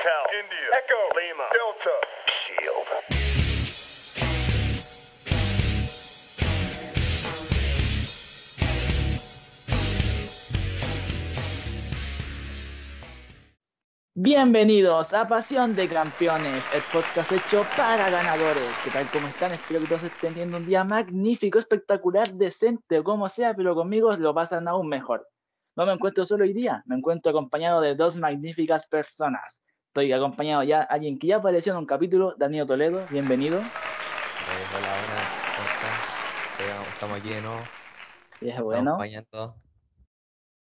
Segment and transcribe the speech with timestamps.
[0.00, 1.96] Hotel, India, Echo, Lima, Delta,
[2.46, 2.88] Shield.
[14.14, 18.62] Bienvenidos a Pasión de Campeones, el podcast hecho para ganadores.
[18.82, 19.06] ¿Qué tal?
[19.12, 19.52] ¿Cómo están?
[19.52, 24.16] Espero que todos estén teniendo un día magnífico, espectacular, decente o como sea, pero conmigo
[24.16, 25.28] lo pasan aún mejor.
[25.76, 29.62] No me encuentro solo hoy día, me encuentro acompañado de dos magníficas personas.
[29.90, 33.58] Estoy acompañado ya alguien que ya apareció en un capítulo, Danilo Toledo, bienvenido.
[33.58, 33.62] Eh,
[34.70, 35.22] hola, hola,
[35.56, 35.94] ¿cómo están?
[36.60, 37.60] Estamos- Estamos aquí de nuevo.
[38.40, 38.90] Y es bueno.
[38.92, 39.56] acompañando.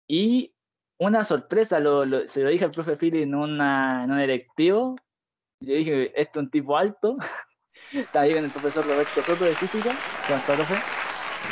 [0.09, 0.55] Y
[0.99, 4.97] una sorpresa, lo, lo- se lo dije al profe Philly en, una, en un electivo.
[5.61, 7.19] Yo dije, este es un tipo alto.
[7.93, 9.91] Está ahí con el profesor Roberto Soto de física.
[10.27, 10.75] ¿Cómo está, profe?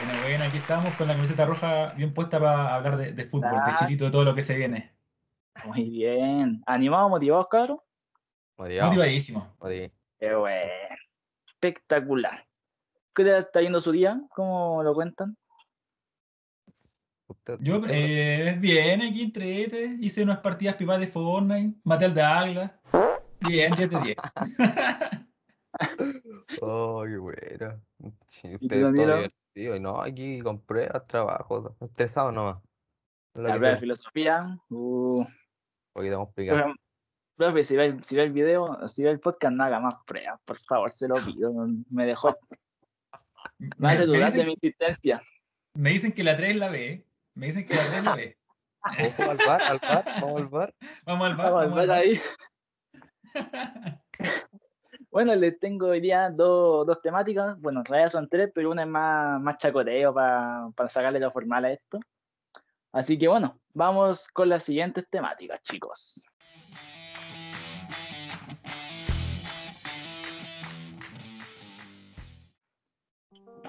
[0.06, 3.50] Bueno, bueno, aquí estamos con la camiseta roja bien puesta para hablar de, de fútbol,
[3.50, 3.76] de Ah.
[3.78, 4.94] chilito, de todo lo que se viene.
[5.64, 6.62] Muy bien.
[6.66, 7.80] ¿Animados, motivados, cabrón?
[8.56, 9.56] Motivado, Motivadísimo.
[9.58, 10.70] motiv- Qué bueno.
[11.46, 12.46] Espectacular.
[13.14, 14.20] ¿Qué tal está yendo su día?
[14.34, 15.36] ¿Cómo lo cuentan?
[17.60, 22.80] Yo, eh, bien, aquí entrete, hice unas partidas privadas de Fortnite, maté al de Agla.
[23.40, 24.16] Bien, 10 de 10.
[26.60, 27.80] Oh, qué bueno.
[28.26, 28.92] Sí, tú, Danilo?
[29.16, 29.76] divertido.
[29.76, 32.58] Y no, aquí con pruebas, trabajo, estresado nomás.
[33.34, 34.58] La prueba de filosofía.
[34.70, 35.24] Uh,
[35.94, 36.74] Hoy estamos picando.
[37.36, 39.94] profe, si ve, el- si ve el video, si ve el podcast, no haga más
[40.06, 40.40] pruebas.
[40.44, 41.52] Por favor, se lo pido.
[41.90, 42.36] Me dejó.
[43.78, 45.22] Me hace me dudar de mi existencia.
[45.74, 47.06] me dicen que la 3 es la B.
[47.34, 48.36] Me dicen que la 3 es la B.
[48.82, 50.74] Ojo al bar, al bar, vamos al bar.
[51.04, 51.98] Vamos al bar, Vamos a vamos al bar.
[51.98, 52.20] ahí.
[55.12, 57.60] Bueno, les tengo hoy día dos, dos temáticas.
[57.60, 61.64] Bueno, en realidad son tres, pero una es más, más chacoteo para sacarle lo formal
[61.64, 61.98] a esto.
[62.92, 66.24] Así que bueno, vamos con las siguientes temáticas, chicos.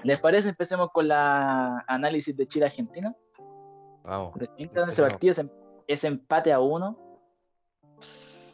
[0.02, 0.48] ¿Les parece?
[0.48, 3.14] Empecemos con la análisis de Chile-Argentina.
[4.02, 4.34] Vamos.
[4.56, 5.48] Ese partido, ese,
[5.86, 6.98] ese empate a uno.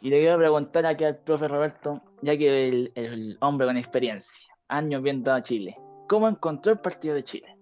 [0.01, 4.53] Y le quiero preguntar aquí al profe Roberto, ya que el, el hombre con experiencia,
[4.67, 5.75] años viendo a Chile,
[6.07, 7.58] ¿cómo encontró el partido de Chile?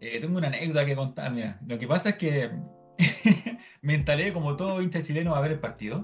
[0.00, 1.32] Eh, tengo una anécdota que contar.
[1.32, 2.50] Mira, lo que pasa es que
[3.82, 6.02] me instalé como todo hincha chileno a ver el partido.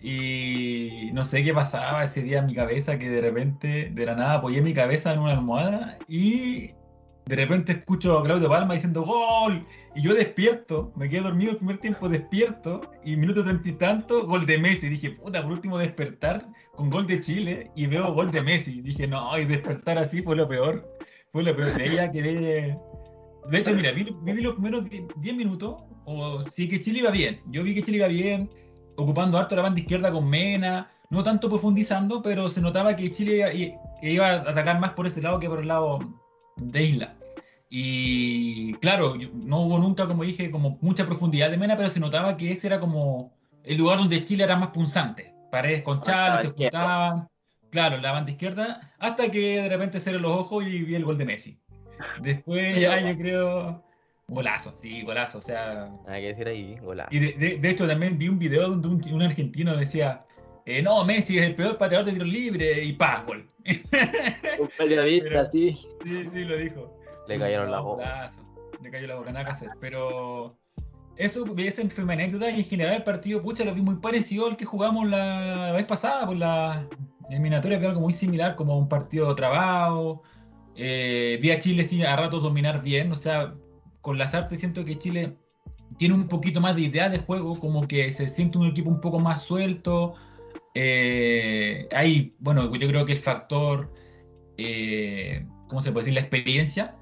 [0.00, 4.16] Y no sé qué pasaba ese día en mi cabeza, que de repente, de la
[4.16, 6.72] nada, apoyé mi cabeza en una almohada y
[7.26, 9.64] de repente escucho a Claudio Palma diciendo ¡Gol!
[9.94, 14.26] Y yo despierto, me quedé dormido el primer tiempo, despierto y minuto treinta y tanto,
[14.26, 14.88] gol de Messi.
[14.88, 18.80] Dije, puta, por último despertar con gol de Chile y veo gol de Messi.
[18.80, 20.88] Dije, no, y despertar así fue lo peor.
[21.30, 21.72] Fue lo peor.
[21.74, 22.76] De ya quedé
[23.48, 27.40] de hecho, mira, vi, vi los primeros 10 minutos, o sí que Chile iba bien.
[27.46, 28.48] Yo vi que Chile iba bien,
[28.96, 33.76] ocupando harto la banda izquierda con Mena, no tanto profundizando, pero se notaba que Chile
[34.02, 35.98] iba, a atacar más por ese lado que por el lado
[36.56, 37.16] de Isla.
[37.68, 42.36] Y claro, no hubo nunca, como dije, como mucha profundidad de Mena, pero se notaba
[42.36, 45.34] que ese era como el lugar donde Chile era más punzante.
[45.50, 47.28] Paredes con Chales, se juntaban,
[47.70, 51.18] claro, la banda izquierda, hasta que de repente cerré los ojos y vi el gol
[51.18, 51.61] de Messi.
[52.20, 53.82] Después ya yo creo.
[54.28, 55.38] Golazo, sí, golazo.
[55.38, 55.90] O sea.
[56.06, 57.08] Nada que decir ahí, golazo.
[57.12, 60.24] Y de, de- de hecho también vi un video donde un, un argentino decía.
[60.64, 63.48] eh, no, Messi es el peor pateador de tiro libre y pa, gol.
[64.58, 65.78] Un periodista, Pero- sí.
[66.04, 66.98] sí, sí, lo dijo.
[67.28, 68.30] Le cayeron No, la boca.
[68.82, 69.70] Le cayó la boca, nada que hacer.
[69.80, 70.56] Pero
[71.16, 74.46] eso, esa fue mi anécdota y en general el partido, pucha, lo vi muy parecido
[74.46, 76.88] al que jugamos la vez pasada, por la
[77.30, 80.22] eliminatoria, que algo muy similar, como un partido trabado.
[80.76, 83.54] Eh, vi a Chile sí, a ratos dominar bien, o sea,
[84.00, 85.36] con las artes siento que Chile
[85.98, 89.00] tiene un poquito más de idea de juego, como que se siente un equipo un
[89.00, 90.14] poco más suelto.
[90.74, 93.92] Eh, hay, bueno, yo creo que el factor,
[94.56, 96.14] eh, ¿cómo se puede decir?
[96.14, 96.96] La experiencia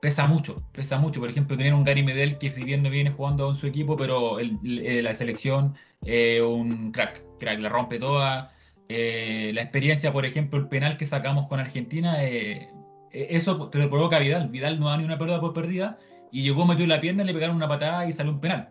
[0.00, 1.20] pesa mucho, pesa mucho.
[1.20, 3.96] Por ejemplo, tener un Gary Medel que si bien no viene jugando en su equipo,
[3.96, 4.58] pero el-
[5.02, 8.52] la selección, un crack, crack, la rompe toda.
[8.88, 12.68] Eh, la experiencia, por ejemplo, el penal que sacamos con Argentina, eh,
[13.14, 14.48] eso te lo provoca Vidal.
[14.48, 15.98] Vidal no da ni una pelota por perdida
[16.32, 18.70] y llegó, metió la pierna, le pegaron una patada y salió un penal.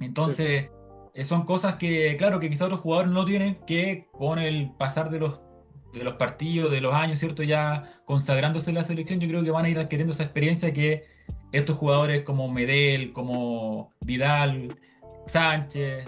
[0.00, 0.68] Entonces,
[1.14, 5.10] eh, son cosas que, claro, que quizás otros jugadores no tienen, que con el pasar
[5.10, 5.40] de los,
[5.94, 7.42] de los partidos, de los años, ¿cierto?
[7.42, 11.04] Ya consagrándose en la selección, yo creo que van a ir adquiriendo esa experiencia que
[11.52, 14.76] estos jugadores como Medel, como Vidal,
[15.26, 16.06] Sánchez,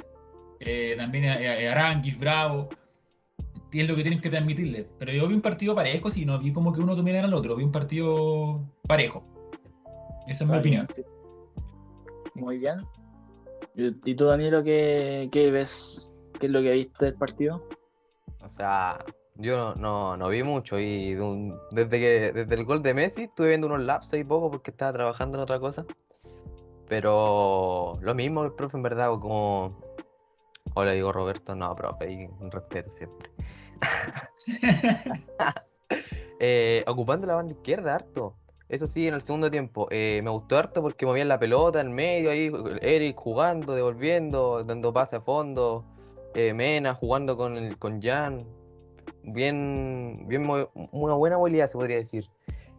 [0.61, 2.69] eh, también eh, Aranguis, Bravo,
[3.71, 4.89] tienen lo que tienen que transmitirle.
[4.99, 7.57] Pero yo vi un partido parejo, si no vi como que uno dominara al otro,
[7.57, 9.25] vi un partido parejo.
[10.27, 10.87] Esa es mi opinión.
[10.87, 11.03] Sí.
[12.35, 12.77] Muy bien.
[13.75, 17.65] ¿Y tú, Danilo, qué, qué ves ¿Qué es lo que viste del partido?
[18.45, 19.05] O sea,
[19.37, 22.95] yo no, no, no vi mucho y de un- desde que desde el gol de
[22.95, 25.85] Messi estuve viendo unos lapsos y poco porque estaba trabajando en otra cosa.
[26.89, 29.79] Pero lo mismo el profe en verdad, como
[30.75, 33.31] hola digo Roberto, no, profe, y un respeto siempre.
[36.41, 38.37] Eh, ocupando la banda izquierda harto.
[38.69, 39.89] Eso sí, en el segundo tiempo.
[39.91, 44.93] eh, me gustó harto porque movían la pelota en medio ahí, Eric jugando, devolviendo, dando
[44.93, 45.85] pase a fondo,
[46.35, 48.47] eh, Mena jugando con el, con Jan.
[49.25, 50.49] Bien, bien
[50.93, 52.29] una buena movilidad se podría decir.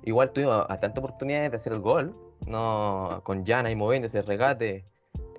[0.03, 2.15] Igual tuvimos bastantes oportunidades de hacer el gol.
[2.47, 4.85] No, con Jan ahí moviéndose, regate,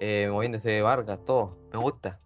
[0.01, 1.57] eh, moviéndose Vargas, todo.
[1.73, 2.21] Me gusta.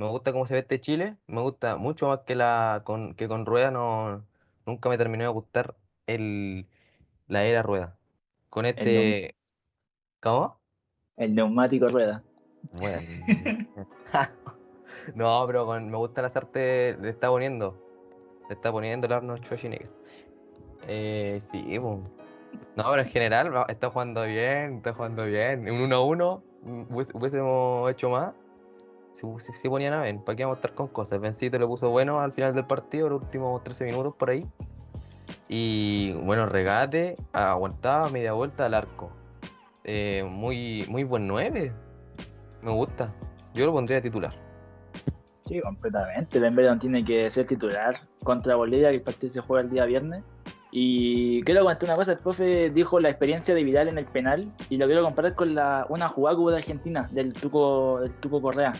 [0.00, 1.16] Me gusta cómo se ve este Chile.
[1.26, 3.70] Me gusta mucho más que la con, que con Rueda.
[3.70, 4.24] No,
[4.64, 5.76] nunca me terminó de gustar
[6.06, 6.66] el,
[7.28, 7.98] la era Rueda.
[8.48, 9.36] Con este.
[10.20, 10.58] ¿Cómo?
[11.18, 12.22] El neumático rueda.
[12.72, 13.02] Bueno.
[15.14, 17.76] No, pero con, me gusta las artes, le está poniendo.
[18.48, 19.88] Le está poniendo el Arnold Schwarzenegger.
[20.88, 22.02] Eh, sí, po.
[22.76, 25.70] No, pero en general está jugando bien, está jugando bien.
[25.70, 26.82] Un 1 a 1 mm,
[27.14, 28.32] hubiésemos hecho más.
[29.12, 31.20] Si, ponían a Ben, ¿para qué vamos a estar con cosas?
[31.20, 34.46] Bencito le puso bueno al final del partido, los últimos 13 minutos por ahí.
[35.48, 39.10] Y bueno, regate, aguantaba media vuelta al arco.
[39.84, 41.72] Eh, muy, muy buen 9.
[42.62, 43.12] Me gusta.
[43.54, 44.32] Yo lo pondría titular.
[45.46, 46.38] Sí, completamente.
[46.38, 50.22] Dembélé tiene que ser titular contra Bolivia, que el partido se juega el día viernes.
[50.70, 54.52] Y quiero comentar una cosa, el profe dijo la experiencia de Vidal en el penal
[54.68, 58.40] y lo quiero comparar con la, una jugada que de Argentina, del Tuco, del Tuco
[58.40, 58.72] Correa.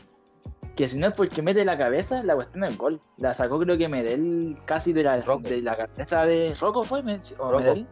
[0.81, 3.03] Que si no es porque mete la cabeza, la cuestión es gol.
[3.19, 7.51] La sacó creo que Medel casi de la, de la cabeza de Rocco fue, o
[7.51, 7.59] Rocco.
[7.59, 7.87] Medel.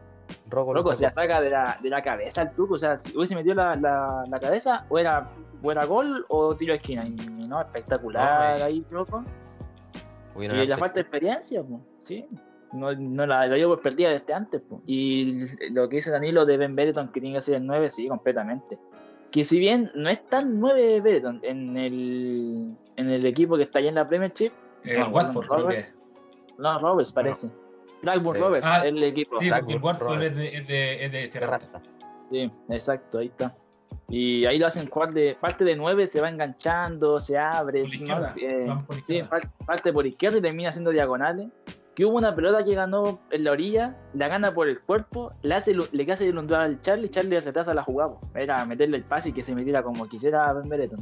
[0.49, 2.77] Rocco lo Loco, se saca de la, de la cabeza al Tuco.
[2.77, 5.31] O sea, si hubiese metido la, la, la cabeza, o era,
[5.63, 7.05] o era gol o tiro de esquina.
[7.07, 7.15] Y
[7.47, 9.23] no, espectacular No, ahí, Rocco.
[10.35, 12.27] Hubieron Y la falta de experiencia, pues, sí.
[12.73, 14.81] No, no la, llevo por perdida desde antes, pues.
[14.87, 18.09] Y lo que dice Danilo de Ben Bereton, que tiene que ser el 9, sí,
[18.09, 18.79] completamente.
[19.31, 23.79] Que si bien no es tan 9 Bereton en el, en el equipo que está
[23.79, 24.53] allá en la Premiership,
[24.85, 25.87] El No, Watford, creo Robert.
[25.87, 25.95] que
[26.59, 27.49] no, Roberts parece.
[28.03, 29.39] Blackburn Eh, Roberts, ah, el equipo.
[29.39, 31.67] Sí, porque el Blackburn, Watford es de, es de, es de de Serrata.
[31.73, 31.83] rata.
[32.31, 33.55] Sí, exacto, ahí está.
[34.09, 37.83] Y ahí lo hacen jugar de parte de 9, se va enganchando, se abre.
[37.83, 37.97] Por la ¿no?
[37.97, 38.35] izquierda.
[38.41, 39.31] Eh, por izquierda.
[39.67, 41.49] parte por izquierda y termina haciendo diagonales.
[41.99, 45.57] Que hubo una pelota que ganó en la orilla, la gana por el cuerpo, le
[45.57, 48.13] hace le hace el al Charlie, Charlie retrasa la jugada.
[48.37, 51.01] Era meterle el pase y que se metiera como quisiera Ben Bereton.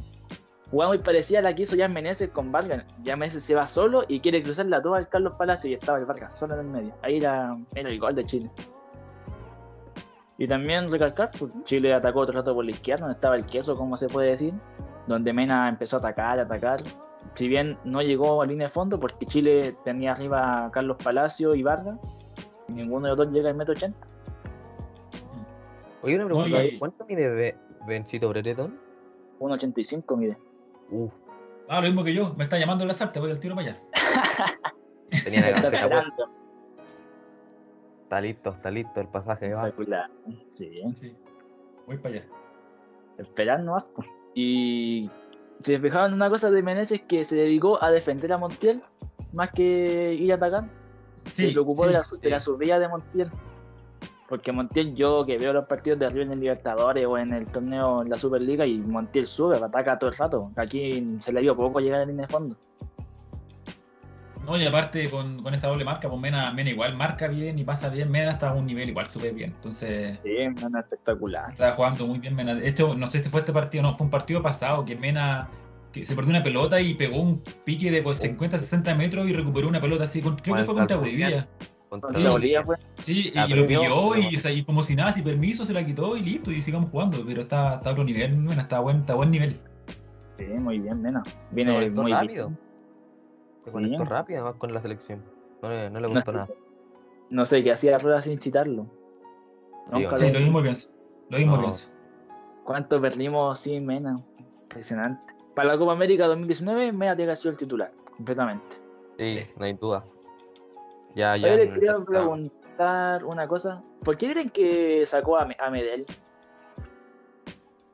[0.70, 2.87] Jugada muy parecida a la que hizo Jan Meneses con Vargas.
[3.04, 6.06] Jan Meneses se va solo y quiere cruzarla toda al Carlos Palacio y estaba el
[6.06, 6.94] Vargas solo en el medio.
[7.02, 8.50] Ahí era, era el gol de Chile.
[10.38, 13.76] Y también recalcar, pues, Chile atacó otro rato por la izquierda, donde estaba el queso,
[13.76, 14.54] como se puede decir,
[15.06, 16.81] donde Mena empezó a atacar, a atacar.
[17.36, 21.54] Si bien no llegó a línea de fondo, porque Chile tenía arriba a Carlos Palacio
[21.54, 21.98] y Vargas,
[22.68, 24.06] y ninguno de los dos llega al metro ochenta.
[26.02, 26.58] Oye, una pregunta.
[26.58, 26.78] Oye.
[26.78, 27.56] ¿Cuánto mide Be-
[27.86, 28.78] Bencito Brereton?
[29.38, 30.38] 1.85 mide.
[30.90, 31.12] Uf,
[31.68, 32.32] Ah, lo mismo que yo.
[32.36, 33.82] Me está llamando el azar, te voy al tiro para allá.
[35.24, 35.70] tenía la Está.
[38.04, 39.72] Está listo, está listo el pasaje va.
[40.48, 41.14] Sí, Sí.
[41.86, 42.26] Voy para allá.
[43.18, 43.84] esperar nomás.
[43.84, 44.04] po.
[45.61, 48.82] Y se fijaban en una cosa de Meneses que se dedicó a defender a Montiel
[49.32, 50.65] más que ir a atacar.
[51.31, 51.89] Sí, se preocupó sí.
[51.89, 53.31] de, la, de subida de Montiel.
[54.29, 57.46] Porque Montiel, yo que veo los partidos de arriba en el Libertadores o en el
[57.46, 60.51] torneo en la Superliga, y Montiel sube, ataca todo el rato.
[60.56, 62.56] Aquí se le dio poco llegar línea de fondo.
[64.46, 67.65] No, y aparte con, con esa doble marca, pues Mena, Mena igual marca bien y
[67.65, 68.10] pasa bien.
[68.10, 69.53] Mena está a un nivel igual súper bien.
[69.56, 70.36] Entonces, Sí,
[70.70, 71.50] no, espectacular.
[71.53, 72.55] está jugando muy bien Mena.
[72.55, 75.48] De hecho, no sé si fue este partido, no, fue un partido pasado que Mena
[75.93, 79.32] que se perdió una pelota y pegó un pique de pues, 50, 60 metros y
[79.32, 80.20] recuperó una pelota así.
[80.20, 81.48] con- creo que fue Contra Bolivia.
[81.88, 82.31] Contra.
[82.31, 82.76] Bolivia fue.
[83.03, 83.81] Sí, y, lo pilló
[84.12, 87.24] pero- y, como si nada, sin permiso, se la quitó y listo, y sigamos jugando.
[87.26, 89.58] Pero está, está a otro nivel, Mena, está a buen, está a buen nivel.
[90.38, 91.22] Sí, muy bien, Mena.
[91.50, 92.48] Viene muy rápido.
[92.48, 92.66] bien.
[93.67, 93.73] Se Sí.
[93.73, 95.25] conectó rápido además con la selección.
[95.61, 96.49] No le, no le No, gustó nada.
[97.31, 98.87] no sé qué hacía Rueda sin citarlo.
[99.89, 100.94] Sí, Sí, lo- mismo pienso.
[101.31, 101.63] Lo mismo No.
[101.63, 101.91] pienso.
[102.63, 104.20] ¿Cuánto perdimos sin Mena?
[104.63, 105.35] Impresionante.
[105.56, 108.77] Para la Copa América 2019, Mena tiene que sido el titular, completamente.
[109.19, 110.05] Sí, no hay duda.
[111.17, 111.49] Ya, ya.
[111.55, 113.82] Oye, les quería está- preguntar una cosa.
[114.05, 116.06] ¿Por qué creen que sacó a, Me- a Medel?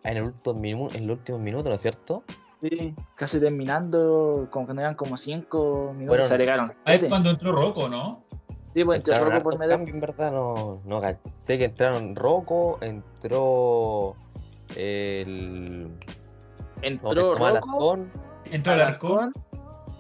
[0.05, 2.25] En el último, en el último minuto, ¿no es cierto?
[2.63, 6.73] Sí, casi terminando, como que no eran como 5 minutos, Fueron- se agregaron.
[6.85, 8.23] Ahí es cuando entró Rocco, ¿no?
[8.73, 11.01] Sí, pues Entraron Rocco por cambios, en verdad, no, no
[11.43, 14.15] Sé que entraron Rocco, entró
[14.77, 15.91] el.
[16.83, 18.13] Entró Tomás Rocco, Alarcón,
[18.51, 19.33] Y Entró Alarcón.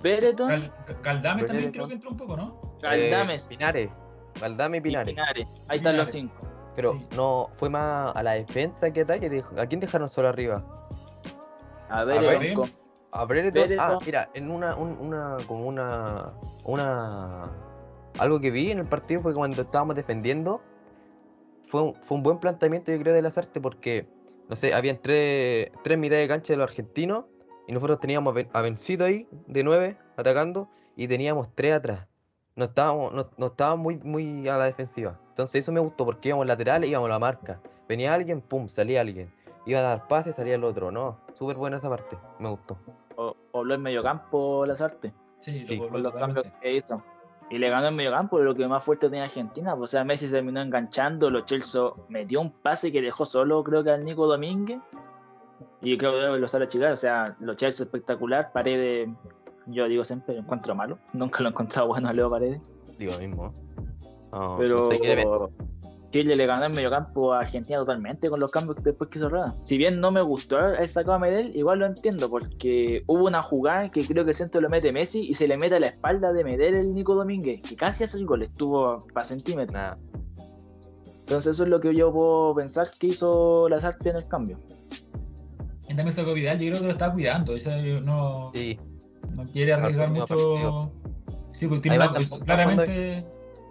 [0.02, 2.76] Bereton, Cal- Caldames también creo que entró un poco, ¿no?
[2.80, 3.90] Galdames Eh, Pinares.
[4.40, 5.14] Valdame y Pinares.
[5.14, 5.48] Pinares.
[5.68, 6.34] Ahí están los cinco.
[6.74, 7.06] Pero Sí.
[7.16, 9.44] no, fue más a la defensa que ataque.
[9.58, 10.64] ¿A quién dejaron solo arriba?
[11.92, 12.70] A ver, con-
[13.78, 13.86] A.
[13.86, 16.32] Ah, mira, en una, un- una, como una,
[16.64, 17.50] una,
[18.18, 20.62] algo que vi en el partido fue cuando estábamos defendiendo,
[21.66, 24.06] fue un, fue un buen planteamiento yo creo de las artes porque,
[24.48, 27.24] no sé, habían tres, tres mitades de cancha de los argentinos
[27.68, 28.60] y nosotros teníamos a
[29.04, 32.06] ahí, de nueve, atacando, y teníamos tres atrás.
[32.56, 35.18] No estábamos, no, no estábamos muy, muy a la defensiva.
[35.28, 37.60] Entonces eso me gustó porque íbamos laterales, íbamos a la marca.
[37.88, 39.32] Venía alguien, pum, salía alguien.
[39.64, 40.90] Iba a dar pases, salía el otro.
[40.90, 42.78] No, súper buena esa parte, me gustó.
[43.16, 45.12] o, pobló el mediocampo las artes.
[45.38, 47.02] Sí, Sí, Con los cambios que hizo.
[47.50, 49.76] Y le ganó el mediocampo, lo que más fuerte tenía Argentina.
[49.76, 53.62] pues, o sea, Messi se terminó enganchando, los Chelsea metió un pase que dejó solo,
[53.62, 54.80] creo que al Nico Domínguez.
[55.82, 56.92] Y creo que lo sale a chicar.
[56.92, 58.52] O sea, los Chelsea espectacular.
[58.52, 59.08] Paredes,
[59.66, 60.98] yo digo siempre, lo encuentro malo.
[61.12, 62.60] Nunca lo he encontrado bueno a Leo Paredes.
[62.98, 63.46] Digo lo mismo.
[63.46, 63.52] ¿eh?
[64.32, 64.98] No, Pero no sé.
[66.12, 69.28] Chile le ganó el mediocampo a Argentina totalmente con los cambios que después que hizo
[69.28, 69.56] Rueda.
[69.60, 73.42] Si bien no me gustó haber sacado a Medel, igual lo entiendo, porque hubo una
[73.42, 75.86] jugada que creo que el centro lo mete Messi y se le mete a la
[75.88, 79.96] espalda de Medel el Nico Domínguez, que casi hace el gol, estuvo para centímetros.
[81.20, 84.58] Entonces eso es lo que yo puedo pensar que hizo Lazarte en el cambio.
[85.84, 87.54] Y también sacó Vidal, yo creo que lo está cuidando.
[87.54, 88.78] o sea, no, Sí,
[89.30, 90.92] no quiere arriesgar mucho.
[91.52, 93.24] Sí, porque tiene una- tampoco claramente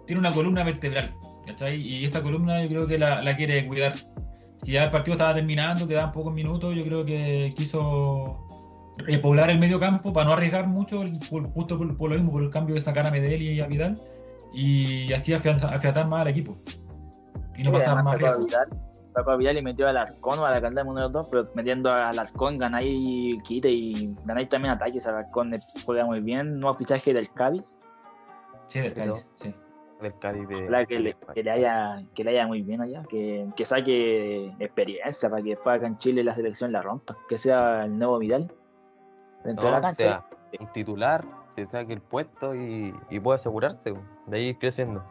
[0.06, 1.10] tiene una columna vertebral.
[1.46, 1.80] ¿Cachai?
[1.80, 3.94] Y esa columna yo creo que la, la quiere cuidar.
[4.62, 8.46] Si ya el partido estaba terminando, quedaban pocos minutos, yo creo que quiso
[8.98, 12.42] repoblar el medio campo para no arriesgar mucho, por- justo por, por lo mismo, por
[12.42, 14.00] el cambio de sacar a Medel y a Vidal,
[14.52, 16.56] y así afiatar más al equipo.
[17.56, 18.46] Y no Y pasar más a riesgo.
[19.14, 21.48] A Vidal y metió al Arcón o a la Caldera uno de los dos, pero
[21.54, 25.06] metiendo al Arcón ganáis quite y ganáis también ataques.
[25.06, 25.52] Al Arcón
[25.84, 27.80] juega muy bien, nuevo fichaje del Cádiz.
[28.68, 29.54] Sí, del Cádiz, sí.
[30.02, 30.56] Del Cádiz de.
[30.56, 34.48] Ojalá que le, que le haya que le haya muy bien allá, que, que saque
[34.58, 38.18] experiencia para que después acá en Chile la selección la rompa, que sea el nuevo
[38.18, 38.52] Vidal
[39.44, 39.94] dentro de No, la o cancha.
[39.94, 40.26] sea,
[40.60, 43.94] un titular, se saque el puesto y, y puede asegurarse.
[44.26, 45.04] De ahí ir creciendo.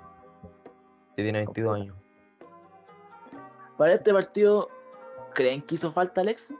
[1.15, 1.95] Que tiene 22 años.
[3.77, 4.69] Para este partido,
[5.33, 6.53] ¿creen que hizo falta Alex?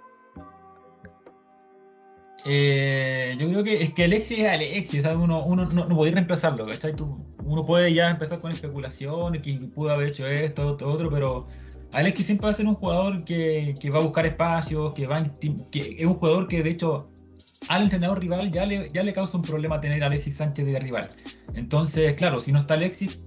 [2.46, 5.18] Eh, yo creo que es que Alexis es Alexis, ¿sabes?
[5.20, 6.96] Uno, uno no, no podía reemplazarlo, ¿cachai?
[6.96, 11.46] Tú- uno puede ya empezar con especulaciones, que pudo haber hecho esto, esto, otro, pero
[11.92, 15.22] Alexis siempre va a ser un jugador que, que va a buscar espacios, que va
[15.72, 17.10] que es un jugador que de hecho
[17.68, 20.80] al entrenador rival ya le, ya le causa un problema tener a Alexis Sánchez de
[20.80, 21.10] rival.
[21.54, 23.20] Entonces, claro, si no está Alexis,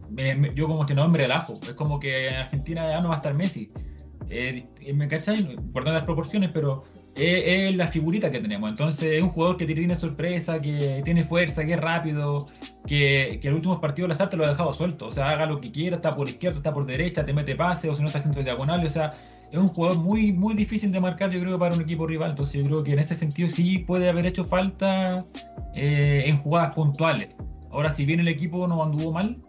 [0.56, 1.61] yo como entrenador me relajo.
[1.62, 3.71] Es como que en Argentina ya no va a estar Messi.
[4.28, 5.56] Eh, ¿Me cachai?
[5.73, 6.83] Perdón las proporciones, pero
[7.16, 8.71] es, es la figurita que tenemos.
[8.71, 12.47] Entonces es un jugador que tiene sorpresa, que tiene fuerza, que es rápido,
[12.87, 15.06] que, que en los últimos partidos la Sarte lo ha dejado suelto.
[15.06, 17.88] O sea, haga lo que quiera, está por izquierda, está por derecha, te mete pase,
[17.88, 18.85] o si no está haciendo diagonal.
[18.85, 19.14] O sea,
[19.50, 22.30] es un jugador muy, muy difícil de marcar, yo creo, para un equipo rival.
[22.30, 25.25] Entonces yo creo que en ese sentido sí puede haber hecho falta
[25.75, 27.28] eh, en jugadas puntuales.
[27.71, 29.40] Ahora, si bien el equipo no anduvo mal,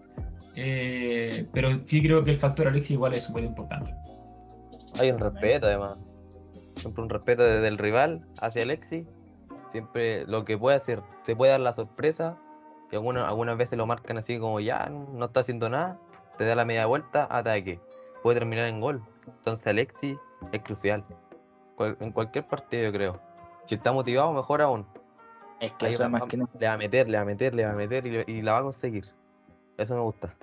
[0.55, 3.93] eh, pero sí creo que el factor Alexis igual es súper importante.
[4.99, 5.97] Hay un respeto además.
[6.85, 9.07] Siempre un respeto desde el rival hacia Alexis.
[9.69, 12.37] Siempre lo que puede hacer, te puede dar la sorpresa.
[12.91, 15.97] Que algunas, algunas veces lo marcan así como ya, no está haciendo nada.
[16.37, 17.79] Te da la media vuelta, ataque.
[18.21, 19.01] Puede terminar en gol.
[19.25, 20.19] Entonces Alexis
[20.51, 21.03] es crucial.
[21.75, 23.19] Cual- en cualquier partido yo creo.
[23.65, 24.85] Si está motivado, mejor aún.
[25.59, 26.49] Es que Ahí eso va- es más va- que nada.
[26.59, 28.59] le va a meter, le va a meter, le va a meter y la va
[28.59, 29.05] a conseguir.
[29.79, 30.35] Eso me gusta.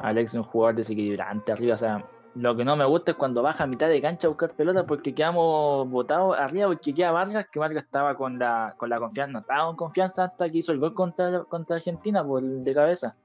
[0.00, 1.74] Alex es un jugador desequilibrante arriba.
[1.74, 2.04] O sea,
[2.40, 4.86] lo que no me gusta es cuando baja a mitad de cancha a buscar pelota
[4.86, 9.32] porque quedamos botados arriba porque queda Vargas, que Vargas estaba con la, con la confianza,
[9.32, 12.74] no estaba con confianza hasta que hizo el gol contra, contra Argentina por el de
[12.74, 13.16] cabeza.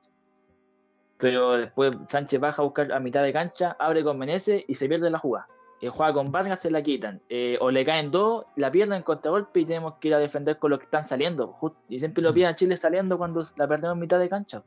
[1.17, 4.89] Pero después Sánchez baja a buscar a mitad de cancha, abre con Menezes y se
[4.89, 5.48] pierde la jugada.
[5.79, 7.22] Eh, juega con Vargas, se la quitan.
[7.29, 10.58] Eh, o le caen dos, la pierden en contragolpe y tenemos que ir a defender
[10.58, 11.53] con los que están saliendo.
[11.60, 14.63] Just- y siempre lo piden a Chile saliendo cuando la perdemos en mitad de cancha.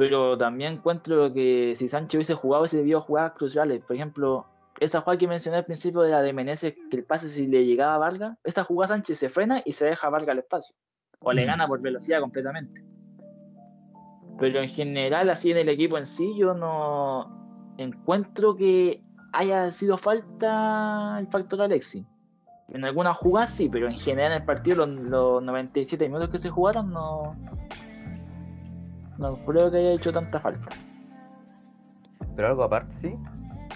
[0.00, 3.82] Pero también encuentro que si Sánchez hubiese jugado, hubiese debido jugadas cruciales.
[3.84, 4.46] Por ejemplo,
[4.78, 7.66] esa jugada que mencioné al principio de la de Menezes, que el pase si le
[7.66, 10.74] llegaba a Vargas, esa jugada Sánchez se frena y se deja a Vargas al espacio.
[11.18, 12.82] O le gana por velocidad completamente.
[14.38, 19.02] Pero en general, así en el equipo en sí, yo no encuentro que
[19.34, 22.06] haya sido falta el factor Alexis.
[22.70, 26.38] En algunas jugadas sí, pero en general en el partido, los, los 97 minutos que
[26.38, 27.36] se jugaron, no,
[29.20, 30.66] no creo que haya hecho tanta falta.
[32.34, 33.14] Pero algo aparte, sí,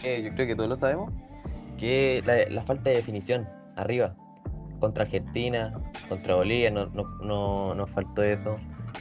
[0.03, 1.13] yo creo que todos lo sabemos,
[1.77, 3.47] que la, falta de definición
[3.77, 4.17] arriba.
[4.81, 5.73] contra Argentina,
[6.09, 8.57] contra Bolivia, no, no, no- nos faltó eso.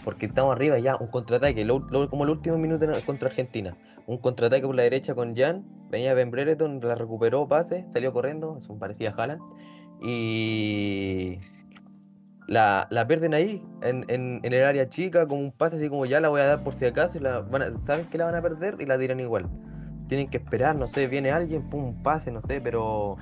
[0.06, 1.66] Porque estamos arriba ya, un contraataque,
[2.10, 3.76] como el último minuto contra Argentina.
[4.06, 8.60] Un contraataque por la derecha con Jan, venía Ben Brereton, la recuperó, pase, salió corriendo,
[8.62, 9.42] eso parecía Haaland.
[10.02, 11.38] Y
[12.48, 16.06] la, la pierden ahí, en, en- en el área chica, como un pase así como
[16.06, 18.26] ya la voy a dar por si acaso, y la van a- saben que la
[18.26, 19.48] van a perder y la tiran igual.
[20.08, 23.18] Tienen que esperar, no sé, viene alguien, pum, un pase, no sé, pero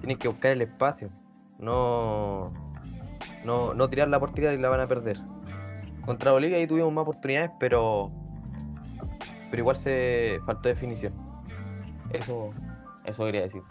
[0.00, 1.10] tienen que buscar el espacio.
[1.58, 2.52] No,
[3.44, 5.18] no, no tirar la portería y la van a perder.
[6.04, 8.10] Contra Bolivia ahí tuvimos más oportunidades, pero
[9.50, 11.12] pero igual se faltó definición.
[12.12, 12.50] Eso,
[13.04, 13.62] eso quería decir.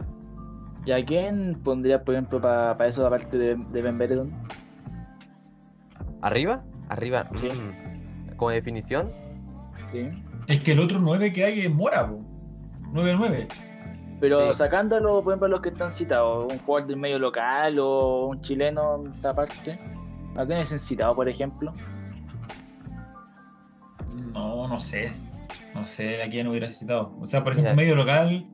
[0.85, 4.31] ¿Y a quién pondrías, por ejemplo, para eso, aparte de, de Ben Brereton?
[6.21, 6.63] ¿Arriba?
[6.89, 7.29] Arriba.
[7.41, 7.47] Sí.
[7.47, 9.11] mm, Como definición,
[9.91, 10.07] Sí.
[10.47, 12.19] Es que el otro 9 que hay es Mora, po.
[12.93, 13.47] 9-9.
[14.19, 14.57] Pero Sí.
[14.59, 19.03] sacándolo, por ejemplo, los que están citados, un jugador del medio local o un chileno
[19.23, 19.79] aparte,
[20.35, 21.73] ¿a quién es citado, por ejemplo?
[24.33, 25.11] No, no sé.
[25.73, 27.15] No sé a quién hubiera citado.
[27.19, 27.83] O sea, por ejemplo, Mira.
[27.83, 28.47] medio local,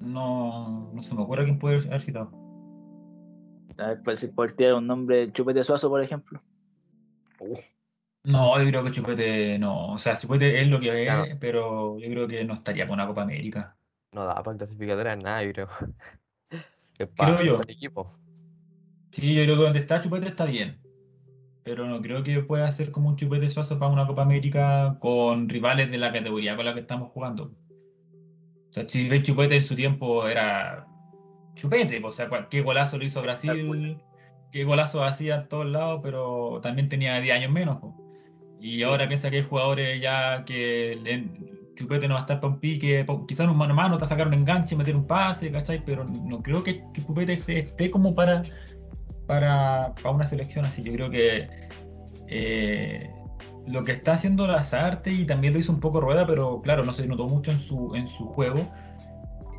[0.00, 2.30] no, no se me ocurre quién puede haber citado.
[3.78, 6.40] A ver, pues, si por tirar un nombre, Chupete Suazo, por ejemplo.
[8.24, 9.92] No, yo creo que Chupete no.
[9.92, 11.24] O sea, Chupete es lo que es, Claro.
[11.40, 13.76] pero yo creo que no estaría por una Copa América.
[14.12, 15.68] no da para clasificatoria nada, yo creo.
[16.50, 17.60] Es Creo para yo.
[17.60, 18.16] el equipo.
[19.10, 20.80] Sí, yo creo que donde está Chupete está bien.
[21.64, 25.48] Pero no creo que pueda ser como un Chupete Suazo para una Copa América con
[25.48, 27.44] rivales de la categoría con la que estamos jugando.
[28.68, 30.86] O sea, Chupete en su tiempo era
[31.54, 33.98] Chupete, o sea, qué golazo lo hizo Brasil,
[34.54, 37.78] qué golazo hacía en todos lados, pero también tenía 10 años menos.
[37.78, 37.92] po.
[38.60, 41.28] Y ahora piensa que hay jugadores ya que le-
[41.74, 44.28] Chupete no va a estar para un pique, quizás un mano a mano te sacar
[44.28, 45.84] un enganche, meter un pase, ¿cachai?
[45.84, 48.44] Pero no creo que Chupete se- esté como para,
[49.26, 50.82] para, para una selección así.
[50.84, 51.48] Yo creo que
[52.28, 53.10] eh,
[53.66, 56.92] lo que está haciendo Lazarte y también lo hizo un poco Rueda, pero claro, no
[56.92, 58.70] se notó mucho en su, en su juego.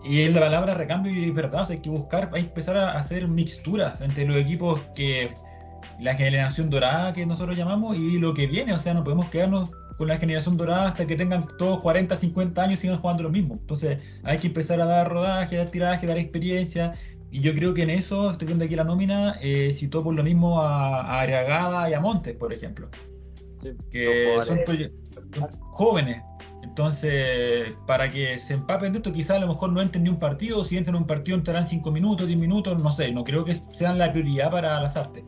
[0.07, 2.47] Y es la palabra recambio y es verdad, o sea, hay que buscar, hay que
[2.49, 5.33] empezar a hacer mixturas entre los equipos que
[5.99, 9.71] la generación dorada que nosotros llamamos y lo que viene, o sea, no podemos quedarnos
[9.97, 13.29] con la generación dorada hasta que tengan todos 40, 50 años y sigan jugando lo
[13.29, 13.55] mismo.
[13.55, 16.91] Entonces hay que empezar a dar rodaje, dar tiraje, dar experiencia.
[17.31, 20.23] Y yo creo que en eso, estoy viendo aquí la nómina, eh, citó por lo
[20.23, 22.89] mismo a, a Arriagada y a Montes, por ejemplo
[23.61, 23.69] Sí.
[23.89, 24.59] que son
[25.71, 26.21] jóvenes.
[26.77, 30.19] Entonces, para que se empapen de esto, quizás a lo mejor no entren ni un
[30.19, 33.45] partido, si entran en un partido entrarán 5 minutos, 10 minutos, no sé, no creo
[33.45, 35.23] que sean la prioridad para las artes.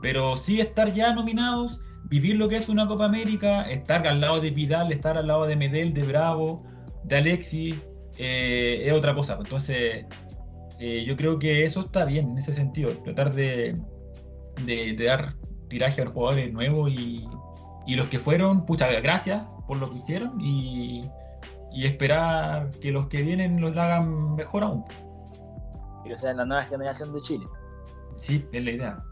[0.00, 4.40] Pero sí estar ya nominados, vivir lo que es una Copa América, estar al lado
[4.40, 6.64] de Vidal, estar al lado de Medel, de Bravo,
[7.04, 7.74] de Alexis,
[8.16, 9.36] eh, es otra cosa.
[9.38, 10.06] Entonces,
[10.80, 13.76] eh, yo creo que eso está bien en ese sentido, tratar de,
[14.96, 15.36] dar
[15.68, 17.26] tiraje a los jugadores nuevos y
[17.86, 21.00] los que fueron, pucha, gracias por lo que hicieron y,
[21.72, 24.84] y esperar que los que vienen los hagan mejor aún.
[26.04, 27.46] Y que sea la nueva generación de Chile.
[28.16, 29.04] Sí, es la idea.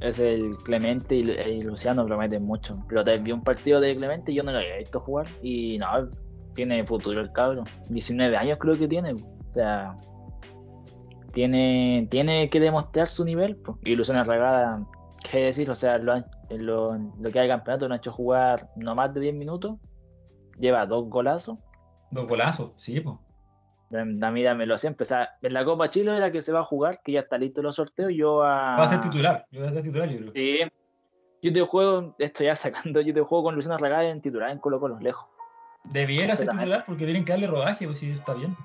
[0.00, 2.76] Es el Clemente y, y Luciano prometen mucho.
[2.88, 5.26] Pero te vi un partido de Clemente y yo no lo había visto jugar.
[5.42, 5.86] Y no,
[6.54, 7.64] tiene futuro el cabro.
[7.90, 9.12] 19 años creo que tiene.
[9.12, 9.96] O sea,
[11.32, 13.56] tiene, tiene que demostrar su nivel.
[13.56, 13.78] po.
[13.84, 14.82] Y Luciano Regada,
[15.30, 17.98] qué decir, o sea, lo, han- en lo, en lo que hay campeonato lo han
[17.98, 19.76] hecho jugar no más de 10 minutos.
[20.58, 21.58] Lleva dos golazos.
[22.10, 23.16] Dos golazos, sí, pues.
[23.92, 25.04] A mí dámelo siempre.
[25.04, 27.38] O sea, en la Copa Chile era que se va a jugar, que ya está
[27.38, 28.12] listo los sorteos.
[28.14, 28.76] Yo a.
[28.76, 30.32] Va a ser titular, yo voy a ser titular, yo creo.
[30.32, 30.58] Sí.
[31.40, 34.58] Yo te juego, esto ya sacando, yo te juego con Luciano Regada en titular en
[34.58, 35.28] Colo Colo, lejos.
[35.84, 38.56] Debiera ser titular porque tienen que darle rodaje, pues sí, está bien.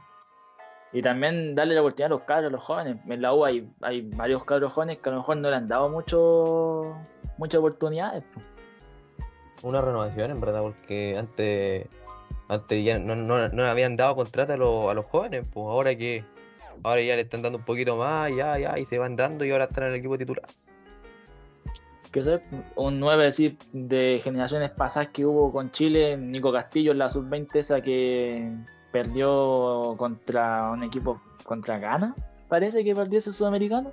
[0.92, 2.98] Y también darle la oportunidad a los cabros, a los jóvenes.
[3.08, 5.68] En la U hay, hay varios cabros jóvenes que a lo mejor no le han
[5.68, 6.96] dado mucho,
[7.38, 8.24] muchas oportunidades.
[8.34, 8.42] po.
[9.68, 11.88] Una renovación, en verdad, porque antes,
[12.50, 15.66] antes ya no, no, no le habían dado contrato a, los- a los jóvenes, pues
[15.66, 16.24] ahora que
[16.84, 19.52] ahora ya le están dando un poquito más, ya, ya, y se van dando y
[19.52, 20.44] ahora están en el equipo titular.
[22.12, 22.42] Que sé,
[22.76, 27.56] un 9 decir, de generaciones pasadas que hubo con Chile, Nico Castillo en la sub-20
[27.56, 28.52] esa que
[28.92, 32.14] perdió contra un equipo, contra Ghana,
[32.50, 33.92] parece que perdió ese sudamericano.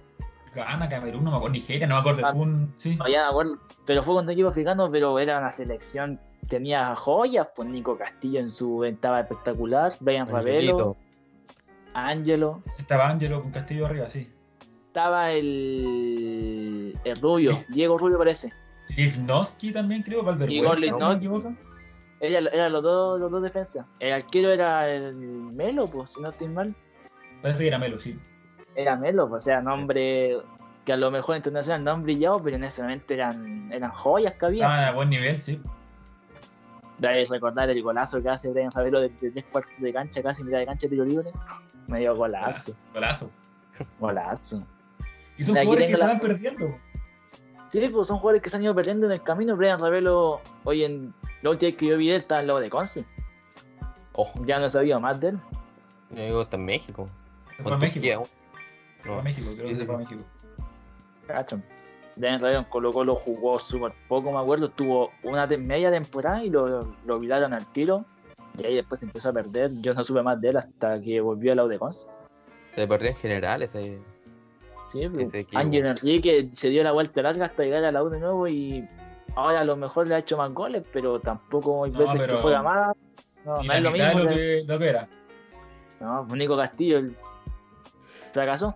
[0.54, 2.32] Gana Camerún, no me acuerdo, Nigeria, no me acuerdo, Ah.
[2.32, 2.72] fue un.
[2.74, 2.96] Sí.
[2.96, 3.52] No, ya me acuerdo,
[3.86, 8.50] pero fue contra equipo africano, pero era una selección, tenía joyas, pues Nico Castillo en
[8.50, 10.96] su estaba espectacular, Brian Ravelo,
[11.94, 14.28] Ángelo, Estaba Ángelo con Castillo arriba, sí.
[14.86, 17.64] estaba el, el Rubio, Sí.
[17.68, 18.52] Diego Rubio parece,
[18.96, 20.52] Livnowski también creo, Valverde.
[20.52, 21.16] Igor si no me Livnowski.
[21.18, 21.54] equivoco.
[22.22, 26.30] Eran eran los dos, los dos defensas, el arquero era el Melo, pues si no
[26.30, 26.74] estoy mal,
[27.40, 28.18] Parece que era Melo, sí.
[28.82, 30.36] Era Melo, pues, o sea, nombre,
[30.84, 34.34] que a lo mejor internacional no han brillado, pero en ese momento eran, eran joyas
[34.34, 34.66] que había.
[34.66, 35.60] Estaban a buen nivel, sí.
[36.98, 40.22] De ahí recordar el golazo que hace Brian Ravelo de, de tres cuartos de cancha,
[40.22, 41.30] casi mitad de cancha, tiro libre.
[41.86, 43.30] Medio golazo, Golazo.
[43.98, 44.62] golazo.
[45.38, 46.76] Y son jugadores que se la- van perdiendo.
[47.72, 49.56] Sí, pues son jugadores que se han ido perdiendo en el camino.
[49.56, 52.60] Brian Ravelo, hoy en la última vez que yo vi de él estaba en lado
[52.60, 53.04] de Conce.
[54.12, 55.38] Ojo, Ya no he sabido más de él.
[56.10, 57.08] yo digo, está en México.
[57.56, 58.24] Se a Con México.
[59.02, 60.22] Turquía, Se fue No, a México, creo sí, que a México.
[61.26, 61.60] Cacho.
[62.68, 64.68] Colo Colo jugó súper poco, me acuerdo.
[64.70, 68.04] Tuvo una media temporada y lo, lo olvidaron al tiro.
[68.58, 69.70] Y ahí después se empezó a perder.
[69.80, 72.06] Yo no supe más de él hasta que volvió al lado de Conce.
[72.74, 73.98] Se perdió en general ese.
[74.88, 75.46] Sí, pues, Ese.
[75.56, 78.86] Ángel Enrique se dio la vuelta larga hasta llegar a la U de nuevo y
[79.36, 82.34] ahora a lo mejor le ha hecho más goles, pero tampoco hay No, veces que
[82.34, 82.96] juega más.
[83.44, 84.18] No, no la es lo mismo.
[84.18, 85.08] lo que- lo que era.
[86.00, 87.16] No, pues Nico Castillo el-
[88.32, 88.74] fracasó.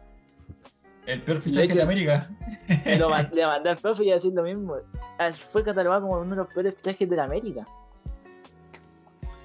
[1.06, 2.28] El peor fichaje hecho- de América.
[2.98, 4.76] Lo man- le mandé al profe y a decir lo mismo.
[5.52, 7.66] Fue catalogado como uno de los peores fichajes de la América.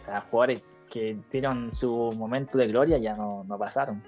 [0.02, 4.02] O sea, jugadores que dieron su momento de gloria ya no, no pasaron.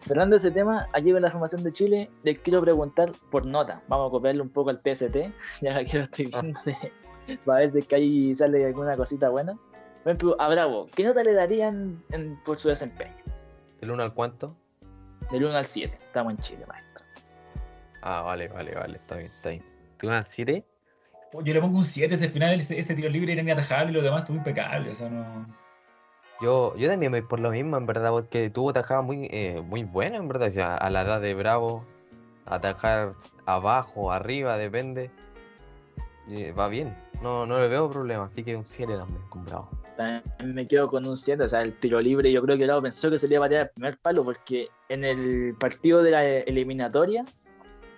[0.00, 3.82] Cerrando ese tema, aquí con la formación de Chile, les quiero preguntar por nota.
[3.88, 5.16] Vamos a copiarle un poco al TST,
[5.60, 6.40] ya que lo estoy Ah.
[6.40, 9.54] viendo, de- para ver si que ahí sale alguna cosita buena.
[10.04, 13.12] Por ejemplo, a Bravo, ¿qué nota le darían en- por su desempeño?
[13.80, 14.56] ¿Del 1 al cuánto?
[15.30, 15.98] Del 1 al 7.
[16.06, 17.04] Estamos en Chile, maestro.
[18.02, 19.64] Ah, vale, vale, vale, está bien, está bien.
[19.98, 20.64] ¿Tú al 7?
[21.44, 24.02] Yo le pongo un 7, ese final, ese, ese tiro libre era inatajable y lo
[24.02, 24.90] demás estuvo impecable.
[24.90, 25.46] O sea, no.
[26.40, 29.84] Yo, yo también voy por lo mismo, en verdad, porque tuvo tajadas muy, eh, muy
[29.84, 30.48] buenas, en verdad.
[30.48, 31.84] O sea, a la edad de Bravo,
[32.46, 35.10] atajar abajo, arriba, depende.
[36.28, 39.68] Eh, va bien, no, no le veo problema, así que un 7 también con Bravo.
[39.96, 40.22] También
[40.54, 42.30] me quedo con un 7, o sea, el tiro libre.
[42.30, 44.68] Yo creo que Bravo pensó que se le iba a patear el primer palo, porque
[44.88, 47.24] en el partido de la eliminatoria,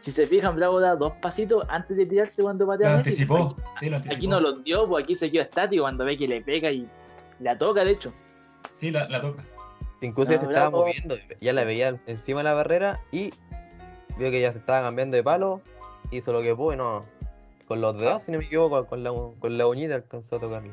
[0.00, 2.90] si se fijan, Bravo da dos pasitos antes de tirarse cuando patea.
[2.90, 3.56] Lo anticipó.
[3.78, 4.14] Sí, lo Aquí, anticipó.
[4.16, 6.88] aquí no los dio, pues aquí se quedó estático cuando ve que le pega y
[7.40, 8.12] la toca, de hecho.
[8.76, 9.44] Sí, la, la toca.
[10.00, 13.30] Incluso ya se estaba moviendo, ya la veía encima de la barrera y
[14.16, 15.60] vio que ya se estaba cambiando de palo,
[16.10, 17.04] hizo lo que pudo y no.
[17.70, 20.72] Con los dedos, si no me equivoco, con la, con la uñita alcanzó a tocarle.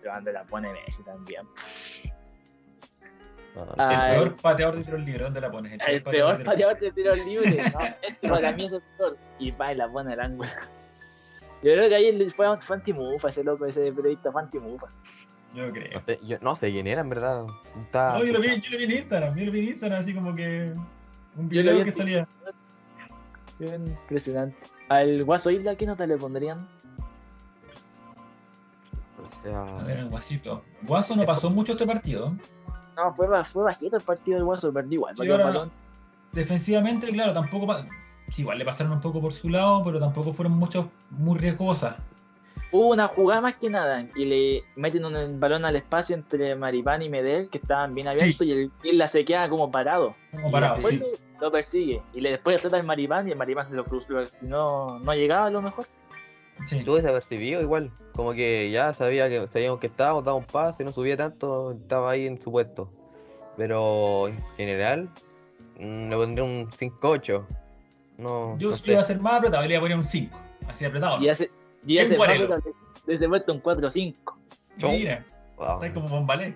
[0.00, 1.42] Pero cuando la pone Messi también.
[3.56, 5.76] No, no, Ah, El peor pateador de tiro libre, ¿dónde la pones?
[5.88, 7.80] El peor de- pateador de tiro libre, ¿no?
[8.08, 9.16] Ese para mí es el peor.
[9.40, 10.48] Y va y la pone al ángulo.
[11.64, 14.86] Yo creo que ahí fue, fue antimufa ese loco, ese periodista fue antimufa.
[15.52, 15.94] Yo creo.
[15.98, 17.44] no sé, yo no sé quién era, en verdad.
[17.92, 20.14] No, yo lo, vi, yo lo vi en Instagram, yo lo vi en Instagram, así
[20.14, 20.72] como que
[21.36, 22.28] un video que salía.
[23.58, 24.56] Bien impresionante.
[24.90, 26.66] Al Guaso Isla, ¿qué nota le pondrían?
[29.22, 30.64] O sea, A ver, el Guasito.
[30.82, 32.34] Guaso no pasó mucho este partido.
[32.96, 35.16] No, fue, fue bajito el partido del Guaso, perdió igual.
[35.16, 35.68] Sí, ahora-.
[36.32, 37.72] Defensivamente, claro, tampoco.
[38.30, 41.96] Sí, igual le pasaron un poco por su lado, pero tampoco fueron muchos muy riesgosas.
[42.72, 46.56] Hubo una jugada más que nada, en que le meten un balón al espacio entre
[46.56, 50.16] Maripán y Medel, que estaban bien abiertos, y el Isla se queda como parado.
[50.32, 51.00] Como Y parado, sí.
[51.40, 52.02] Lo persigue.
[52.14, 54.24] Y le, después le trata el Maripán y el Maripán se lo cruzó.
[54.26, 55.86] Si no, no llegaba a lo mejor.
[56.66, 56.84] sí.
[56.84, 57.90] Tuve desapercibido igual.
[58.14, 62.10] Como que ya sabía que sabíamos que estábamos, daba un pase, no subía tanto, estaba
[62.10, 62.90] ahí en su puesto.
[63.56, 65.08] Pero en general,
[65.78, 67.46] mm, le pondría un 5-8.
[68.18, 68.92] No, Yo, no yo sé.
[68.92, 70.38] iba a ser más apretado, le iba a poner un 5.
[70.68, 71.18] Así apretado.
[71.20, 71.32] Y ¿no?
[71.32, 71.50] hace,
[71.86, 72.48] y hace Guarelo.
[72.48, 72.68] falta
[73.06, 74.14] de ese puesto un 4-5.
[74.82, 75.24] Mira,
[75.56, 75.82] Wow.
[75.82, 76.54] está como bombalé.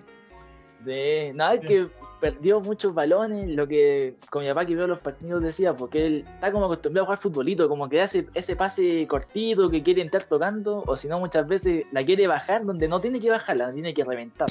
[0.83, 1.67] Sí, nada, es Sí.
[1.67, 1.87] que
[2.19, 6.25] perdió muchos balones, lo que con mi papá que veo los partidos decía, porque él
[6.33, 10.23] está como acostumbrado a jugar futbolito, como que hace ese pase cortito que quiere entrar
[10.23, 13.93] tocando, o si no muchas veces la quiere bajar donde no tiene que bajarla, tiene
[13.93, 14.49] que reventar.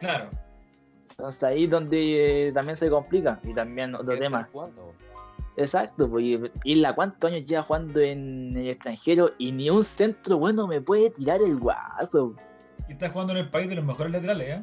[0.00, 0.30] Claro.
[1.10, 3.40] Entonces ahí es donde eh, también se complica.
[3.42, 4.48] Y también otro ¿Quién tema.
[4.52, 4.92] jugando?
[5.56, 9.30] Exacto, pues y- Isla, ¿cuántos años lleva jugando en el extranjero?
[9.38, 12.34] Y ni un centro bueno me puede tirar el guaso.
[12.88, 14.62] Y está jugando en el país de los mejores laterales, ¿eh?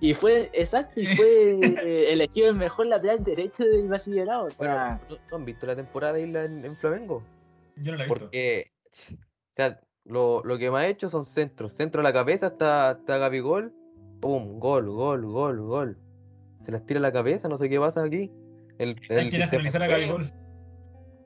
[0.00, 4.46] Y fue, exacto, y fue eh, elegido el mejor lateral derecho del Brasileirao.
[4.46, 7.22] O Bueno, sea, ¿no, no han visto la temporada de Isla en, en Flamengo?
[7.76, 8.18] Yo no la he visto.
[8.24, 11.72] Porque o sea, lo, lo que me ha hecho son centros.
[11.72, 13.72] Centro a la cabeza hasta, hasta Gabigol.
[14.20, 15.98] Pum, gol, gol, gol, gol.
[16.64, 18.30] Se las tira a la cabeza, no sé qué pasa aquí.
[18.78, 19.86] El, Hay el que nacionalizar a.
[19.86, 20.30] Gabigol.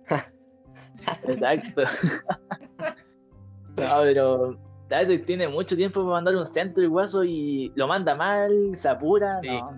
[1.27, 1.83] exacto.
[3.77, 7.87] no, pero a veces tiene mucho tiempo para mandar un centro el guaso y lo
[7.87, 9.41] manda mal, se apura.
[9.43, 9.49] Sí.
[9.51, 9.71] No,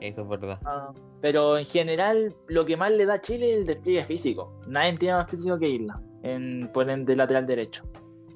[0.00, 0.58] Eso es verdad.
[0.62, 0.94] no.
[1.20, 4.52] Pero en general, lo que más le da a Chile es el despliegue físico.
[4.66, 7.84] Nadie tiene más físico que Isla, en, por el de lateral derecho.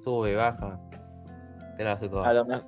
[0.03, 0.79] Sube, baja.
[1.79, 2.33] Te la hace A toda.
[2.35, 2.67] lo mejor-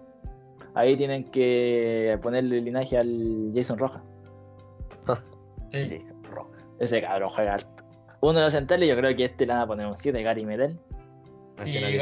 [0.74, 4.02] ahí tienen que ponerle linaje al Jason Rojas.
[5.72, 5.88] Sí.
[5.90, 6.64] Jason Rojas.
[6.78, 7.84] Ese cabrón juega harto.
[8.20, 10.46] Uno de los centrales, yo creo que este le van a poner un 7, Gary
[10.46, 10.78] Medel.
[11.62, 11.96] Sí, Gary.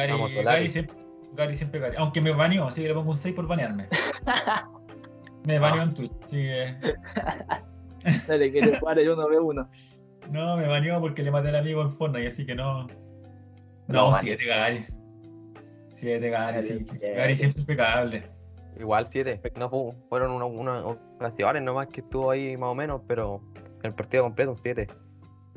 [0.44, 0.96] Gary siempre,
[1.34, 1.96] Gary siempre Gary.
[1.98, 3.88] Aunque me baneó, así que le pongo un 6 por banearme.
[5.46, 6.12] Me baneó en Twitch.
[6.24, 6.76] así que-
[8.28, 9.66] Dale, quiere jugar el 1v1.
[10.30, 12.86] No, me baneó porque le maté al amigo en Fortnite, así que no.
[12.86, 12.88] No,
[13.88, 14.22] No, vale.
[14.22, 14.84] 7 Gary.
[15.90, 16.86] 7 Gary, sí.
[17.14, 18.30] Gary, siempre impecable.
[18.80, 19.40] Igual 7.
[19.58, 23.42] No fu- fueron una- unas ocasiones nomás que estuvo ahí más o menos, pero
[23.82, 24.86] el partido completo un 7.
[24.90, 24.96] Sí.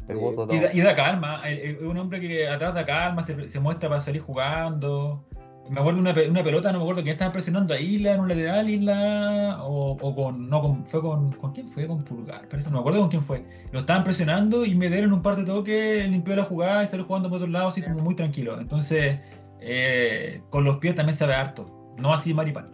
[0.09, 0.53] El gozo todo.
[0.55, 3.59] Y da, y da calma, es es un hombre que atrás da calma, se, se
[3.61, 5.25] muestra para salir jugando.
[5.69, 8.19] Me acuerdo de una, una pelota, no me acuerdo quién estaba presionando a Isla en
[8.21, 11.87] un lateral, Isla, o, o con, no, con, fue con, ¿con quién fue?
[11.87, 13.45] Con Pulgar, parece, no me acuerdo con quién fue.
[13.71, 17.05] Lo estaban presionando y Medel en un par de toques limpió la jugada y salió
[17.05, 18.59] jugando por otro lado, así como muy tranquilo.
[18.59, 19.19] Entonces,
[19.59, 22.69] eh, con los pies también sabe harto, no así Maripán.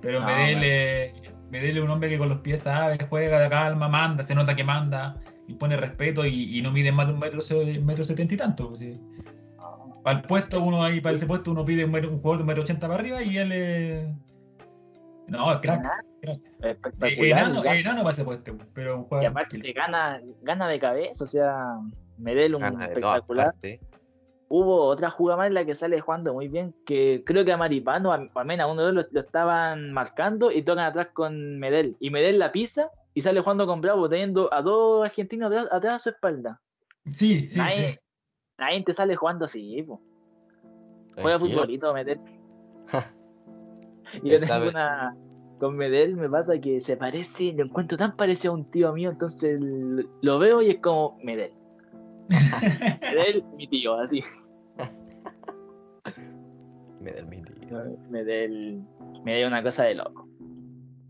[0.00, 0.66] Pero No, Medel, bueno.
[0.66, 1.12] eh,
[1.50, 4.54] Medel es un hombre que con los pies sabe, juega de calma, manda, se nota
[4.54, 8.36] que manda, y pone respeto y, y no mide más de un metro setenta y
[8.36, 8.68] tanto.
[8.68, 9.00] pues, sí.
[10.08, 12.62] Para el puesto, uno ahí, para ese puesto, uno pide un, jugador de un metro
[12.62, 14.16] ochenta para arriba y él.
[15.26, 15.82] No, es crack.
[16.22, 16.40] crack.
[16.62, 17.12] Espectacular.
[17.12, 19.26] enano, enano para ese puesto, pero un y jugador.
[19.26, 19.74] aparte tranquilo.
[19.76, 21.76] gana, gana de cabeza, o sea,
[22.16, 23.54] Medel un Gana espectacular.
[24.48, 27.58] Hubo otra jugada más en la que sale jugando muy bien, que creo que a
[27.58, 31.98] Maripano, a, a Mena, uno de los lo, estaban marcando y tocan atrás con Medel.
[32.00, 35.96] Y Medel la pisa y sale jugando con Bravo, teniendo a dos argentinos atrás, atrás
[35.96, 36.62] a su espalda.
[37.10, 37.58] Sí, sí.
[37.58, 38.07] nadie, sí.
[38.58, 40.00] Nadie te sale jugando así, po.
[41.14, 42.20] Juega futbolito, Medel.
[44.22, 44.68] y yo tengo sabe.
[44.70, 45.16] una.
[45.58, 49.10] Con Medel me pasa que se parece, lo encuentro tan parecido a un tío mío,
[49.10, 49.58] entonces
[50.22, 51.50] lo veo y es como Medel.
[53.02, 54.22] Medel, mi tío, así.
[57.00, 57.44] Me da el mini.
[58.10, 58.82] Me dé el-
[59.24, 60.28] me dé una cosa de loco.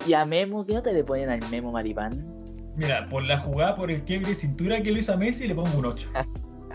[0.06, 2.12] Y a Memo, ¿qué nota le ponen al Memo Maripán?
[2.76, 5.54] Mira, por la jugada, por el quiebre de cintura que le hizo a Messi, le
[5.54, 6.10] pongo un 8.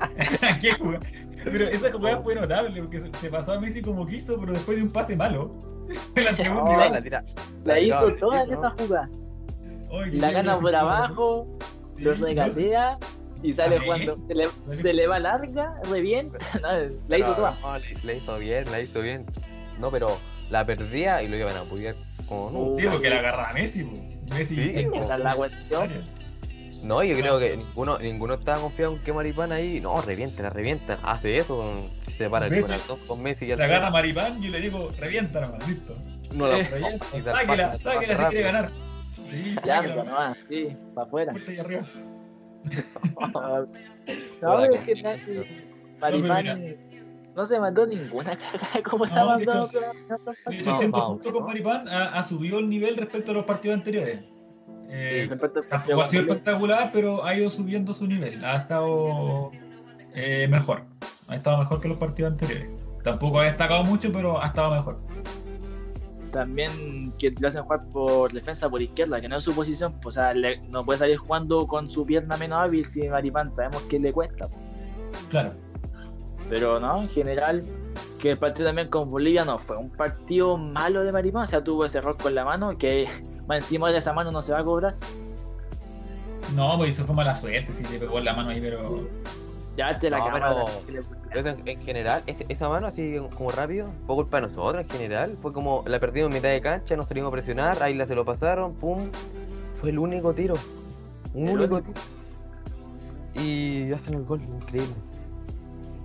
[0.62, 1.00] ¿Qué jugada?
[1.44, 4.84] Pero esa jugada fue notable porque se, pasó a Messi como quiso, pero después de
[4.84, 5.54] un pase malo.
[6.16, 6.92] Se la No, rival.
[6.94, 7.24] la tira.
[7.66, 8.60] La hizo toda en ¿no?
[8.60, 9.10] esa jugada.
[10.12, 11.48] La gana por abajo,
[11.96, 12.98] Sí, lo no, regatea
[13.44, 14.16] y sale ¿A jugando.
[14.28, 16.38] Se le, se le va larga, revienta.
[16.62, 16.70] No,
[17.08, 17.58] la hizo toda.
[17.62, 19.26] no, le, le hizo bien, la hizo bien.
[19.80, 20.18] No, pero
[20.50, 21.96] la perdía y lo iban a apoyar
[22.28, 22.76] como no.
[22.80, 23.84] Sí, porque la agarra a Messi.
[24.30, 24.56] Messi.
[24.56, 25.92] Sí, esa es la cuestión.
[26.84, 29.80] No, yo creo que ninguno, ninguno estaba confiado en que Maripán ahí.
[29.80, 31.00] No, revienta, la revienta.
[31.02, 34.60] Hace eso, se separa el corazón con Messi y La final Maripán y yo le
[34.62, 35.96] digo, revienta nomás, listo.
[36.36, 38.72] no la Eh, Revienta, y sáquela, sáquela si quiere ganar.
[39.30, 41.32] Sí, Ya, nomás, sí, para afuera.
[41.32, 41.88] fuerte ahí arriba.
[44.42, 45.66] No, es que
[46.02, 46.76] Maripán
[47.36, 49.68] no se mandó ninguna cagada como se ha mandado.
[50.48, 54.20] De hecho, siento justo con Maripán ha subido el nivel respecto a los partidos anteriores.
[54.96, 55.28] Eh,
[55.70, 58.46] tampoco ha sido espectacular, pero ha ido subiendo su nivel.
[58.46, 59.50] Ha estado
[60.14, 60.84] eh, mejor.
[61.28, 62.70] Ha estado mejor que los partidos anteriores.
[63.04, 65.00] Tampoco ha destacado mucho, pero ha estado mejor.
[66.32, 70.18] también que lo hacen jugar por defensa por izquierda, que no es su posición, pues,
[70.18, 73.84] o sea, le- no puede salir jugando con su pierna menos hábil si Maripán sabemos
[73.84, 74.48] que le cuesta.
[75.30, 75.52] Claro.
[76.50, 77.64] Pero no, en general,
[78.20, 81.64] que el partido también con Bolivia no fue un partido malo de Maripán, o sea,
[81.64, 83.08] tuvo ese error con la mano que
[83.48, 84.96] más encima de esa mano no se va a cobrar.
[86.56, 89.08] No, pues eso fue mala suerte, si le pegó en la mano ahí, pero.
[89.76, 90.56] Ya te la No, cámara.
[90.86, 91.02] pero-
[91.32, 95.36] Eso en, en general, esa mano así como rápido, fue culpa de nosotros en general.
[95.42, 98.14] Fue como la perdimos en mitad de cancha, nos salimos a presionar, ahí la se
[98.14, 99.10] lo pasaron, pum.
[99.82, 100.54] Fue el único tiro.
[101.34, 101.92] Un El único único.
[101.92, 103.44] tiro.
[103.44, 104.94] Y hacen el gol, increíble.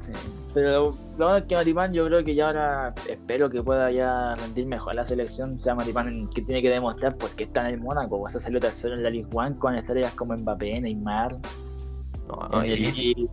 [0.01, 0.13] Sí.
[0.61, 0.71] Pero
[1.17, 4.67] lo bueno es que Maripán yo creo que ya ahora espero que pueda ya rendir
[4.67, 5.55] mejor la selección.
[5.57, 8.21] O sea, Maripán que tiene que demostrar pues que está en el Mónaco.
[8.21, 11.37] O sea, salió tercero en la Ligue 1 con estrellas como Mbappé, Neymar.
[12.29, 13.29] No, no, y, y-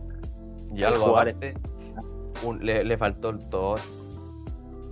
[0.74, 1.54] y algo aparte,
[2.44, 3.76] un- le, le faltó el todo.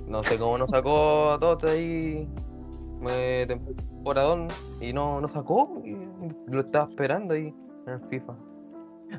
[0.09, 2.29] No sé cómo nos sacó a todos ahí
[3.09, 4.49] eh, temporadón
[4.81, 5.73] y no, no sacó.
[6.49, 7.55] lo estaba esperando ahí
[7.87, 8.35] en el FIFA.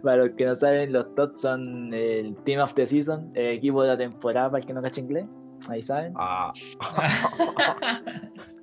[0.03, 3.81] Para los que no saben, los TOTS son el Team of the Season, el equipo
[3.83, 5.25] de la temporada para el que no cache inglés.
[5.69, 6.13] Ahí saben.
[6.17, 6.51] Ah.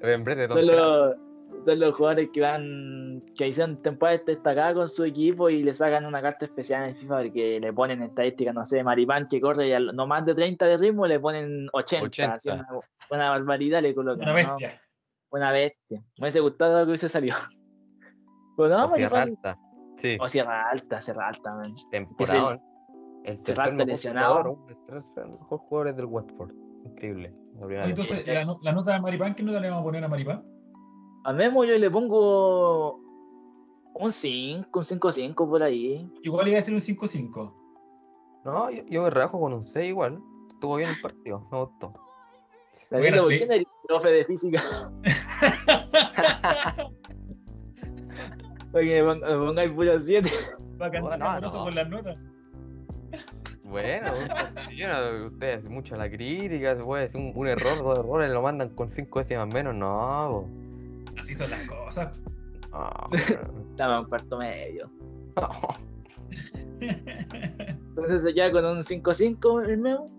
[0.02, 1.16] En breve, Son los,
[1.64, 6.04] son los jugadores que van que hicieron temporada destacada con su equipo y le sacan
[6.06, 9.74] una carta especial en el FIFA porque le ponen estadísticas, no sé, Maripán que corre
[9.74, 12.06] al- no más de 30 de ritmo, le ponen 80.
[12.06, 12.34] 80.
[12.34, 12.66] así una,
[13.10, 14.28] una barbaridad le colocan.
[14.28, 14.48] Una ¿no?
[14.50, 14.80] bestia.
[15.30, 16.00] Una bestia.
[16.18, 17.36] Me hubiese gustado que hubiese salido.
[18.54, 18.88] Pues no, o.
[19.98, 21.72] Sí, O Sierra Alta, Sierra Alta, man.
[21.90, 22.60] temporada.
[23.24, 24.34] El tercer falta mejor lesionado.
[24.42, 26.52] jugador, tres mejores jugadores del Watford.
[26.84, 27.34] Increíble.
[27.60, 30.42] la Entonces, la, la nota de Maripán, ¿qué nota le vamos a poner a Maripán?
[31.24, 32.98] A Memo yo le pongo
[33.94, 36.10] Un 5, un 5-5 por ahí.
[36.22, 37.54] Igual iba a ser un 5-5.
[38.44, 40.18] No, yo, yo me rajo con un 6 igual.
[40.50, 41.92] Estuvo bien el partido, me gustó.
[42.90, 44.60] Daniela, ¿por Pe- qué no eres profe de física?
[48.72, 50.30] Me pon- me pongáis puro 7.
[50.80, 51.50] Va a cantar no.
[51.64, 52.16] con las notas.
[53.64, 58.30] Bueno, no, ustedes hacen mucho la crítica, se puede decir un, un error, dos errores,
[58.30, 60.46] lo mandan con 5 décimas menos, no.
[61.18, 62.20] Así son las cosas.
[62.70, 62.90] No,
[63.70, 64.90] Estaba en cuarto medio.
[65.36, 65.50] no.
[66.80, 70.10] Entonces se queda con un 5-5 el meu.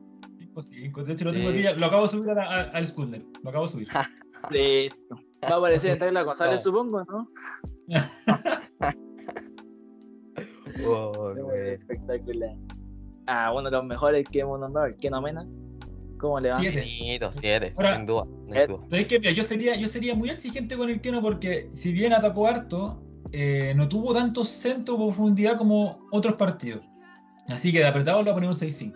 [0.56, 1.04] 5-5.
[1.04, 1.54] De hecho, lo tengo Sí.
[1.56, 3.24] aquí, ya- lo acabo de subir a la- a- al Skulner.
[3.44, 3.88] Lo acabo de subir.
[4.50, 5.16] Listo.
[5.50, 6.72] Va a aparecer en Tecla González, No.
[6.72, 7.28] supongo, ¿no?
[10.86, 11.34] Oh.
[11.54, 12.56] Espectacular.
[13.28, 15.48] Ah, uno de los mejores que hemos nombrado, el Keno Mena.
[16.20, 16.56] ¿Cómo le va?
[16.60, 16.84] Siete.
[17.40, 18.80] Siete, Ahora- sin duda, hay Eh, duda.
[18.90, 23.02] Mira, yo sería, yo sería muy exigente con el Keno porque si bien atacó harto,
[23.32, 26.82] eh, no tuvo tanto centro o profundidad como otros partidos.
[27.50, 28.96] Así que de apretado le voy a poner un 6-5.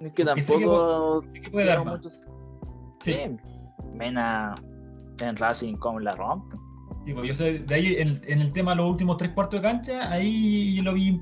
[0.00, 1.24] Es que porque sé que tampoco.
[1.32, 1.96] Que puede dar más.
[1.96, 2.24] muchos-
[3.00, 3.14] Sí.
[3.14, 3.36] Sí.
[3.94, 4.54] Mena
[5.20, 6.56] en Racing, como la rompe.
[7.04, 9.60] Sí, pues yo sé, de ahí en, en el tema de los últimos tres cuartos
[9.62, 11.20] de cancha, ahí yo lo vi,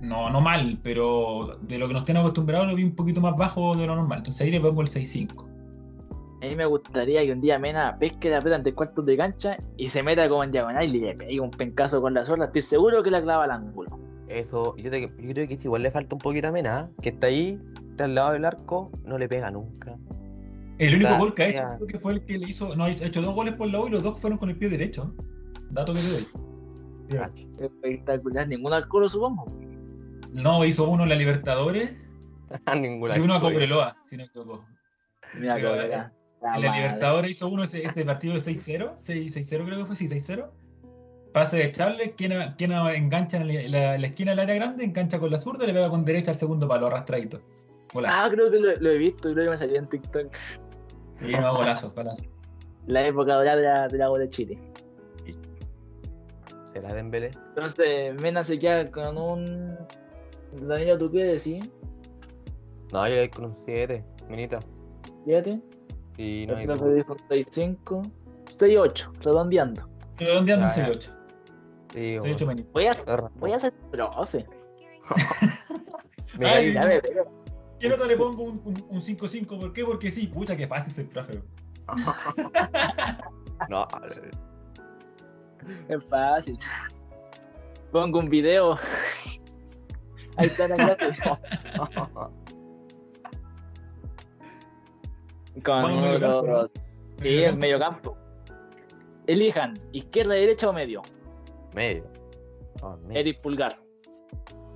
[0.00, 3.36] no, no mal, pero de lo que nos tienen acostumbrados lo vi un poquito más
[3.36, 4.18] bajo de lo normal.
[4.18, 5.46] Entonces ahí le pongo el 6-5.
[6.42, 9.56] A mí me gustaría que un día Mena pesque la pelota ante cuartos de cancha
[9.78, 12.44] y se meta como en diagonal y le pegue un pencazo con la zorra.
[12.46, 13.98] Estoy seguro que la clava al ángulo.
[14.28, 16.94] Eso, yo, te- yo creo que sí, igual le falta un poquito a Mena, ¿eh?
[17.02, 17.58] que está ahí,
[17.90, 19.96] está al lado del arco, no le pega nunca.
[20.78, 21.76] El único gol que ha hecho ya.
[21.76, 23.86] creo que fue el que le hizo, no, ha hecho dos goles por la U
[23.86, 25.14] y los dos fueron con el pie derecho.
[25.70, 26.24] Dato que te doy.
[27.10, 27.46] Cacho.
[27.60, 28.48] Espectacular.
[28.48, 29.46] Ningún alcohol, supongo.
[30.32, 31.92] No, hizo uno en la Libertadores
[32.76, 33.40] Ninguna y uno a.
[33.40, 34.64] Cobreloa, si no me equivoco.
[35.38, 36.12] Mira Pero, eh, era.
[36.54, 39.96] En la Libertadores hizo uno ese, ese partido de 6-0, 6 6-0 creo que fue,
[39.96, 40.50] sí, 6-0.
[41.32, 45.18] Pase de Charles, quien, quien engancha en la, la- la esquina del área grande, engancha
[45.18, 47.40] con la zurda y le pega con derecha al segundo palo, arrastradito.
[47.92, 48.16] Golazo.
[48.20, 50.26] Ah, creo que lo, lo he visto, creo que me salió en TikTok.
[51.20, 52.24] Y no, golazo, golazo.
[52.86, 54.58] La época dorada de la, de la U de Chile.
[56.72, 57.30] ¿Será Dembélé?
[57.48, 59.76] Entonces, Mena se queda con un.
[60.60, 61.64] Danilo, ¿tú qué decís?
[62.92, 64.60] No, yo le doy con un 7, minita.
[65.24, 65.60] Fíjate.
[66.18, 66.94] Y no hay El profe duda.
[66.96, 68.02] dijo un 65.
[68.50, 69.88] 68, redondeando.
[70.18, 70.92] Redondeando un Ya, ya.
[70.94, 71.10] 6-8.
[71.92, 72.70] Sí, 6-8 menito.
[72.72, 73.30] Voy a, bueno.
[73.36, 74.46] voy a ser profe.
[76.38, 76.74] Me Ay.
[77.84, 79.46] ¿Qué nota le pongo un, un, un 5-5?
[79.60, 79.84] ¿Por qué?
[79.84, 81.42] Porque sí, pucha, que fácil ser profe.
[83.68, 83.86] No,
[85.90, 86.56] Es fácil.
[87.92, 88.78] Pongo un video.
[90.38, 91.14] Ahí está la clase.
[95.62, 96.70] Con Bueno, medio los-.
[97.20, 98.16] Sí, en medio campo.
[99.26, 101.02] Elijan, izquierda, derecha o medio.
[101.74, 102.10] medio.
[102.80, 103.20] No, medio.
[103.20, 103.78] Eric Pulgar.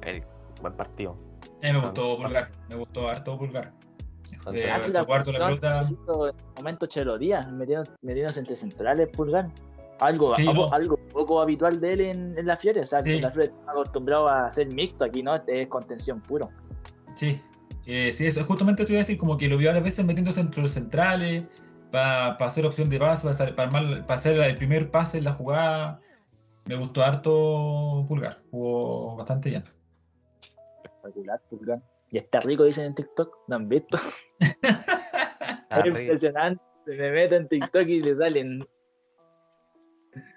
[0.03, 0.27] Eric,
[0.61, 1.17] buen partido.
[1.63, 3.73] A mí me gustó Pulgar, me gustó harto Pulgar.
[4.53, 5.91] Eh, Ah, sí, tocó harto la pelota.
[6.57, 9.51] momento Chelo Díaz, metiendo- metiéndose entre centrales Pulgar.
[10.01, 10.73] Algo, Sí, algo, no.
[10.75, 12.83] algo poco habitual de él en, en la Fiore.
[12.83, 13.17] O sea, Sí.
[13.17, 16.51] en la Fiore está acostumbrado a ser mixto, aquí no, este es contención puro.
[17.17, 17.43] Sí,
[17.85, 20.41] eh, sí, eso justamente te iba a decir, como que lo vi varias veces metiéndose
[20.41, 21.45] entre los centrales,
[21.91, 26.01] para hacer opción de pase, para hacer el primer pase en la jugada.
[26.67, 29.65] Me gustó harto Pulgar, jugó bastante bien.
[31.09, 31.83] Espectacular.
[32.11, 33.39] Y está rico, dicen en TikTok.
[33.49, 33.99] ¿No han visto?
[35.71, 36.63] Es impresionante.
[36.87, 38.61] Me meto en TikTok y le salen.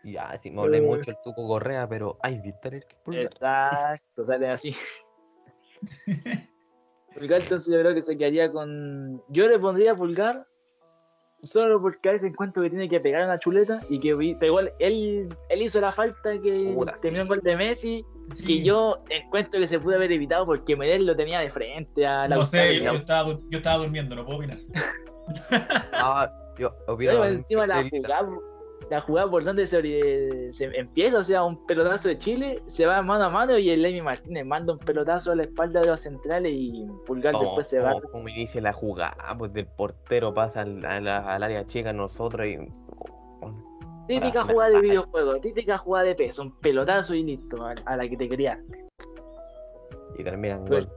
[0.03, 2.85] Ya, sí, me hablé mucho el Tuco Correa, pero ay, ¿viste el?
[3.15, 4.75] Exacto, salen así.
[7.13, 9.23] Pulgar, entonces yo creo que se quedaría con.
[9.29, 10.45] Yo le pondría Pulgar
[11.43, 14.71] solo porque a veces encuentro que tiene que pegar una chuleta y que pegó él,
[14.79, 18.45] él hizo la falta que Puta, terminó el gol de Messi Sí.
[18.45, 22.29] que yo encuentro que se pudo haber evitado porque Medel lo tenía de frente a
[22.29, 24.57] la No sé, yo, yo estaba, dur- yo estaba durmiendo, no puedo opinar.
[26.57, 27.11] Yo opino.
[27.11, 28.27] Pero encima la jugada,
[28.91, 32.85] la jugada por donde se, ori- se empieza, o sea, un pelotazo de Chile, se
[32.85, 35.87] va mano a mano y el Emi Martínez manda un pelotazo a la espalda de
[35.87, 37.93] los centrales y Pulgar después se va.
[38.11, 42.57] como, inicia la jugada, pues del portero pasa al, al área chica nosotros y.
[44.07, 47.95] Típica para- jugada de videojuego, típica jugada de peso, un pelotazo y listo, a, a
[47.95, 48.87] la que te criaste.
[50.17, 50.95] Y terminan Pues, gol.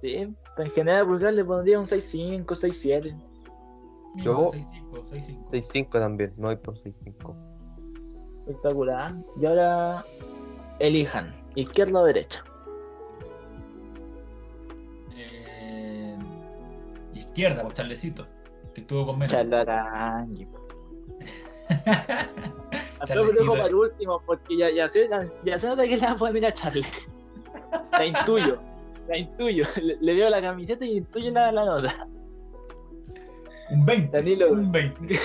[0.00, 3.14] Sí, en general Pulgar le pondría un 6-5, 6-7.
[4.16, 5.50] Yo- 6-5, 6-5.
[5.50, 7.34] 6-5 también, me voy por 6-5.
[8.46, 9.14] Espectacular.
[9.40, 10.04] Y ahora
[10.80, 12.42] elijan, izquierda o derecha.
[15.16, 16.16] Eh,
[17.14, 18.26] izquierda, pues Charlecito,
[18.74, 19.32] que estuvo con menos.
[19.32, 20.34] Charlatán.
[23.00, 25.08] Al profe lo dejo para el último, porque ya, ya sé,
[25.44, 26.84] ya se nota que le va a poner a Charlie.
[27.92, 28.58] La intuyo,
[29.08, 29.64] la intuyo.
[29.80, 32.08] Le, le veo la camiseta y intuyo la, la nota.
[33.70, 34.16] Un 20.
[34.16, 34.50] Danilo.
[34.52, 35.18] Un 20.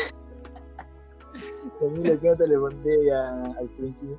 [1.82, 4.18] Danilo, ¿qué nota le pondré a- al principio?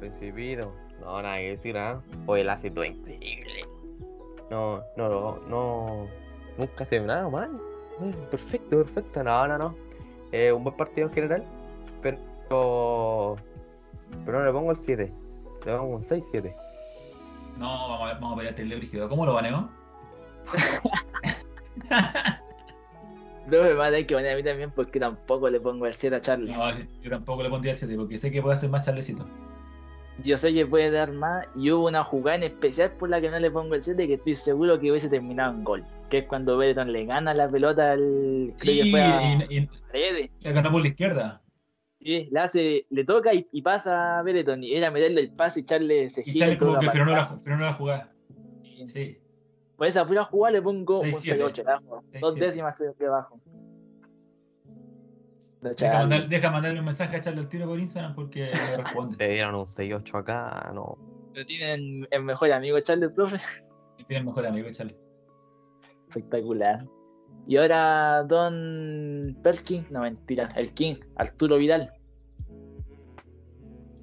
[0.00, 0.72] Principito.
[1.00, 2.00] No, nada que decir, ¿ah?
[2.26, 3.64] Oye, el hace todo increíble.
[4.50, 6.06] No, no, no, no.
[6.58, 7.50] Nunca se ve nada mal.
[8.00, 9.22] Eh, Perfecto, perfecto.
[9.24, 9.74] No, no, no.
[10.32, 11.44] Eh, un buen partido en general.
[12.00, 13.36] Pero.
[14.24, 15.12] Pero no le pongo el 7.
[15.66, 16.54] Le pongo un 6-7.
[17.58, 19.08] No, vamos a ver, vamos a ver este brígido.
[19.08, 19.68] ¿Cómo lo baneo?
[23.48, 25.94] Profe, me va a tener que poner a mí también porque tampoco le pongo el
[25.94, 26.52] 7 a Charlie.
[26.52, 26.70] No,
[27.02, 29.26] yo tampoco le pondría el 7 porque sé que puede hacer más charlecito.
[30.24, 33.30] Yo sé que puede dar más y hubo una jugada en especial por la que
[33.30, 35.84] no le pongo el 7 que estoy seguro que hubiese terminado en gol.
[36.10, 38.52] Que es cuando Bereton le gana la pelota al...
[38.58, 39.68] creo que Sí, fue a y, y,
[40.40, 41.42] y ganó por la izquierda.
[41.98, 45.60] Sí, le hace, le toca y, y pasa a Bereton y era meterle el pase
[45.60, 47.72] y echarle ese Y giro Charles y toda como que la frenó la, frenó la
[47.72, 48.12] jugada.
[48.62, 48.88] Sí.
[48.88, 49.18] Sí.
[49.82, 51.38] Por esa pura jugada le pongo un 6-7.
[51.38, 52.04] 6-8 abajo.
[52.20, 52.38] Dos 6-7.
[52.38, 53.40] décimas de abajo.
[55.60, 58.76] De Deja, mandar- deja mandarle un mensaje a Charlie al tiro por Instagram porque no
[58.84, 59.16] responde.
[59.16, 60.96] Te dieron un 6-8 acá, no.
[61.34, 63.40] Lo tienen el mejor amigo Charlie, el profe.
[63.98, 64.96] Y tiene el mejor amigo, Charlie.
[66.06, 66.78] Espectacular.
[67.48, 71.92] Y ahora Don Perkin, no mentira, el King, Arturo Vidal.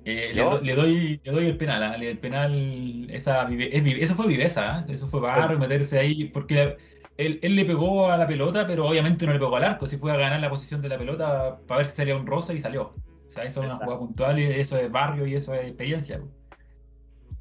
[0.06, 2.00] Eh, do- le doy, le doy el penal.
[2.00, 4.86] Le- el penal, esa, vive- es eso fue viveza, ¿ah?
[4.90, 6.78] eso fue barro, meterse ahí, porque la-
[7.18, 9.98] él, él le pegó a la pelota, pero obviamente no le pegó al arco, si
[9.98, 12.60] fue a ganar la posición de la pelota para ver si salía un rosa y
[12.60, 12.84] salió.
[12.84, 16.20] O sea, eso es una jugada puntual y eso es barrio y eso es experiencia.
[16.20, 16.30] po.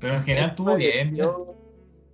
[0.01, 1.17] Pero en general Es estuvo bien.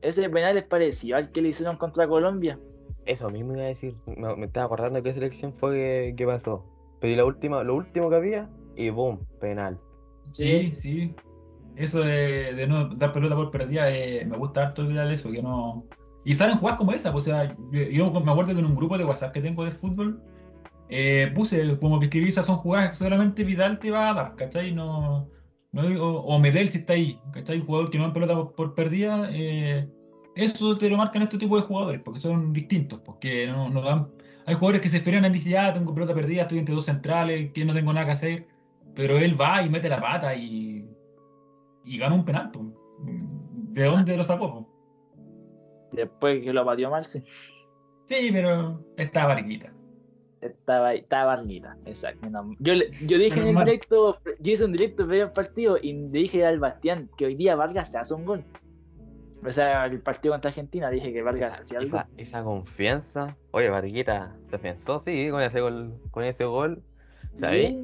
[0.02, 2.58] Ese penal es parecido al que le hicieron contra Colombia.
[3.06, 3.94] Eso mismo iba a decir.
[4.06, 6.64] Me, me estaba acordando de qué selección fue que, que pasó.
[7.00, 9.78] Pedí la última, lo último que había y boom, penal.
[10.32, 11.14] Sí, sí.
[11.76, 15.42] Eso de, de no dar pelota por perdida, eh, me gusta harto Vidal eso, que
[15.42, 15.86] no...
[16.24, 18.76] Y salen jugadas como esa, pues, o sea, yo, yo me acuerdo que en un
[18.76, 20.22] grupo de WhatsApp que tengo de fútbol,
[20.88, 24.36] eh, puse como que escribí esas son jugadas que solamente Vidal te va a dar,
[24.36, 24.72] ¿cachai?
[24.72, 25.28] No,
[25.72, 27.58] no o, o Medel si está ahí, ¿cachai?
[27.58, 29.88] Un jugador que no da pelota por, por perdida, eh,
[30.36, 34.08] eso te lo marcan este tipo de jugadores, porque son distintos, porque no, no dan...
[34.46, 37.50] Hay jugadores que se frenan y dicen, ya, tengo pelota perdida, estoy entre dos centrales,
[37.52, 38.46] que no tengo nada que hacer,
[38.94, 40.88] pero él va y mete la pata y,
[41.84, 42.50] y gana un penal.
[42.50, 42.64] po.
[43.00, 44.52] ¿De dónde lo sacó?
[44.52, 44.70] po?
[45.92, 47.22] Después que lo pateó mal, sí.
[48.04, 49.72] Sí, pero está barquita.
[50.40, 52.28] Estaba, estaba barnita, exacto.
[52.28, 52.52] no.
[52.58, 55.94] Yo, le- yo dije en el directo, yo hice un directo previo al partido y
[55.94, 58.44] le dije al Bastián que hoy día Vargas se hace un gol.
[59.42, 61.86] O sea, el partido contra Argentina dije que Vargas Esa, hacía algo.
[61.86, 63.36] esa, esa confianza.
[63.52, 66.82] Oye, Barguita defensó, sí, con ese gol, con ese gol.
[67.36, 67.74] ¿Sabes?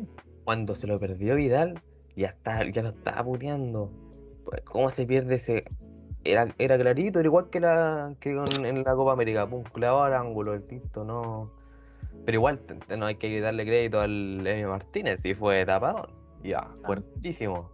[0.50, 1.80] Cuando se lo perdió Vidal,
[2.16, 3.88] ya está, ya lo estaba puteando.
[4.44, 5.62] Pues, ¿Cómo se pierde ese?
[6.24, 10.02] Era, era clarito, era igual que la que con- en la Copa América, pum, clavado
[10.02, 11.52] al ángulo, el pinto, no.
[12.26, 12.58] Pero igual,
[12.98, 16.10] no hay que darle crédito al Emio Martínez, si fue tapadón.
[16.42, 17.70] Ya, fuertísimo.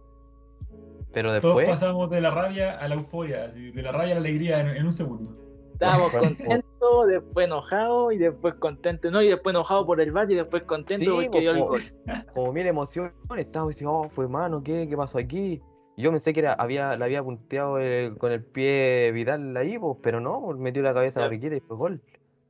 [1.11, 4.19] Pero Todos después, pasamos de la rabia a la euforia, de la rabia a la
[4.19, 5.46] alegría en, en un segundo.
[5.79, 10.35] Estábamos contentos, después enojados y después contentos, no, y después enojados por el bar y
[10.35, 11.81] después contentos Sí, porque pues, dio el gol.
[12.33, 14.87] como mil emociones, estábamos diciendo, oh, fue mano, ¿qué?
[14.89, 15.61] ¿Qué pasó aquí?
[15.97, 19.97] Yo pensé que era, había, le había punteado el- con el pie Vidal ahí, pues,
[20.01, 21.29] pero no, pues, metió la cabeza a la.
[21.29, 22.01] Barquita y fue gol.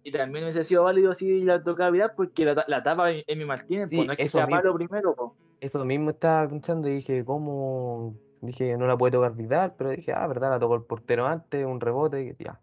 [0.04, 3.90] Y también hubiese sido válido si la tocaba Vidal porque la, la tapa Emi Martínez,
[3.90, 4.62] Sí, pues no es que sea mismo.
[4.62, 5.32] palo primero, pues.
[5.60, 8.14] Eso mismo estaba pensando y dije, ¿cómo?
[8.42, 11.66] Dije, no la puede tocar Vidal, pero dije, ah, verdad, la tocó el portero antes,
[11.66, 12.60] un rebote, y ya.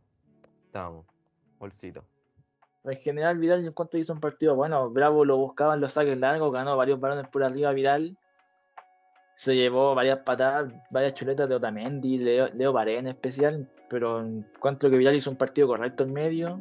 [0.74, 1.06] Estábamos,
[1.60, 2.02] bolsito.
[2.82, 4.90] En general, Vidal yo encuentro que hizo un partido bueno.
[4.90, 8.16] Bravo lo buscaba en los saques largos, ganó varios balones por arriba Vidal.
[9.36, 13.68] Se llevó varias patadas, varias chuletas de Otamendi, Leo, Leo Paredes en especial.
[13.88, 16.60] Pero encuentro que Vidal hizo un partido correcto en medio.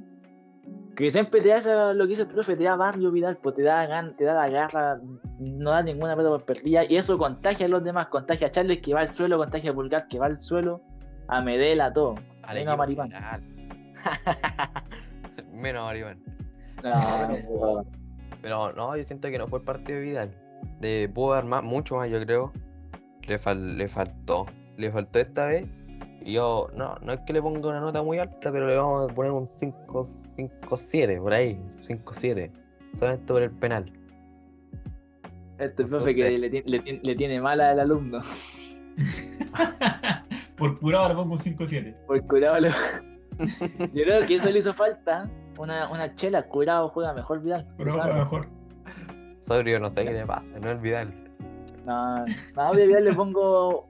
[0.95, 3.63] Que siempre te da lo que dice el profe, te da barrio Vidal, pues te
[3.63, 4.99] da gan- te da la garra,
[5.39, 6.83] no da ninguna pelota por perdida.
[6.87, 9.73] Y eso contagia a los demás, contagia a Charles que va al suelo, contagia a
[9.73, 10.81] Pulgar que va al suelo,
[11.27, 12.13] a Medel, a todo.
[12.43, 12.77] Al equipo.
[15.53, 16.19] Menos a Maripán.
[16.83, 17.85] No,
[18.41, 20.31] Pero no, yo siento que no fue el partido de Vidal.
[20.81, 22.51] De, pudo dar más, mucho más, yo creo.
[23.27, 24.45] Le, fal- le faltó.
[24.77, 25.65] Le faltó esta vez.
[26.21, 29.09] Y yo, no, no es que le ponga una nota muy alta, pero le vamos
[29.09, 31.59] a poner un 5, 5, 7, por ahí.
[31.81, 32.51] 5, 7.
[32.93, 33.91] Solamente por el penal.
[35.57, 38.19] Este profe que le, le le tiene mala al alumno.
[40.57, 41.95] Por curado le pongo un 5-7.
[42.07, 42.69] Por curado le-
[43.93, 45.29] Yo creo que eso le hizo falta.
[45.59, 47.67] Una, una chela, curado juega mejor Vidal.
[47.77, 48.15] Sabes.
[48.15, 48.47] mejor.
[49.39, 51.13] Sobrio no sé qué le pasa, no es Vidal.
[51.85, 52.25] No,
[52.55, 53.87] no, día le pongo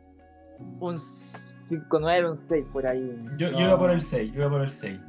[0.80, 3.16] un 5-9, un 6 por ahí.
[3.38, 5.00] Yo, No, yo iba por el 6, yo iba por el 6.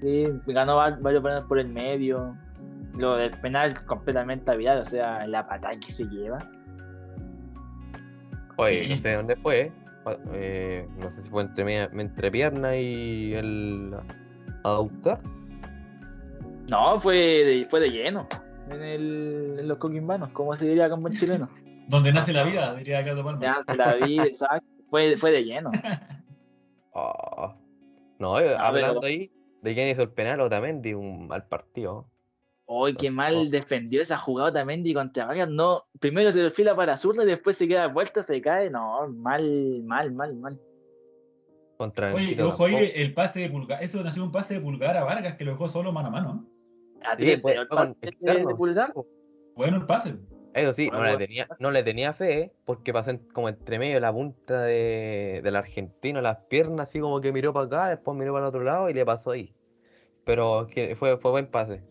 [0.00, 2.36] Sí, ganó va- varios penales por el medio.
[2.96, 6.38] Lo del penal completamente a Vidal, o sea, la patada que se lleva.
[8.56, 8.90] Oye, Sí.
[8.90, 9.72] no sé dónde fue.
[10.32, 13.94] Eh, no sé si fue entre, media- entre pierna y el
[14.64, 15.20] aductor.
[16.68, 18.26] No, fue de, fue de lleno.
[18.70, 21.48] En, el, en los coquimbanos, como se diría con buen chileno.
[21.88, 23.40] Donde nace la vida, diría Ricardo Palma.
[23.42, 24.66] Ya se la vi, exacto.
[24.88, 25.70] Fue, fue de lleno.
[26.92, 27.54] Oh.
[28.18, 29.32] No, eh, Ah, pero- hablando ahí
[29.62, 32.06] de quién hizo el penal, Otamendi, un mal partido.
[32.74, 33.12] Hoy qué Oh.
[33.12, 35.48] mal defendió esa jugada Otamendi contra Vargas.
[35.50, 38.70] No, primero se perfila para zurda y después se queda de vuelta, se cae.
[38.70, 40.60] No, mal, mal, mal, mal.
[41.76, 43.82] Contra Oye, ojo ahí, el pase de pulgar.
[43.82, 46.48] Eso nació un pase de pulgar a Vargas que lo dejó solo mano a mano.
[47.04, 48.92] A Sí, ti, fue- pero el pase de pulgar.
[49.54, 50.14] Bueno el pase.
[50.54, 53.78] Eso sí, no Bueno, le, tenía, no le tenía fe, porque pasó en- como entre
[53.78, 57.88] medio de la punta de, del argentino, las piernas, así como que miró para acá,
[57.88, 59.54] después miró para el otro lado y le pasó ahí.
[60.24, 61.82] Pero que fue, fue buen pase.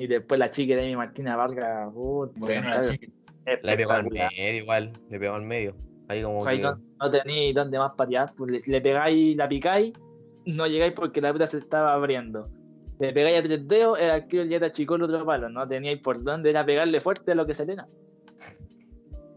[0.00, 1.92] Y después la chica de mi Martina Vargas.
[1.92, 3.06] puta, Bueno, la chica.
[3.62, 5.76] Le pegó al medio igual, le pegó al medio.
[6.08, 6.62] Ahí como Ahí que...
[6.62, 8.32] no, no tenéis dónde más patear.
[8.34, 9.92] Pues le- si le pegáis, la picáis,
[10.46, 12.48] no llegáis porque la pelota se estaba abriendo.
[12.98, 15.50] Le pegáis a tres dedos, el arquero ya te achicó el otro palo.
[15.50, 17.86] No teníais por dónde era pegarle fuerte a lo que saliera.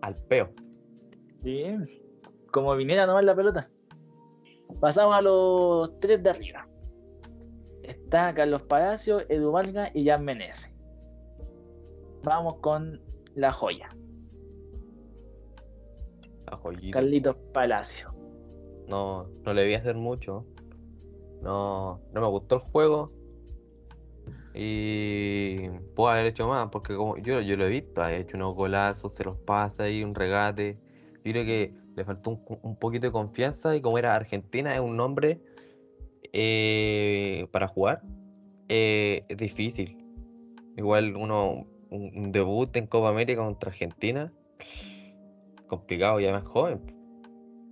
[0.01, 0.49] al peo.
[1.43, 1.65] Sí,
[2.53, 3.69] como viniera nomás la pelota.
[4.79, 6.67] Pasamos a los tres de arriba.
[8.13, 10.71] Está Carlos Palacio, Edu Valga y Jan Menezes.
[12.21, 13.01] Vamos con
[13.33, 13.89] la joya,
[16.45, 16.99] La joyita.
[16.99, 18.13] Carlitos Palacio.
[18.87, 20.45] No, no le vi hacer mucho.
[21.41, 23.11] No, no me gustó el juego.
[24.53, 28.53] Y puedo haber hecho más, porque como yo, yo lo he visto, ha hecho unos
[28.53, 30.77] golazos, se los pasa ahí, un regate.
[31.25, 34.81] Yo creo que le faltó un, un poquito de confianza y como era Argentina, es
[34.81, 35.41] un nombre
[36.31, 38.01] eh, para jugar,
[38.69, 39.97] eh, es difícil.
[40.77, 44.31] Igual uno, un, un debut en Copa América contra Argentina,
[45.67, 46.81] complicado, ya más joven.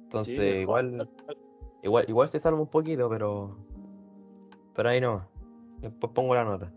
[0.03, 1.09] Entonces, Sí, igual,
[1.83, 3.57] igual, igual se salva un poquito, pero,
[4.75, 5.27] pero ahí no.
[5.81, 6.71] Después pongo la nota.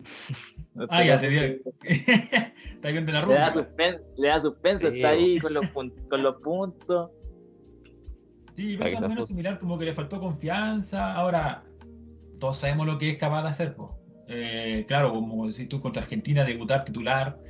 [0.88, 1.60] Ah, ya te di.
[1.82, 3.60] Está viendo la Le da, ruta.
[3.76, 7.10] suspen- le da suspenso, Sí, está ahí con los, con los puntos.
[8.60, 11.14] Sí, yo al menos similar, como que le faltó confianza.
[11.14, 11.64] Ahora,
[12.38, 13.74] todos sabemos lo que es capaz de hacer.
[13.74, 13.98] po.
[14.28, 17.40] Eh, claro, como decís tú contra Argentina, debutar titular.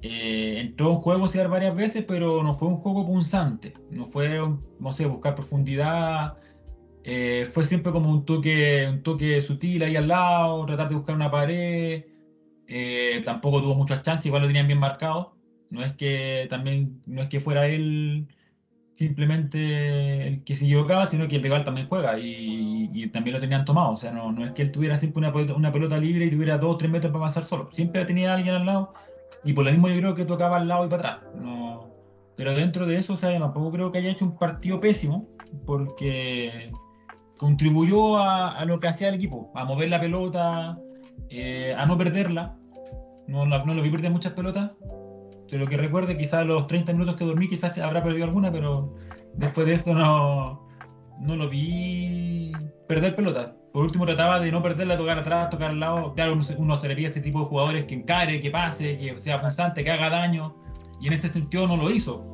[0.00, 3.74] Eh, entró en juego sí, varias veces, pero no fue un juego punzante.
[3.90, 4.40] No fue,
[4.78, 6.34] no sé, buscar profundidad.
[7.02, 11.16] Eh, fue siempre como un toque, un toque sutil ahí al lado, tratar de buscar
[11.16, 12.04] una pared.
[12.68, 15.36] Eh, tampoco tuvo muchas chances, igual lo tenían bien marcado.
[15.70, 18.28] No es que también, no es que fuera él
[18.94, 23.40] simplemente el que se equivocaba, sino que el rival también juega y, y también lo
[23.40, 23.92] tenían tomado.
[23.92, 26.30] O sea, no, no es que él tuviera siempre una pelota, una pelota libre y
[26.30, 27.68] tuviera dos o tres metros para avanzar solo.
[27.72, 28.94] Siempre tenía a alguien al lado
[29.44, 31.32] y por lo mismo yo creo que tocaba al lado y para atrás.
[31.40, 31.90] No,
[32.36, 35.28] pero dentro de eso, o sea, tampoco creo que haya hecho un partido pésimo
[35.66, 36.72] porque
[37.36, 40.78] contribuyó a, a lo que hacía el equipo, a mover la pelota,
[41.30, 42.56] eh, a no perderla.
[43.26, 44.70] No, no lo vi perder muchas pelotas.
[45.50, 48.94] De lo que recuerde, quizás los 30 minutos que dormí, quizás habrá perdido alguna, pero
[49.34, 50.66] después de eso no,
[51.20, 52.52] no lo vi
[52.88, 53.56] perder pelota.
[53.72, 56.14] Por último, trataba de no perderla, tocar atrás, tocar al lado.
[56.14, 59.18] Claro, uno, se- le pide a ese tipo de jugadores que encare, que pase, que
[59.18, 60.54] sea punzante, que haga daño.
[61.00, 62.24] Y en ese sentido no lo hizo.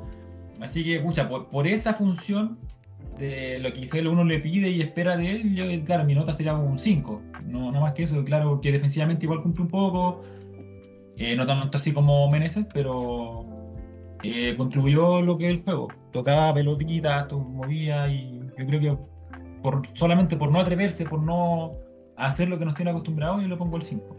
[0.60, 2.58] Así que, pucha, por, por esa función
[3.18, 6.54] de lo que uno le pide y espera de él, yo, claro, mi nota sería
[6.54, 7.22] un 5.
[7.46, 10.22] No, no más que eso, claro, porque defensivamente igual cumple un poco.
[11.22, 13.44] Eh, no tanto así como Meneses, pero
[14.22, 15.88] eh, contribuyó lo que es el juego.
[16.12, 18.98] Tocaba pelotita, to- movía y yo creo que
[19.62, 21.72] por, solamente por no atreverse, por no
[22.16, 24.16] hacer lo que nos tiene acostumbrados, yo le pongo el 5.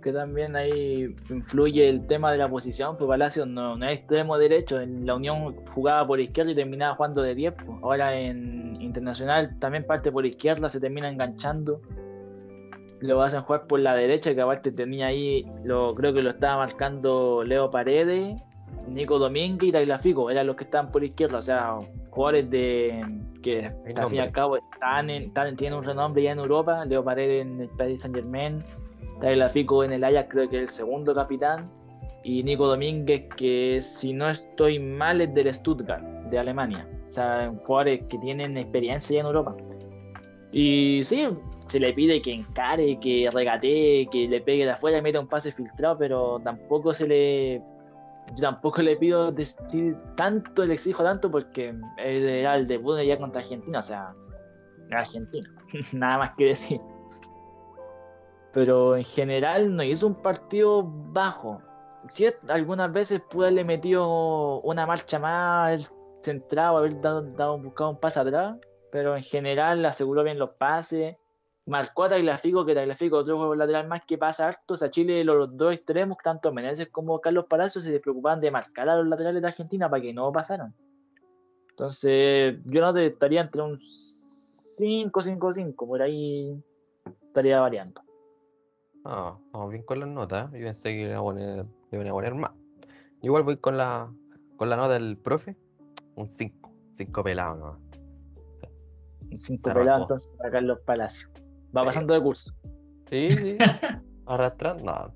[0.00, 4.38] Que también ahí influye el tema de la posición, pues Palacio no, no es extremo
[4.38, 4.80] derecho.
[4.80, 7.54] En la Unión jugaba por izquierda y terminaba jugando de 10.
[7.54, 7.78] pues.
[7.82, 11.80] Ahora en Internacional también parte por izquierda, se termina enganchando.
[13.06, 16.56] Lo hacen jugar por la derecha, que aparte tenía ahí, lo, creo que lo estaba
[16.56, 18.40] marcando Leo Paredes,
[18.88, 21.76] Nico Domínguez y Tagliafico, eran los que estaban por izquierda, o sea,
[22.10, 23.04] jugadores de
[23.42, 26.84] que al fin y al cabo están en, están- tienen un renombre ya en Europa,
[26.86, 28.64] Leo Paredes en el Paris Saint Germain,
[29.20, 31.66] Tagliafico en el Ajax creo que es el segundo capitán,
[32.24, 37.52] y Nico Domínguez que si no estoy mal es del Stuttgart, de Alemania, o sea,
[37.66, 39.54] jugadores que tienen experiencia ya en Europa.
[40.52, 41.28] Y sí,
[41.66, 45.28] se le pide que encare, que regatee, que le pegue de afuera y meta un
[45.28, 47.62] pase filtrado, pero tampoco se le.
[48.36, 53.40] Yo tampoco le pido decir tanto, le exijo tanto porque era el debut ya contra
[53.42, 54.14] Argentina, o sea,
[54.90, 55.50] Argentina,
[55.92, 56.80] nada más que decir.
[58.52, 61.60] Pero en general no hizo un partido bajo.
[62.08, 65.80] Sí, algunas veces pude haberle metido una marcha más, haber
[66.22, 68.56] centrado, haber dado, dado- buscado un pase atrás,
[68.92, 71.16] pero en general aseguró bien los pases.
[71.66, 74.74] Marcó a Tagliafico, que Tagliafico otro juego lateral más que pasa harto.
[74.74, 78.88] O sea, Chile, los dos extremos, tanto Meneses como Carlos Palacios, se preocupaban de marcar
[78.88, 80.74] a los laterales de Argentina para que no pasaran.
[81.70, 83.78] Entonces, yo no te estaría entre un
[84.78, 86.62] 5-5-5, por ahí
[87.26, 88.02] estaría variando.
[89.04, 90.52] Ah, vamos bien con las notas.
[90.52, 92.52] Yo pensé que iba a poner, le iban a poner más.
[93.22, 94.12] Igual voy con la,
[94.56, 95.56] con la nota del profe.
[96.14, 96.70] Un 5.
[96.94, 97.78] 5 pelado nomás.
[99.30, 101.30] Un 5 Se pelado entonces para Carlos Palacios.
[101.76, 102.52] Va pasando de curso.
[103.06, 103.58] Sí, sí.
[104.26, 104.84] Arrastrando.
[104.84, 105.14] No.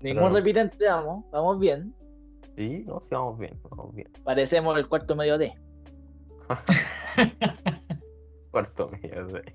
[0.00, 1.94] Ningún Pero- repitente, vamos, vamos bien.
[2.56, 3.58] Sí, no, sí, vamos bien.
[3.70, 4.10] Vamos bien.
[4.24, 5.52] Parecemos el cuarto medio D.
[8.50, 9.52] Cuarto medio, sí.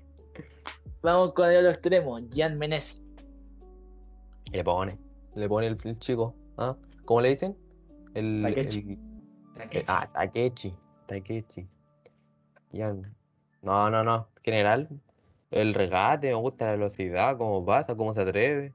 [1.02, 2.96] Vamos con el otro extremo, Jan Menesi.
[4.52, 4.98] Le pone.
[5.34, 6.34] Le pone el, el chico.
[6.58, 6.76] ¿ah?
[7.04, 7.56] ¿Cómo le dicen?
[8.14, 8.42] El.
[8.42, 8.78] Takechi.
[8.80, 10.74] el- eh, ah, Takechi.
[11.06, 11.66] Takechi.
[12.72, 12.94] Ya.
[13.62, 14.28] No, no, no.
[14.44, 14.88] General.
[15.52, 18.72] El regate, me gusta la velocidad, cómo pasa, cómo se atreve.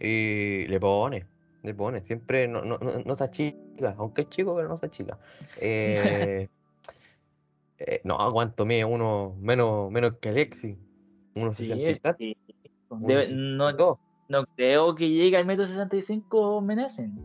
[0.00, 1.26] Y le pone.
[1.62, 2.02] Le pone.
[2.02, 3.94] Siempre no, no, no, no se achica.
[3.98, 5.18] Aunque es chico, pero no se achica.
[5.60, 6.48] Eh,
[7.78, 8.84] eh, no, ¿cuánto mide?
[8.84, 10.78] Uno menos, menos que Alexi.
[11.34, 12.18] Unos Sí, 60 y tantos.
[12.18, 12.36] sí.
[12.90, 13.98] Debe- 62.
[14.30, 17.18] no, no creo que llegue al metro 65 Menesen.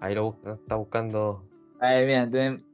[0.00, 1.44] Ahí lo está buscando.
[1.80, 2.28] Ay, mira,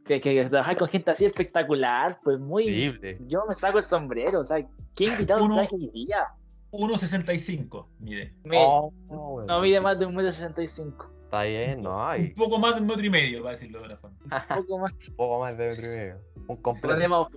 [0.04, 2.62] que, que, que trabajar con gente así espectacular, pues muy.
[2.64, 3.18] Increíble.
[3.26, 6.26] Yo me saco el sombrero, o sea, ¿qué invitado Uno- traje hoy día?
[6.72, 8.32] 1.65, mire.
[8.44, 11.10] Me- Oh, bueno, no mide más de un metro 65.
[11.24, 12.26] Está bien, no hay.
[12.26, 14.16] Un poco más de un metro y medio, para decirlo de una forma.
[14.50, 14.92] Un poco más.
[15.08, 16.16] Un poco más de metro y medio.
[16.48, 16.94] Un completo.
[16.94, 17.28] Ponemos,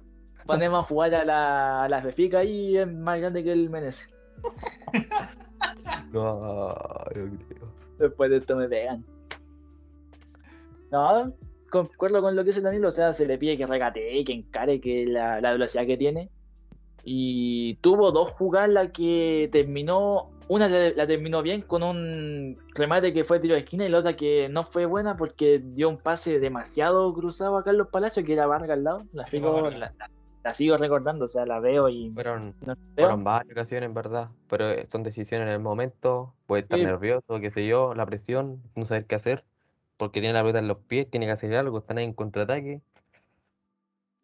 [0.46, 4.08] ponemos a jugar a la, a la Fefica y es más grande que el Menezes.
[6.12, 6.80] No,
[7.16, 7.74] yo creo.
[7.98, 9.04] Después de esto me pegan.
[10.92, 11.34] No,
[11.74, 14.80] concuerdo con lo que dice Danilo, o sea, se le pide que regatee, que encare,
[14.80, 16.30] que la, la velocidad que tiene.
[17.04, 23.12] Y tuvo dos jugadas las que terminó, una la, la terminó bien con un remate
[23.14, 25.98] que fue tiro de esquina y la otra que no fue buena porque dio un
[25.98, 29.04] pase demasiado cruzado a Carlos Palacios, que era Vargas al lado.
[29.12, 30.10] La, sigo, la, la-
[30.46, 33.06] la sigo recordando, o sea, la veo y Fueron, no veo.
[33.06, 34.30] fueron varias ocasiones, en verdad.
[34.50, 36.34] Pero son decisiones en el momento.
[36.48, 36.86] Puede estar Sí.
[36.86, 39.44] nervioso, qué sé yo, la presión, no saber qué hacer.
[39.98, 42.82] Porque tiene la pelota en los pies, tiene que hacer algo, están ahí en contraataque.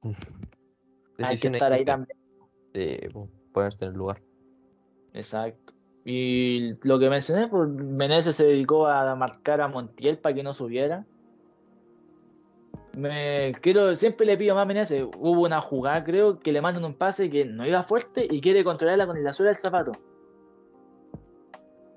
[1.19, 2.17] Hay que estar ahí que también.
[2.73, 3.11] se- de
[3.51, 4.21] ponerse en el lugar.
[5.13, 5.73] Exacto.
[6.05, 10.53] Y lo que mencioné, pues Menezes se dedicó a marcar a Montiel para que no
[10.53, 11.05] subiera.
[12.97, 15.03] Me quiero, siempre le pido más a Menezes.
[15.17, 18.63] Hubo una jugada, creo, que le mandan un pase que no iba fuerte y quiere
[18.63, 19.91] controlarla con la suela del zapato.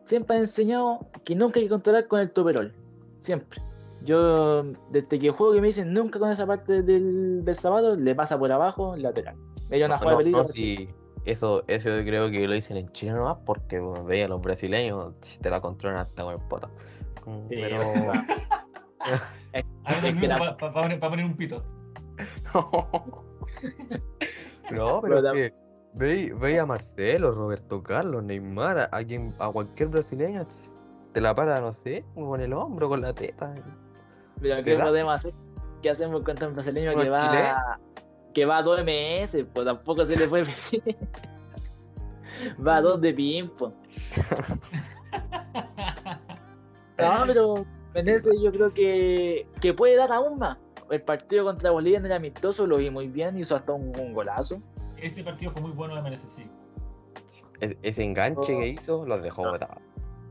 [0.04, 2.74] Siempre he enseñado que nunca hay que controlar con el toperol.
[3.22, 3.62] Siempre.
[4.04, 8.14] Yo, desde que juego que me dicen nunca con esa parte del, del zapato, le
[8.16, 9.36] pasa por abajo, lateral.
[9.70, 10.88] Ella una No, jugada de no, no, sí,
[11.24, 14.42] eso, eso yo creo que lo dicen en Chile nomás porque bueno, veía a los
[14.42, 16.68] brasileños, te la controlan hasta con el poto.
[17.26, 17.78] Mm, Sí, Pero
[19.52, 21.62] es A ver, Es que la- para poner, pa poner un pito.
[22.52, 23.24] no,
[24.68, 25.52] Pero pero que
[25.94, 30.40] ve, ve a Marcelo, Roberto Carlos, Neymar, a, a quien, a cualquier brasileño
[31.12, 33.54] te la para, no sé, con el hombro, con la teta.
[34.40, 35.34] Pero ¿qué podemos hacer?
[35.82, 37.78] ¿Qué hacemos contra un brasileño que va,
[38.34, 39.44] que va a 2 MS?
[39.52, 40.96] Pues tampoco se le puede pedir.
[42.66, 43.72] va a 2 de pimpo.
[46.98, 50.56] No, pero Menezes yo creo que, que puede dar aún más.
[50.90, 54.12] El partido contra Bolivia en el amistoso lo vi muy bien, hizo hasta un, un
[54.12, 54.60] golazo.
[54.98, 56.46] Ese partido fue muy bueno de Menezes, sí.
[57.60, 58.58] Es- ese enganche Oh.
[58.58, 59.78] que hizo los dejó botados.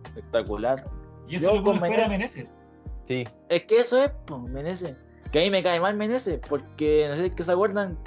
[0.06, 0.84] Espectacular.
[1.28, 2.52] Y eso Yo es lo que espera de Menezes-.
[3.06, 4.96] Sí, Es que eso es, pues, Menezes.
[5.32, 7.98] Que a mí me cae mal Menezes, porque no sé si es que se acuerdan,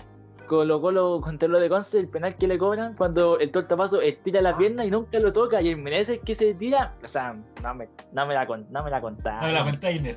[0.47, 4.43] Colo Colo contra lo de Conce, el penal que le cobran cuando el tortapaso estira
[4.43, 7.75] la pierna y nunca lo toca, y el Menezes que se tira, o sea, no
[7.75, 9.41] me, no me la, con- no me la contaron.
[9.41, 9.65] No me la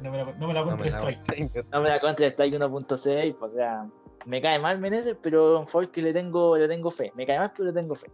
[0.01, 1.65] no me la, no me la no cuenta me la Strike.
[1.71, 3.87] No me la contra Strike 1.6, pues, o sea,
[4.25, 7.11] me cae mal Menezes, pero porque le tengo, le tengo fe.
[7.15, 8.07] Me cae mal, pero le tengo fe.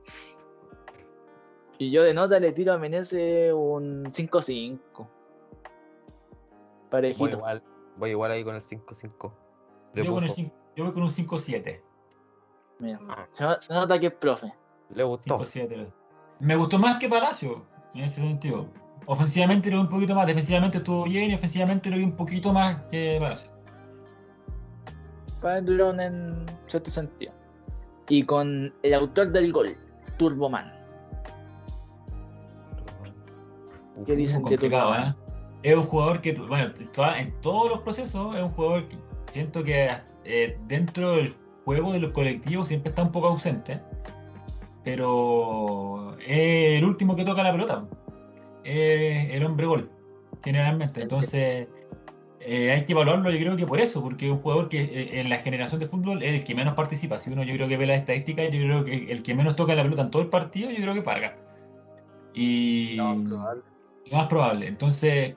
[1.77, 4.79] Y yo de nota le tiro a Menezes un 5-5.
[4.95, 5.07] Voy
[6.89, 7.37] Parejito.
[7.37, 7.63] igual,
[7.97, 9.31] voy igual ahí con el 5-5.
[9.95, 10.29] Le Yo, con el
[10.75, 11.81] yo voy con un 5-7.
[12.79, 12.99] Mira,
[13.31, 14.53] se, no- se nota que es profe.
[14.93, 15.37] Le gustó.
[15.37, 15.91] 5-7.
[16.39, 18.67] Me gustó más que Palacio, en ese sentido.
[19.05, 22.53] Ofensivamente lo vi un poquito más, defensivamente estuvo bien y ofensivamente lo vi un poquito
[22.53, 23.51] más que Palacio.
[25.41, 27.33] Para el Durón en cierto sentido.
[28.07, 29.75] Y con el autor del gol,
[30.17, 30.71] Turboman.
[34.05, 34.95] ¿Qué dicen complicado?
[34.95, 35.15] ¿eh?
[35.63, 36.73] Es un jugador que, bueno,
[37.17, 38.97] en todos los procesos es un jugador que
[39.31, 39.89] siento que
[40.25, 41.33] eh, dentro del
[41.65, 43.79] juego de los colectivos siempre está un poco ausente,
[44.83, 47.85] pero es el último que toca la pelota,
[48.63, 49.89] es el hombre gol,
[50.43, 51.01] generalmente.
[51.01, 51.67] Entonces
[52.41, 55.21] eh, hay que evaluarlo, yo creo que por eso, porque es un jugador que eh,
[55.21, 57.17] en la generación de fútbol es el que menos participa.
[57.17, 59.75] Si uno yo creo que ve las estadísticas, yo creo que el que menos toca
[59.75, 61.33] la pelota en todo el partido, yo creo que Vargas.
[62.33, 62.97] Y
[64.11, 64.67] lo más probable.
[64.67, 65.35] Entonces,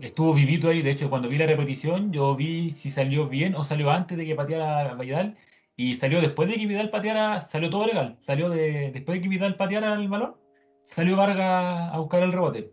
[0.00, 0.82] estuvo vivito ahí.
[0.82, 4.26] De hecho, cuando vi la repetición, yo vi si salió bien o salió antes de
[4.26, 5.36] que pateara Vidal.
[5.76, 8.18] Y salió después de que Vidal pateara, salió todo legal.
[8.22, 10.36] Salió de, después de que Vidal pateara el balón,
[10.82, 12.72] salió Vargas a buscar el rebote.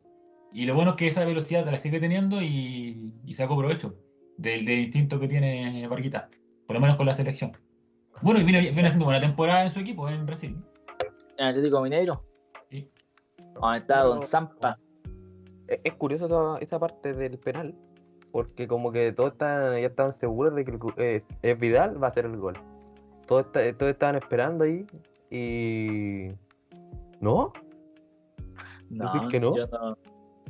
[0.51, 3.95] Y lo bueno es que esa velocidad la sigue teniendo y, y sacó provecho
[4.37, 6.29] del, del instinto que tiene Varguita.
[6.67, 7.51] Por lo menos con la selección.
[8.21, 10.57] Bueno, y viene, viene haciendo buena temporada en su equipo, en Brasil.
[11.37, 12.23] En Atlético Mineiro.
[12.69, 12.89] Sí.
[13.53, 14.77] Donde está Don Zampa.
[15.69, 17.75] Es, es curioso esa, esa parte del penal,
[18.31, 22.07] porque como que todos están, ya estaban seguros de que el eh, es Vidal va
[22.07, 22.57] a hacer el gol.
[23.27, 24.85] Todos, esta- todos estaban esperando ahí
[25.29, 26.31] y...
[27.21, 27.53] ¿No?
[28.89, 29.55] ¿Decís que no?
[29.55, 29.97] Yo, no.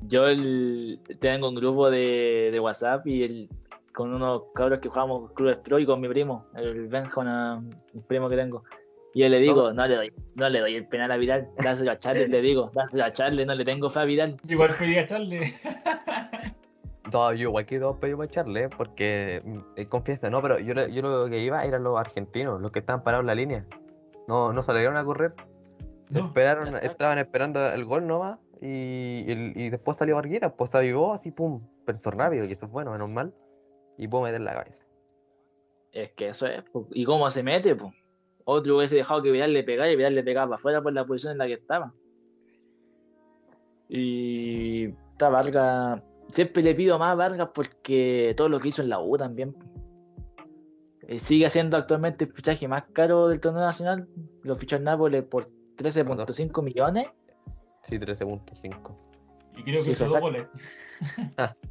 [0.08, 3.50] Yo el- tengo un grupo de, de WhatsApp y el,
[3.94, 8.30] con unos cabros que jugamos Club Pro y con mi primo, el Benja, un primo
[8.30, 8.64] que tengo.
[9.14, 11.92] Y yo le digo, no le doy, no le doy el penal a Vidal, dáselo
[11.92, 14.38] a Charles, le digo, dáselo a Charles, no le tengo fe a Vidal.
[14.48, 15.54] Igual pedí a Charlie.
[17.12, 18.70] No, yo igual que todos pedimos echarle, ¿eh?
[18.70, 19.42] porque
[19.76, 22.80] eh, confiesa, no, pero yo, lo- yo lo que iba eran los argentinos, los que
[22.80, 23.66] estaban parados en la línea.
[24.28, 25.34] No, no salieron a correr,
[26.12, 28.68] No, esperaron, estaban esperando el gol nomás y,
[29.26, 32.72] y, y después salió Barguera, pues se avivó así, pum, pensó rápido, y eso es
[32.72, 33.34] bueno, menos mal,
[33.98, 34.86] y pudo meter la cabeza.
[35.92, 36.64] Es que eso es.
[36.92, 37.76] ¿y cómo se mete?
[37.76, 37.92] po?
[38.52, 41.06] Otro hubiese dejado que Vidal le pegara y Vidal le pegaba para afuera por la
[41.06, 41.94] posición en la que estaba.
[43.88, 48.90] Y esta Vargas, siempre le pido más a Vargas porque todo lo que hizo en
[48.90, 49.56] la U también.
[51.08, 54.08] Eh, sigue siendo actualmente el fichaje más caro del torneo nacional.
[54.42, 57.06] Lo fichó el Nápoles por 13.5 millones.
[57.84, 58.98] Sí, 13.5.
[59.58, 60.48] Y creo que Sí, hizo dos goles.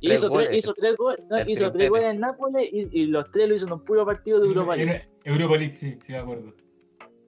[0.00, 0.48] Tres hizo, goles.
[0.48, 3.54] tres, hizo tres goles, no, hizo tres goles en Nápoles y, y los tres lo
[3.56, 5.08] hizo en un puro partido de Europa League.
[5.24, 6.54] Europa League, sí, sí me acuerdo.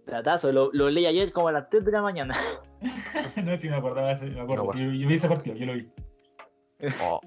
[0.05, 2.35] Tratazo, lo, lo leí ayer como a las 3 de la mañana.
[3.45, 4.65] no, sí me acordaba, me acuerdo.
[4.65, 5.89] No, sí, yo vi ese partido, yo lo vi.
[7.03, 7.21] Oh,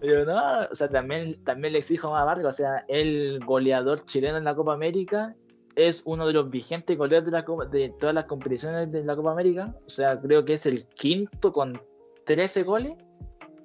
[0.00, 4.04] Pero no, o sea, también, también le exijo más a Vargas, o sea, el goleador
[4.04, 5.36] chileno en la Copa América
[5.76, 9.14] es uno de los vigentes goleadores de, la Copa- de todas las competiciones de la
[9.14, 11.80] Copa América, o sea, creo que es el quinto con
[12.26, 12.94] 13 goles,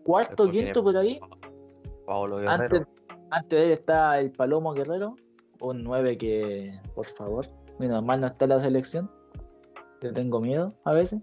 [0.03, 1.19] cuarto, quinto por ahí,
[2.05, 2.83] Paolo antes,
[3.31, 5.15] antes de él está el Palomo Guerrero,
[5.59, 7.49] un 9 que, por favor,
[7.79, 9.09] menos mal no está la selección,
[10.01, 11.21] le tengo miedo a veces.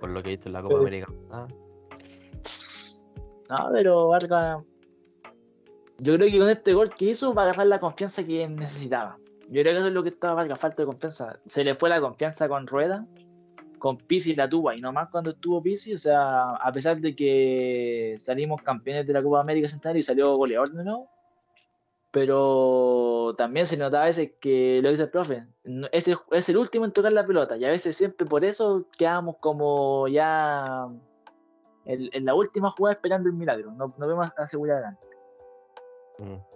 [0.00, 0.78] por lo que he visto en la Copa.
[0.78, 1.06] América.
[1.30, 1.46] Ah,
[3.48, 4.62] No, pero Vargas.
[5.98, 9.18] Yo creo que con este gol que hizo va a agarrar la confianza que necesitaba.
[9.48, 11.38] Yo creo que eso es lo que estaba Vargas, falta de confianza.
[11.46, 13.06] Se le fue la confianza con Rueda,
[13.78, 18.16] con Pizzi la tuvo y nomás cuando estuvo Pizzi, o sea, a pesar de que
[18.18, 21.10] salimos campeones de la Copa América Centenario y salió goleador de nuevo,
[22.12, 25.46] pero también se notaba a veces que lo dice el profe,
[25.90, 28.86] es el, es el último en tocar la pelota y a veces siempre por eso
[28.96, 30.86] quedamos como ya
[31.86, 35.06] en, en la última jugada esperando el milagro, no, no vemos asegurar adelante.
[36.18, 36.52] mm.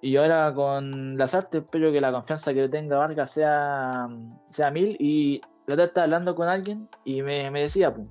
[0.00, 4.08] Y ahora con las artes espero que la confianza que tenga Vargas sea,
[4.48, 4.96] sea mil.
[5.00, 8.06] Y la otra estaba hablando con alguien y me, me decía pues,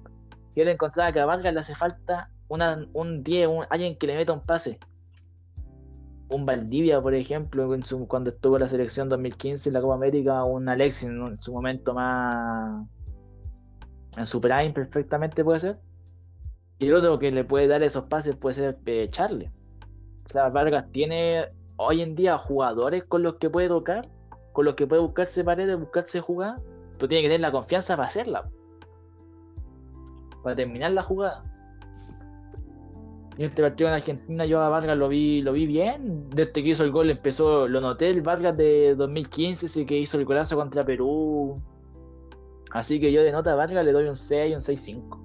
[0.53, 4.07] que él encontraba que a Vargas le hace falta una, un 10, un- alguien que
[4.07, 4.80] le meta un pase.
[6.30, 7.69] Un Valdivia, por ejemplo,
[8.07, 11.93] cuando estuvo la selección 2015 en la Copa América, un Alexis en, en su momento
[11.93, 12.86] más.
[14.17, 15.80] en su prime, perfectamente puede ser.
[16.80, 19.49] Y el otro que le puede dar esos pases puede ser eh, Charlie.
[20.25, 21.45] O sea, Vargas tiene
[21.78, 24.09] hoy en día jugadores con los que puede tocar,
[24.51, 26.59] con los que puede buscarse paredes, buscarse jugar,
[26.97, 28.49] pero tiene que tener la confianza para hacerla.
[30.43, 31.43] Para terminar la jugada.
[33.38, 36.29] Y este partido en Argentina yo a Vargas lo vi, lo vi bien.
[36.31, 40.17] Desde que hizo el gol empezó, lo noté, el Vargas de 2015, ese que hizo
[40.17, 41.61] el golazo contra Perú.
[42.71, 45.23] Así que yo de nota a Vargas le doy un 6, un 6-5.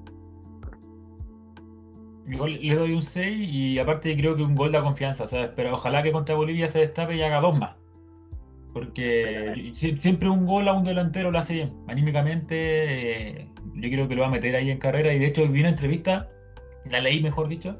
[2.29, 5.51] Igual le doy un 6 y aparte creo que un gol da confianza, ¿sabes?
[5.57, 7.77] Pero ojalá que contra Bolivia se destape y haga dos más.
[8.73, 11.75] Porque yo- sie- siempre un gol a un delantero lo hace bien.
[11.89, 15.13] Anímicamente, eh, yo creo que lo va a meter ahí en carrera.
[15.13, 16.31] Y de hecho, vi una entrevista,
[16.91, 17.77] la leí mejor dicho,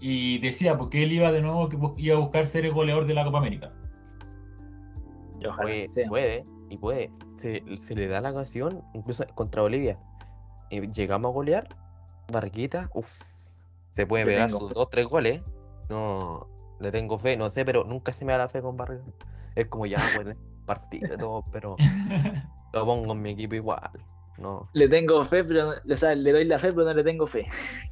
[0.00, 3.14] y decía porque él iba de nuevo que iba a buscar ser el goleador de
[3.14, 3.72] la Copa América.
[5.40, 6.08] Y ojalá Puede, así sea.
[6.08, 7.10] puede, y puede.
[7.36, 9.98] Se, se le da la ocasión, incluso contra Bolivia.
[10.70, 11.68] Y llegamos a golear,
[12.32, 13.08] Barquita, uff,
[13.90, 14.74] se puede Te pegar sus fe.
[14.74, 15.42] dos, tres goles.
[15.88, 16.46] No,
[16.80, 19.04] le tengo fe, no sé, pero nunca se me da la fe con Barriga.
[19.54, 20.34] Es como ya, bueno,
[20.66, 21.76] partido y todo, pero
[22.72, 23.90] lo pongo en mi equipo igual.
[24.38, 27.04] No, Le tengo fe, pero no- o sea, le doy la fe, pero no le
[27.04, 27.46] tengo fe.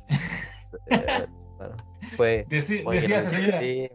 [0.86, 1.26] eh,
[1.58, 1.76] bueno,
[2.16, 2.46] fue.
[2.48, 3.60] Deci- Oye, decía no, esa señora.
[3.60, 3.88] sí,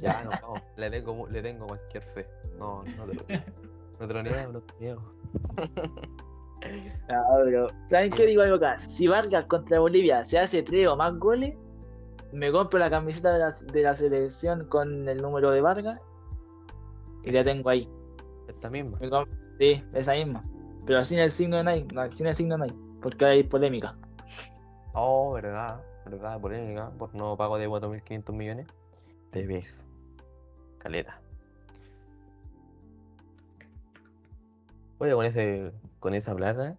[0.00, 2.26] ya, no, vamos, le tengo, mu- le tengo cualquier fe.
[2.58, 3.22] No, no te lo,
[4.00, 5.02] no te lo niego, no te lo niego.
[7.08, 8.78] Ah, pero, ¿saben qué digo algo acá?
[8.78, 11.54] Si Vargas contra Bolivia se hace tres o más goles,
[12.32, 16.00] me compro la camiseta de la, de la selección con el número de Vargas
[17.22, 17.88] y la tengo ahí.
[18.48, 18.98] Esta misma.
[19.58, 20.42] Sí, esa misma.
[20.86, 23.96] Pero sin el signo de Nike, no, sin el signo de Nike, porque hay polémica.
[24.94, 28.66] Oh, verdad, verdad, polémica, por no pago de 4.500 millones.
[29.30, 29.88] Te ves.
[30.78, 31.20] Caleta.
[34.98, 36.76] Oye, con ese, con esa plata.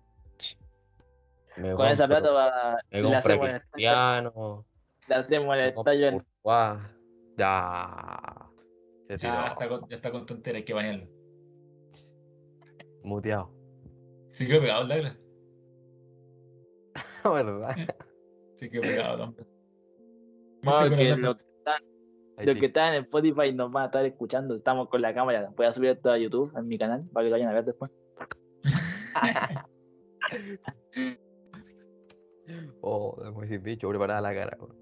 [1.58, 4.66] me Con esa compro- plata va, Me compro hacemos a el estadio,
[5.08, 6.26] le hacemos el estadio en-.
[7.38, 8.50] Ya.
[9.08, 9.34] Se tiró.
[9.34, 11.08] Ya está con, ya está con tontera, hay que banearlo.
[13.04, 13.52] Muteado.
[14.38, 15.18] Quedó pegado el Douglas.
[17.24, 17.76] ¿Verdad?
[18.56, 19.46] Se quedó pegado el hombre.
[20.62, 22.60] Viste con que el lo, lo sí.
[22.60, 24.56] que en Spotify nos van a estar escuchando.
[24.56, 25.52] Estamos con la cámara.
[25.56, 27.66] Voy a subir esto a YouTube, en mi canal, para que lo vayan a ver
[27.66, 27.92] después.
[32.82, 34.58] Oh, como decís, bicho, preparada la cara.
[34.60, 34.76] weón.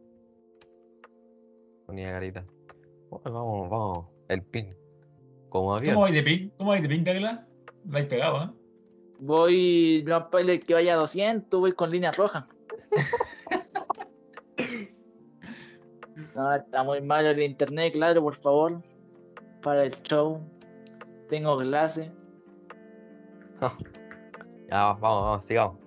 [1.86, 2.46] Ponía carita.
[3.10, 4.06] Oh, vamos, vamos.
[4.28, 4.70] El pin.
[5.50, 5.80] Como.
[5.80, 6.50] ¿Cómo vais de ping?
[6.58, 7.40] ¿Cómo vais de Douglas?
[7.86, 8.50] Lo habéis pegado, ¿eh?
[9.20, 12.46] Voy, no que vaya a 200, voy con líneas rojas.
[16.36, 18.82] No, está muy mal el internet, claro, por favor.
[19.62, 20.42] Para el show.
[21.30, 22.12] Tengo clase.
[24.70, 25.78] Ya, vamos, vamos, sigamos.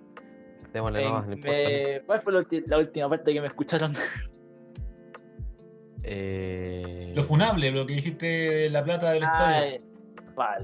[0.73, 3.93] Démosle Eh, nomás, me- ¿Cuál fue la, ulti- la última parte que me escucharon?
[6.03, 7.13] Eh...
[7.15, 9.55] Lo funable, lo que dijiste de la plata del estadio.
[9.63, 9.81] Ay,
[10.35, 10.63] vale.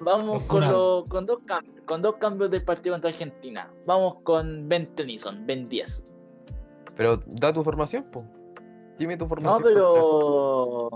[0.00, 3.70] Vamos con, lo- con, dos cambios, con dos cambios del partido contra Argentina.
[3.86, 6.06] Vamos con Ben Tennyson, Ben 10.
[6.96, 8.24] Pero da tu formación, po.
[8.98, 9.62] Dime tu No, formación.
[9.62, 10.88] pero.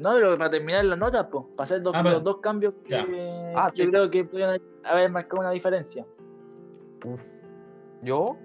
[0.00, 2.94] No, pero para terminar la nota, pues, para hacer dos, Ah, los dos cambios que.
[3.54, 6.06] Ah, yo te- creo que pueden haber marcado una diferencia.
[7.04, 7.22] Uf.
[8.02, 8.36] Yo.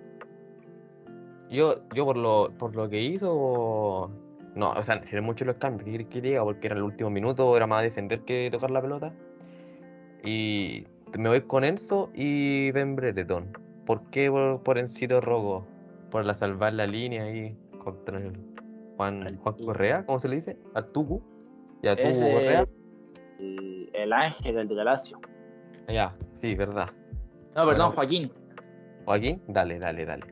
[1.49, 4.11] Yo, yo por lo, por lo que hizo.
[4.55, 7.67] No, o sea, hicieron muchos los cambios que quería porque era el último minuto, era
[7.67, 9.13] más defender que tocar la pelota.
[10.23, 10.85] Y
[11.17, 13.55] me voy con Enzo y Ben Brereton.
[13.85, 15.65] ¿Por qué por, por Encito Rojo?
[16.11, 18.33] Por la salvar la línea ahí contra el
[18.97, 19.55] Juan, Al Juan.
[19.65, 20.57] Correa, ¿cómo se le dice?
[20.73, 21.21] Al Tucu.
[21.81, 22.65] Y a Tucu Correa.
[23.39, 25.19] el, el ángel, el de Galacio.
[25.87, 26.89] Ya, sí, verdad.
[27.55, 27.91] No, perdón, Bueno.
[27.91, 28.31] Joaquín.
[29.05, 30.25] Joaquín, dale, dale, dale.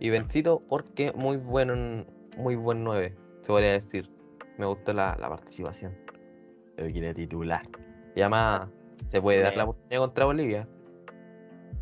[0.00, 2.06] Y Bencito, porque muy bueno, en-
[2.38, 4.10] muy buen 9, se podría decir.
[4.58, 5.92] Me gustó la, la participación.
[6.76, 7.62] Lo quiere titular.
[8.16, 8.68] Y además,
[9.08, 10.68] se puede dar la oportunidad contra Bolivia.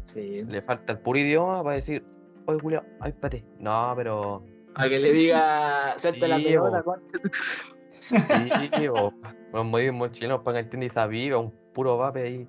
[0.07, 0.45] Sí.
[0.51, 2.05] Le falta el puro idioma para decir,
[2.47, 3.45] oye, Julio, ay, pate.
[3.59, 4.43] No, pero.
[4.75, 7.29] A que le diga, suelta la pelota, concha tu-
[8.79, 9.13] Sí, o
[9.53, 12.49] los modismos chilenos para que entienda esa viva, un puro vape ahí.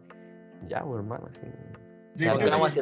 [0.67, 1.27] Ya, pues, hermano.
[1.29, 1.41] así.
[2.15, 2.81] Yo creo, vamos a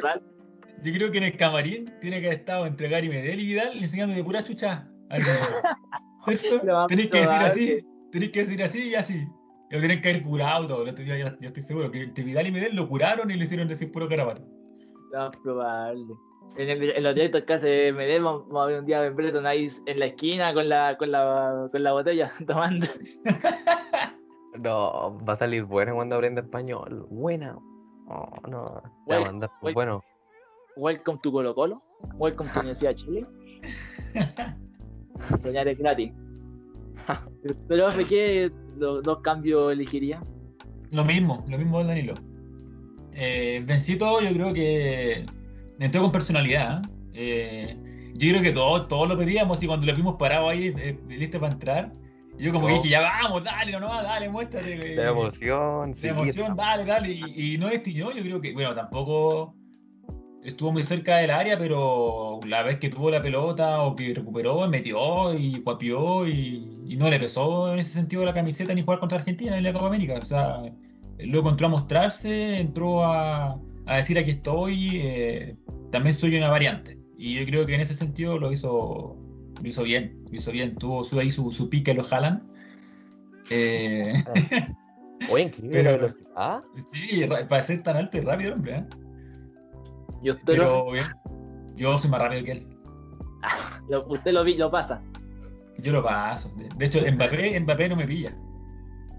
[0.82, 3.76] yo creo que en el camarín tiene que haber estado entre Gary Medel y Vidal
[3.78, 4.88] enseñando de pura chucha.
[6.88, 9.26] Tenéis que decir así, tenéis que decir así y así.
[9.70, 10.86] Y lo tienen que haber curado todo.
[10.86, 13.68] Yo, yo- yo estoy seguro que entre Vidal y Medel lo curaron y le hicieron
[13.68, 14.42] decir puro carapato.
[15.12, 16.14] Lo más probable.
[16.56, 19.02] En, el- en los directos que hace Medel, vamos vamos a ver un día a
[19.02, 22.86] Ben Brereton ahí en la esquina con la, con la, con la botella tomando.
[24.62, 27.06] No, va a salir buena cuando aprenda español.
[27.08, 27.56] Buena.
[28.06, 28.82] Oh, no.
[29.06, 29.74] Well, a mandar por well.
[29.74, 30.04] bueno.
[30.76, 31.82] Welcome to Colo Colo.
[32.18, 33.26] Welcome to Universidad de Chile.
[35.42, 36.12] Soñar es gratis.
[37.66, 40.22] Pero, ¿qué los dos cambios elegiría?
[40.90, 42.14] Lo mismo, lo mismo del Danilo.
[43.14, 45.24] Eh, Bencito, yo creo que
[45.84, 46.82] entró con personalidad.
[47.12, 47.76] ¿eh?
[47.76, 50.98] Eh, yo creo que todos, todos lo pedíamos y cuando lo vimos parado ahí, eh,
[51.08, 51.92] listo para entrar,
[52.38, 54.76] yo como que dije, ya vamos, dale, no, no, dale, muéstrate.
[54.96, 55.94] La emoción.
[55.94, 57.12] sí, La emoción, dale, dale.
[57.12, 59.54] Y, y no destiñó, yo creo que, bueno, tampoco
[60.42, 64.66] estuvo muy cerca del área, pero la vez que tuvo la pelota o que recuperó,
[64.68, 69.00] metió y guapió y y no le pesó en ese sentido la camiseta ni jugar
[69.00, 70.18] contra Argentina en la Copa América.
[70.20, 70.62] O sea,
[71.20, 75.56] luego entró a mostrarse, entró a, a decir aquí estoy, eh,
[75.90, 76.98] también soy una variante.
[77.16, 79.16] Y yo creo que en ese sentido lo hizo,
[79.60, 80.74] lo hizo bien, lo hizo bien.
[80.76, 82.48] Tuvo su, ahí su, su pique, lo jalan.
[83.50, 84.12] Eh,
[85.30, 86.62] Oye, increíble Pero- velocidad.
[86.86, 88.76] sí, ra- para ser tan alto y rápido, hombre.
[88.78, 88.84] ¿eh?
[90.22, 91.04] Y usted, lo, Pero bien,
[91.76, 92.66] yo soy más rápido que él.
[93.88, 95.02] lo- usted lo, vi, lo pasa.
[95.82, 96.50] Yo lo paso.
[96.56, 98.36] De, de hecho, Mbappé, Mbappé no me pilla.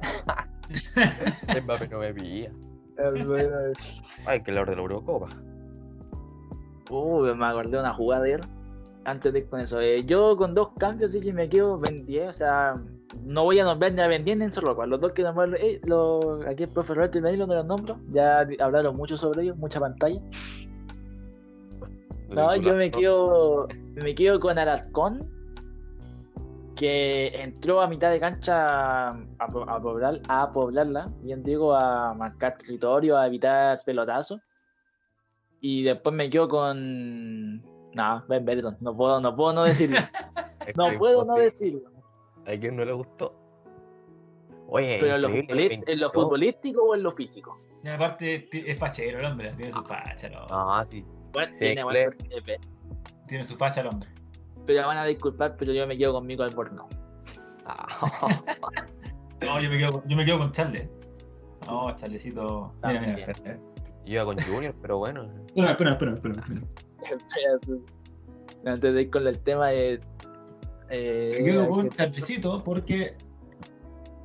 [1.64, 2.52] Mbappé no me pilla.
[4.26, 5.28] Ay, que la hora de la Eurocopa.
[6.90, 8.42] Uy, me acordé de una jugada de él.
[9.06, 12.06] Antes de ir con eso, eh, yo con dos cambios sí que me quedo Ben
[12.06, 12.82] 10, o sea,
[13.26, 15.82] no voy a nombrar ni a Ben 10 ni a los dos que nombraron, eh,
[15.84, 19.58] los- aquí el profe Roberto y Danilo no los nombro, ya hablaron mucho sobre ellos,
[19.58, 20.22] mucha pantalla.
[22.30, 25.30] No, yo me quedo, me quedo con Alarcón,
[26.84, 32.14] que entró a mitad de cancha a, po- a poblar, a poblarla, bien digo, a
[32.14, 34.42] marcar territorio, a evitar pelotazos.
[35.62, 37.62] Y después me quedo con.
[37.94, 39.98] No, Ben Brereton, no puedo, no puedo no decirlo.
[40.68, 41.90] Es No puedo no decirlo.
[42.46, 43.34] ¿A quién no le gustó?
[44.68, 47.58] Oye, Pero en lo, en lo futbolístico o en lo físico.
[47.82, 50.48] Y aparte, es fachero el hombre, tiene su facha, ¿no?
[50.50, 51.06] Ah, sí.
[51.32, 52.12] Bueno, Sí, tiene buen claro.
[52.12, 52.60] perfil de pe-
[53.28, 54.10] Tiene su facha el hombre.
[54.66, 56.88] Pero van a disculpar, pero yo me quedo conmigo al borno.
[57.66, 57.88] Ah,
[59.42, 60.90] No, yo me quedo, con- yo me quedo con Charles.
[61.68, 62.74] No, Charlecito.
[62.86, 63.54] Mira, mira, yo
[64.06, 65.30] iba con Junior, pero bueno.
[65.56, 66.62] Espera, espera, espera, espera.
[68.66, 70.00] Antes de ir con el tema de.
[70.90, 73.18] eh, Me quedo con que- Charlecito porque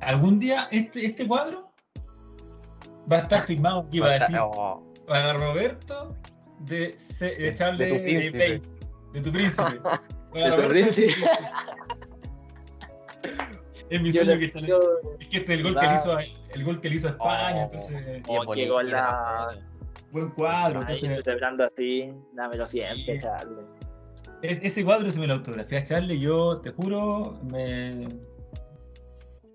[0.01, 1.69] algún día este, este cuadro
[3.11, 6.15] va a estar firmado aquí, va a decir Oh, para Roberto
[6.59, 8.61] de, de De- Charles de tu príncipe.
[9.13, 9.81] De tu príncipe.
[10.33, 11.11] De Roberto príncipe.
[13.89, 14.69] Es mi Yo sueño le que Charles.
[14.69, 14.81] yo-
[15.19, 17.07] Es que este es el gol que le hizo a, el gol que le hizo
[17.07, 17.63] a España, Oh.
[17.63, 19.61] entonces Oh, qué bonito, gol la- bueno.
[20.11, 20.79] buen cuadro.
[20.81, 23.19] Ahí Entonces, celebrando así, dámelo siempre, Sí.
[23.19, 23.65] Charles.
[24.43, 28.09] es- ese cuadro se me lo autografía a Charles, yo te juro, me.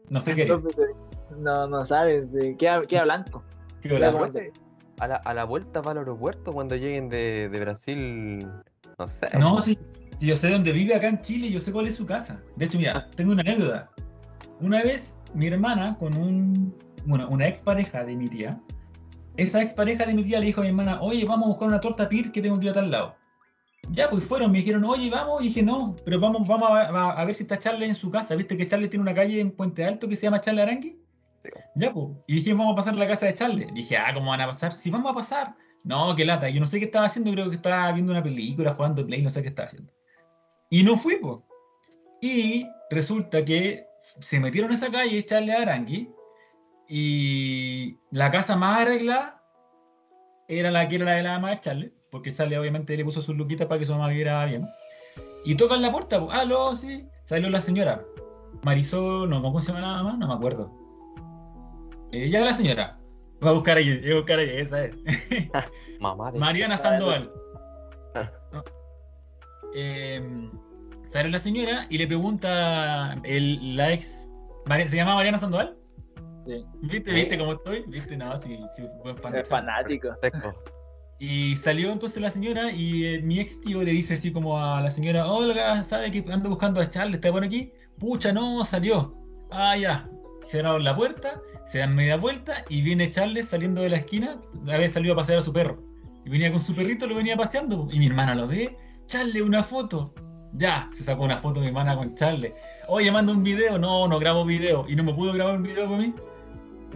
[0.08, 0.42] No sé qué.
[0.42, 0.58] haría.
[1.38, 2.26] No, no sabes,
[2.58, 3.44] queda, queda blanco.
[3.84, 4.18] Golazo.
[4.18, 4.40] bueno.
[4.98, 8.48] A la, a la vuelta para el aeropuerto cuando lleguen de, de Brasil.
[8.98, 9.28] No sé.
[9.38, 9.76] No, si,
[10.18, 12.40] si yo sé dónde vive acá en Chile, yo sé cuál es su casa.
[12.56, 13.90] De hecho, mira, tengo una anécdota.
[14.60, 18.60] Una vez mi hermana con un, una, una expareja de mi tía,
[19.36, 21.80] esa expareja de mi tía le dijo a mi hermana, oye, vamos a buscar una
[21.80, 23.16] torta pir que tengo que ir a tal lado.
[23.90, 27.20] Ya, pues fueron, me dijeron, oye, vamos, y dije, no, pero vamos, vamos a, a-
[27.20, 28.34] a ver si está Charles en su casa.
[28.34, 30.98] ¿Viste que Charles tiene una calle en Puente Alto que se llama Charles Arangui?
[31.42, 31.50] Sí.
[31.74, 32.06] Ya, pues.
[32.26, 33.68] Y dije, vamos a pasar a la casa de Charles.
[33.74, 34.72] Dije, ah, ¿cómo van a pasar?
[34.72, 35.54] Sí, vamos a pasar.
[35.82, 36.48] No, qué lata.
[36.48, 39.28] Yo no sé qué estaba haciendo, creo que estaba viendo una película, jugando Play, no
[39.28, 39.92] sé qué estaba haciendo.
[40.74, 41.36] Y no fui, pues.
[42.20, 46.12] Y resulta que se metieron a esa calle, Charles Arangui,
[46.88, 49.40] y la casa más arreglada
[50.48, 53.22] era la que era la de la mamá de Charles, porque Charles obviamente le puso
[53.22, 54.66] sus luquitas para que su mamá viera bien.
[55.44, 58.04] Y tocan la puerta, pues, aló, sí, salió la señora.
[58.64, 60.16] Marisol, no, ¿cómo se llama la mamá?
[60.16, 60.72] No me acuerdo.
[62.10, 62.98] Eh, ya la señora.
[63.44, 64.96] Va a buscar ahí, a buscar ahí, esa es.
[66.00, 66.40] Mamá de.
[66.40, 67.30] Mariana Sandoval.
[68.16, 68.28] Ah.
[69.76, 70.50] Eh,
[71.14, 74.28] sale la señora y le pregunta el, la ex.
[74.88, 75.78] ¿Se llama Mariana Sandoval?
[76.44, 76.64] Sí.
[76.82, 77.10] ¿Viste?
[77.10, 77.16] Sí.
[77.16, 77.84] ¿Viste cómo estoy?
[77.86, 78.16] ¿Viste?
[78.16, 80.08] No, sí, sí, buen fan Es fanático.
[80.20, 80.52] Seco.
[81.20, 84.80] Y salió entonces la señora y eh, mi ex tío le dice así como a
[84.80, 87.14] la señora, Olga, ¿sabe que ando buscando a Charles?
[87.14, 87.72] ¿Está por aquí?
[88.00, 89.16] Pucha, no, salió.
[89.52, 90.10] Ah, ya.
[90.42, 94.88] Cerraron la puerta, se dan media vuelta y viene Charles saliendo de la esquina, había
[94.88, 95.80] salido a pasear a su perro.
[96.24, 97.86] Y venía con su perrito, lo venía paseando.
[97.92, 100.12] Y mi hermana lo ve, Charles, una foto.
[100.56, 102.52] Ya, se sacó una foto mi hermana con Charles.
[102.88, 103.78] Oye, manda un video.
[103.78, 104.86] No, no grabo video.
[104.88, 106.14] Y no me pudo grabar un video para mí.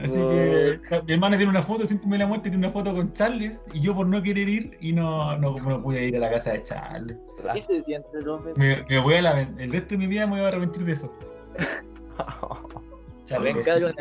[0.01, 2.67] Así que o sea, mi hermana tiene una foto, siempre me la muestra y tiene
[2.67, 3.63] una foto con Charles.
[3.73, 6.53] Y yo por no querer ir y no, no, no pude ir a la casa
[6.53, 7.17] de Charles.
[7.53, 8.09] ¿Qué se siente?
[8.55, 10.93] Me, me voy a la, el resto de mi vida me voy a arrepentir de
[10.93, 11.13] eso.
[13.25, 13.95] Charles, Ven,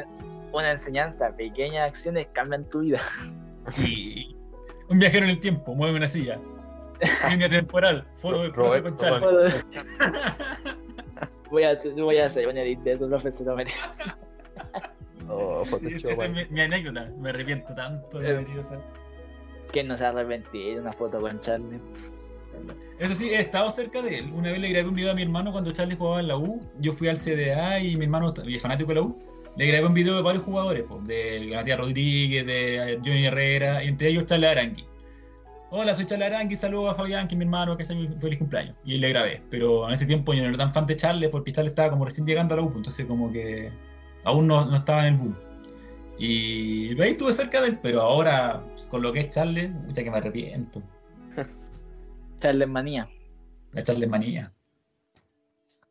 [0.53, 2.99] una enseñanza, pequeñas acciones cambian tu vida.
[3.69, 4.35] sí.
[4.89, 6.39] Un viajero en el tiempo, mueve una silla.
[7.29, 8.95] Línea temporal, foto del profe con
[11.49, 13.77] voy a hacer, voy a hacer un edit de eso, profe, se lo merece.
[15.29, 17.11] Oh, Sí, esa es mi, mi anécdota.
[17.19, 18.81] Me arrepiento tanto de haber ido a
[19.71, 21.79] ¿Quién no se arrepentido de una foto con Charlie?
[22.99, 24.31] Eso sí, he estado cerca de él.
[24.33, 26.59] Una vez le grabé un video a mi hermano cuando Charlie jugaba en la U.
[26.79, 29.17] Yo fui al CDA y mi hermano y es fanático de la U.
[29.57, 33.87] Le grabé un video de varios jugadores, pues, de Matías Rodríguez, de Johnny Herrera, y
[33.87, 34.86] entre ellos Charles Arangui.
[35.69, 38.39] Hola, soy Charles Arangui, saludo a Fabián, que es mi hermano, que es mi feliz
[38.39, 38.75] cumpleaños.
[38.83, 41.51] Y le grabé, pero en ese tiempo yo no era tan fan de Charles porque
[41.51, 43.71] Charles estaba como recién llegando a la U, pues, entonces como que
[44.23, 45.35] aún no, no estaba en el boom.
[46.19, 50.11] Y ahí estuve cerca de él, pero ahora con lo que es Charles, mucha que
[50.11, 50.81] me arrepiento.
[52.41, 53.07] Charles Manía.
[53.73, 54.51] La Charles manía.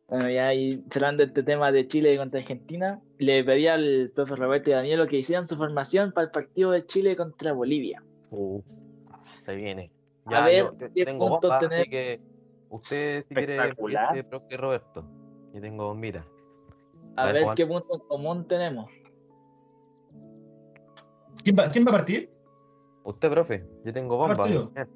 [0.09, 4.69] Bueno, ya ahí cerrando este tema de Chile contra Argentina, le pedí al profe Roberto
[4.69, 8.01] y Danielo que hicieran su formación para el partido de Chile contra Bolivia.
[8.31, 8.65] Uf,
[9.47, 9.91] se viene.
[10.25, 11.79] A Ya, ver, yo te- ¿qué tengo puntos bomba, tenés?
[11.79, 12.21] así que
[12.69, 15.05] usted si quiere empiece, profe Roberto.
[15.53, 16.25] Yo tengo bombita.
[17.15, 18.91] A A ver, qué punto en común tenemos.
[21.43, 22.29] ¿Quién va, ¿Quién va a partir?
[23.05, 24.35] Usted, profe, yo tengo bomba.
[24.35, 24.69] Partido.
[24.75, 24.89] Bien.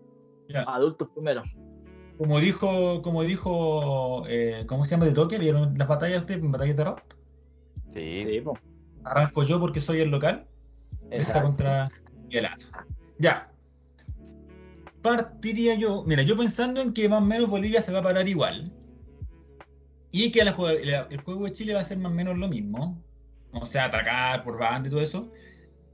[0.49, 0.63] Ya.
[0.63, 1.43] Adultos primero.
[2.17, 5.39] Como dijo, como dijo, eh, ¿cómo se llama de toque?
[5.39, 6.41] ¿Vieron las batallas ustedes?
[6.43, 6.99] ¿Batallas de rap?
[7.93, 8.23] Sí.
[8.23, 8.43] Sí.
[9.05, 10.45] Arranco yo porque soy el local.
[11.09, 11.89] Esa contra
[12.25, 12.69] Miguelazo.
[13.17, 13.50] Ya.
[15.01, 16.03] Partiría yo.
[16.05, 18.71] Mira, yo pensando en que más o menos Bolivia se va a parar igual.
[20.11, 22.37] Y que la jue- la- el juego de Chile va a ser más o menos
[22.37, 23.01] lo mismo.
[23.53, 25.31] O sea, atacar por banda y todo eso.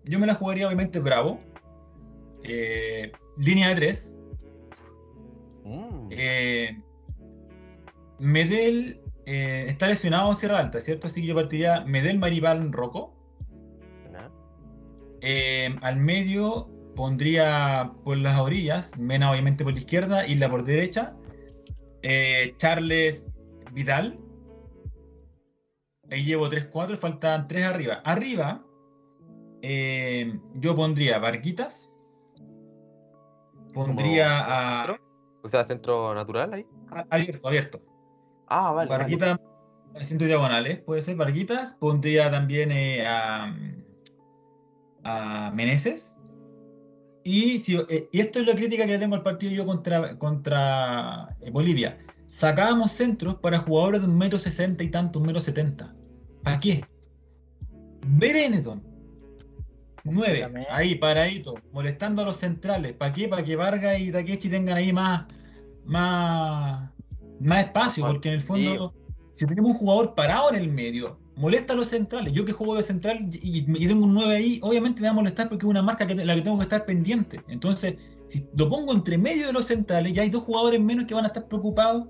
[0.05, 1.39] Yo me la jugaría obviamente bravo.
[2.43, 4.11] Eh, línea de tres.
[5.63, 6.81] Mm, Eh,
[8.19, 11.07] Medel eh, está lesionado en Sierra Alta, ¿cierto?
[11.07, 13.13] Así que yo partiría Medel, Maribal, Rocco.
[15.21, 21.15] Eh, al medio pondría por las orillas, Mena obviamente por la izquierda, Isla por derecha,
[22.01, 23.23] eh, Charles
[23.71, 24.19] Vidal.
[26.09, 28.01] Ahí llevo 3-4, faltan 3 arriba.
[28.03, 28.65] Arriba
[29.61, 31.89] eh, yo pondría Barquitas.
[33.73, 35.05] Pondría a, centro?
[35.43, 36.65] O sea, centro natural ahí.
[37.11, 37.81] abierto, abierto.
[38.47, 38.89] Ah, vale.
[38.89, 39.03] vale.
[39.03, 39.39] Barquitas
[39.95, 41.75] haciendo diagonales, puede ser Barquitas.
[41.75, 43.55] Pondría también eh, a,
[45.03, 46.16] a Meneses.
[47.29, 50.17] Y, si- eh, y esto es la crítica que le tengo al partido yo contra,
[50.17, 51.97] contra eh, Bolivia.
[52.25, 55.93] Sacábamos centros para jugadores de un metro sesenta y tanto, un metro setenta.
[56.41, 56.85] ¿Para qué?
[58.07, 58.81] Benetton.
[60.05, 60.71] 9, Exactamente.
[60.71, 62.93] ahí paradito, molestando a los centrales.
[62.93, 63.27] ¿Para qué?
[63.27, 65.25] Para que Vargas y Takechi tengan ahí más,
[65.83, 66.89] más,
[67.41, 68.93] más espacio, porque en el fondo,
[69.35, 72.33] si tenemos un jugador parado en el medio, molesta a los centrales.
[72.33, 75.15] Yo que juego de central y, y tengo un 9 ahí, obviamente me va a
[75.15, 77.41] molestar porque es una marca que la que tengo que estar pendiente.
[77.47, 77.95] Entonces,
[78.27, 81.23] si lo pongo entre medio de los centrales, ya hay dos jugadores menos que van
[81.23, 82.07] a estar preocupados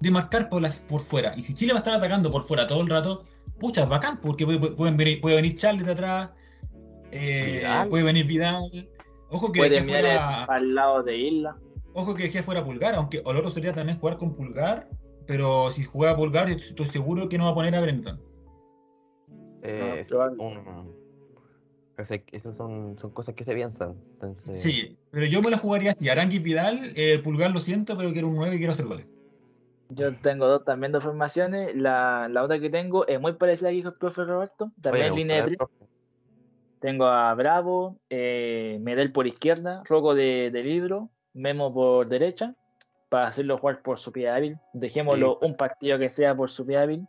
[0.00, 1.34] de marcar por, las, por fuera.
[1.36, 3.24] Y si Chile va a estar atacando por fuera todo el rato,
[3.58, 6.30] pucha, es bacán, porque puede, pueden venir, puede venir Charles de atrás,
[7.10, 8.88] eh, puede venir Vidal.
[9.30, 11.56] Ojo que Puede fuera, al lado de Isla.
[11.92, 14.88] ojo que dejé fuera Pulgar, aunque el otro sería también jugar con Pulgar,
[15.26, 18.27] pero si juega Pulgar, estoy seguro que no va a poner a Brenton.
[19.62, 20.94] Eh, Ah, un-
[22.32, 23.96] esas son, son cosas que se piensan.
[24.12, 26.08] Entonces, Sí, pero yo me la jugaría así.
[26.08, 29.06] Aranguis Vidal, eh, Pulgar lo siento, pero quiero un 9 y quiero hacer goles.
[29.90, 31.74] Yo tengo dos también dos formaciones.
[31.74, 34.70] La, la otra que tengo es muy parecida a la que dijo el profe Roberto.
[34.80, 35.68] También línea de tres.
[36.80, 42.54] Tengo a Bravo, eh, Medel por izquierda, Rocco de, de libro, Memo por derecha,
[43.08, 44.58] para hacerlo jugar por su pie hábil.
[44.74, 47.08] Dejémoslo un partido que sea por su pie hábil.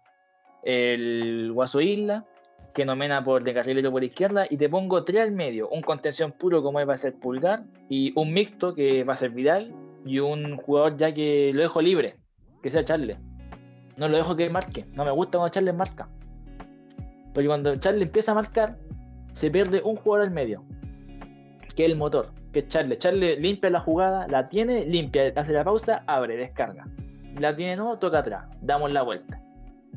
[0.64, 2.26] El Guaso Isla,
[2.74, 6.32] que nomena por de carrilero por izquierda, y te pongo tres al medio, un contención
[6.32, 9.74] puro como va a ser Pulgar, y un mixto que va a ser Vidal,
[10.06, 12.16] y un jugador ya que lo dejo libre,
[12.62, 13.18] que sea Charles.
[13.98, 16.10] No lo dejo que marque, no me gusta cuando Charles marca.
[17.34, 18.78] Porque cuando Charles empieza a marcar,
[19.34, 20.64] se pierde un jugador al medio,
[21.76, 23.00] que es el motor, que es Charles.
[23.00, 26.86] Charles limpia la jugada, la tiene, limpia, hace la pausa, abre, descarga.
[27.38, 29.42] La tiene no, toca atrás, damos la vuelta.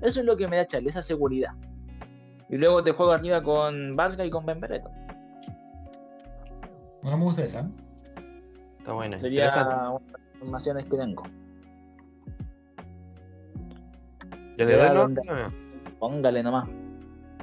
[0.01, 1.53] Eso es lo que me da Charles, esa seguridad.
[2.53, 4.91] Y luego te juego arriba con Vargas y con Benvereto.
[7.03, 7.61] No me gusta esa.
[7.61, 7.65] ¿eh?
[8.79, 9.19] Está buena.
[9.19, 11.23] Sería una de las formaciones que tengo.
[14.59, 15.53] Yo le Ya, doy última.
[15.99, 16.69] Póngale nomás.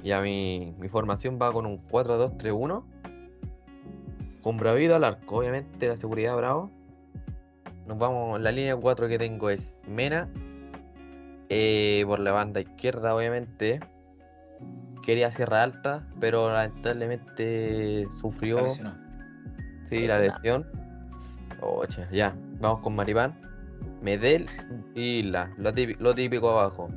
[0.04, 2.84] Ya mi, mi formación va con un 4-2-3-1.
[4.42, 6.70] Con Bravido al arco, obviamente la seguridad Bravo.
[7.88, 10.30] Nos vamos, la línea 4 que tengo es Mena.
[11.50, 13.80] eh, por la banda izquierda, obviamente.
[15.10, 18.62] Quería Sierra Alta, pero lamentablemente sufrió.
[18.62, 18.96] Lesionado.
[19.86, 20.68] Sí, la lesión.
[21.62, 22.36] Ocha, ya.
[22.60, 23.34] Vamos con Maripán.
[24.04, 24.46] Medel
[24.94, 25.50] y Isla.
[25.58, 26.90] Lo típico, lo típico abajo.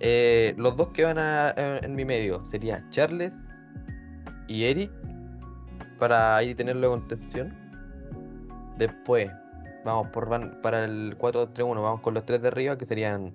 [0.00, 3.38] Eh, los dos que van a- en, en mi medio sería Charles
[4.46, 4.90] y Eric.
[5.98, 7.54] Para ahí tenerlo de contención.
[8.76, 9.30] Después,
[9.86, 11.82] vamos por van- para el 4-3-1.
[11.82, 13.32] Vamos con los tres de arriba que serían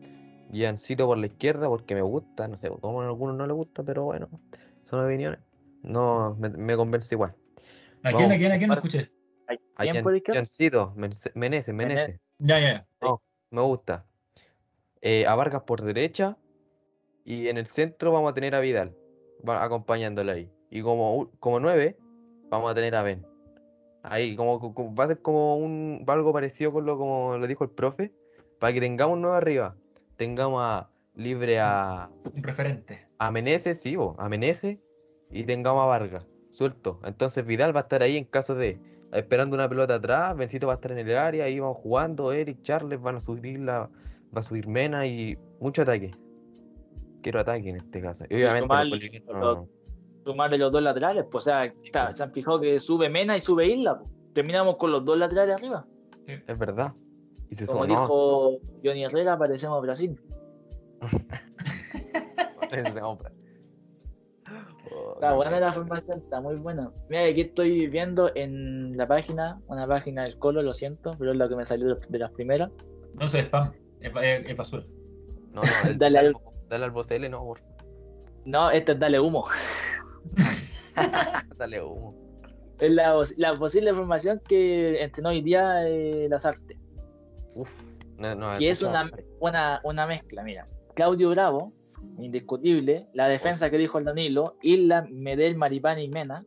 [0.54, 2.48] Giancito por la izquierda porque me gusta.
[2.48, 4.30] No sé cómo a algunos no les gusta, pero bueno,
[4.84, 5.40] son opiniones.
[5.82, 7.34] No, me, me convence igual.
[8.04, 9.12] ¿A quién, a Vamos, quién, a quién no escuché?
[9.76, 10.40] A ¿Quién por izquierda?
[10.42, 12.20] Jancito, Mense- Meneses, Meneses.
[12.40, 12.88] Ya, ya.
[13.50, 14.06] Me gusta.
[15.02, 16.38] Eh, a Vargas por derecha.
[17.26, 18.96] Y en el centro vamos a tener a Vidal.
[19.48, 20.52] va- acompañándole ahí.
[20.70, 21.98] Y como, como nueve,
[22.50, 23.26] vamos a tener a Ben.
[24.04, 27.48] Ahí, como, co- como- va a ser como un algo parecido con lo como lo
[27.48, 28.14] dijo el profe.
[28.60, 29.76] Para que tengamos nueve arriba.
[30.18, 33.08] Tengamos a libre a, Un referente.
[33.18, 34.80] a Meneses, sí, bo, a.
[35.32, 37.00] Y tengamos a Vargas, suelto.
[37.04, 38.80] Entonces Vidal va a estar ahí en caso de
[39.12, 40.36] esperando una pelota atrás.
[40.38, 41.46] Bencito va a estar en el área.
[41.46, 42.32] Ahí vamos jugando.
[42.32, 43.90] Eric, Charles van a subir la,
[44.36, 46.16] va a subir Mena y mucho ataque.
[47.22, 48.26] Quiero ataque en este caso.
[48.30, 49.68] Y obviamente los sumarle los- no-
[50.26, 53.42] Sumarle los dos laterales, pues, o sea, claro, se han fijado que sube Mena y
[53.42, 53.98] sube Isla.
[54.00, 54.10] pues.
[54.34, 55.86] Terminamos con los dos laterales arriba.
[56.26, 56.94] es verdad.
[57.54, 60.20] Y se Como dijo Johnny Herrera, parecemos Brasil.
[62.72, 63.32] se compra.
[64.92, 66.92] Oh, Está buena la formación, está muy buena.
[67.10, 71.38] Mira, aquí estoy viendo en la página, una página del Colo, lo siento, pero es
[71.38, 72.72] lo que me salió de las primeras.
[73.14, 73.72] No sé, spam.
[74.02, 74.84] Es, ba- es- es basura.
[75.52, 76.34] No, no, el- Dale al-
[76.70, 77.60] dale al Bocele, no, por
[78.46, 79.46] No, este es Dale Humo.
[81.58, 82.16] Dale humo.
[82.80, 86.78] Es la, la posible formación que entrenó hoy día eh, las artes.
[87.56, 87.70] Uf.
[88.18, 89.10] No, no, Que es una,
[89.40, 90.68] una, una mezcla, mira.
[90.96, 91.74] Claudio Bravo,
[92.20, 93.08] indiscutible.
[93.14, 96.46] La defensa que dijo el Danilo, Isla, Medel, Maripán y Mena.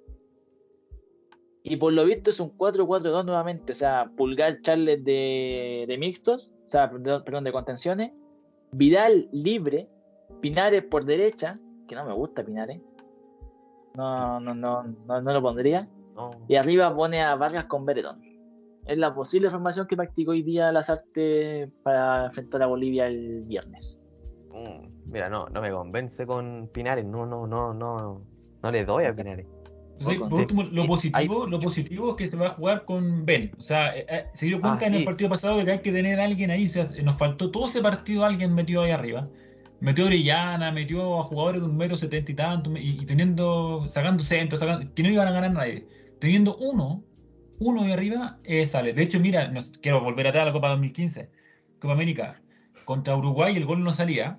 [1.63, 3.73] Y por lo visto es un 4-4-2 nuevamente.
[3.73, 6.55] O sea, Pulgar, Charles de, de mixtos.
[6.67, 8.13] O sea, perdón, perdón, de contenciones.
[8.71, 9.89] Vidal libre.
[10.41, 11.59] Pinares por derecha.
[11.89, 12.81] Que no me gusta Pinares.
[13.95, 15.89] No, no, no, no, no lo pondría.
[16.15, 16.31] No.
[16.47, 18.23] Y arriba pone a Vargas con Beretón.
[18.87, 23.43] Es la posible formación que practicó hoy día las artes para enfrentar a Bolivia el
[23.45, 24.01] viernes.
[24.53, 27.05] Mm, Mira, no, no me convence con Pinares.
[27.05, 28.23] No, no, no, no.
[28.63, 29.47] No le doy a Pinares.
[29.99, 33.25] Entonces, por último, lo hay- positivo, lo positivo es que se va a jugar con
[33.25, 33.51] Ben.
[33.59, 35.79] O sea, eh, eh, se dio cuenta Ah, en el partido pasado de que hay
[35.81, 36.67] que tener a alguien ahí.
[36.67, 39.29] O sea, nos faltó todo ese partido alguien metido ahí arriba.
[39.81, 43.87] Metió a Orellana, metió a jugadores de un metro setenta y tanto, y, y teniendo,
[43.89, 45.87] sacando centros, sacando- que no iban a ganar nadie.
[46.19, 47.03] Teniendo uno,
[47.59, 48.93] uno de arriba, eh, sale.
[48.93, 51.31] De hecho, mira, nos- quiero volver atrás a la Copa 2015,
[51.79, 52.41] Copa América.
[52.85, 54.39] Contra Uruguay el gol no salía.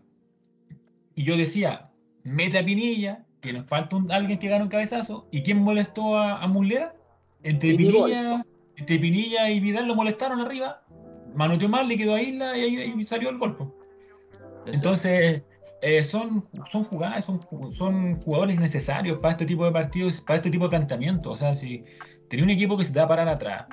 [1.16, 1.90] Y yo decía,
[2.24, 5.28] mete a Pinilla, que nos falta un- alguien que gane un cabezazo.
[5.32, 6.96] ¿Y quién molestó a, a Muslera?
[7.44, 7.76] Entre.
[7.76, 8.46] Pinilla,
[8.78, 10.84] entre Pinilla y Vidal lo molestaron arriba.
[11.36, 13.66] Manoteó mal, le quedó a Isla y ahí salió el golpe.
[14.66, 15.44] Entonces,
[15.82, 17.40] eh, son, son jugadas, son,
[17.74, 21.32] son jugadores necesarios para este tipo de partidos, para este tipo de planteamiento.
[21.32, 21.84] O sea, si
[22.30, 23.68] tenía un equipo que se te va a parar atrás,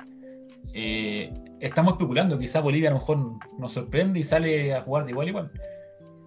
[0.73, 3.17] eh, estamos especulando, quizás Bolivia a lo mejor
[3.57, 5.51] nos sorprende y sale a jugar de igual a igual.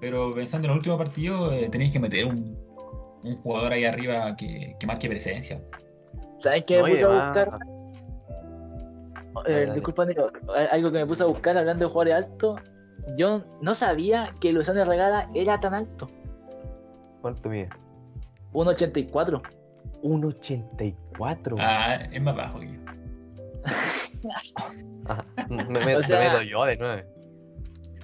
[0.00, 2.56] Pero pensando en el último partido, eh, tenéis que meter un,
[3.24, 5.60] un jugador ahí arriba que, que más que presencia.
[6.40, 7.58] ¿Sabes qué me puse a buscar?
[9.46, 10.30] Eh, disculpa, Nico,
[10.70, 12.60] algo que me puse a buscar hablando de jugadores altos.
[13.16, 16.08] Yo no sabía que Luciano Regada era tan alto.
[17.20, 17.68] ¿Cuánto mide?
[18.52, 19.42] 1.84.
[20.02, 21.56] 1.84.
[21.58, 22.78] Ah, es más bajo que yo.
[25.48, 27.06] Me, me- O me sea- meto yo de nueve.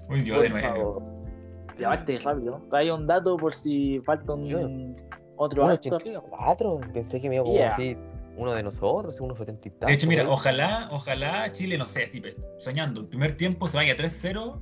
[0.09, 0.69] Muy bien, Por de nuevo.
[0.77, 1.03] favor.
[1.79, 2.61] Y aparte rápido.
[2.73, 4.69] Hay un dato por si falta un Yo-
[5.37, 6.23] otro alto arriba.
[6.31, 6.93] 1.84.
[6.93, 7.69] Pensé que me iba como Yeah.
[7.69, 7.97] así
[8.37, 9.87] uno de nosotros, 1.70 y tanto.
[9.87, 13.77] De hecho, mira, ojalá, ojalá Chile, no sé, si pe- soñando, el primer tiempo se
[13.77, 14.61] vaya 3-0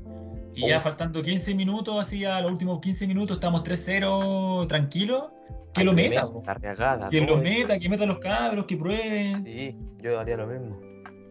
[0.54, 5.30] y ya faltando 15 minutos, así a los últimos 15 minutos estamos 3-0 tranquilos,
[5.74, 6.22] que lo meta,
[6.60, 9.44] regada, que lo meta, que meta a los cabros, que prueben.
[9.44, 10.78] Sí, yo haría lo mismo.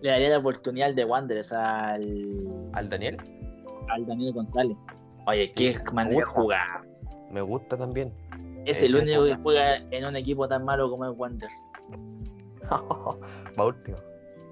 [0.01, 3.17] Le daría la oportunidad al de Wanderers al, ¿Al Daniel?
[3.89, 4.75] al Daniel González.
[5.27, 6.81] Oye, qué Sí, manera de jugar.
[7.29, 8.11] Me gusta también.
[8.65, 11.69] Es Eh, el único que juega en un equipo tan malo como el Wanderers.
[13.59, 13.97] Va último.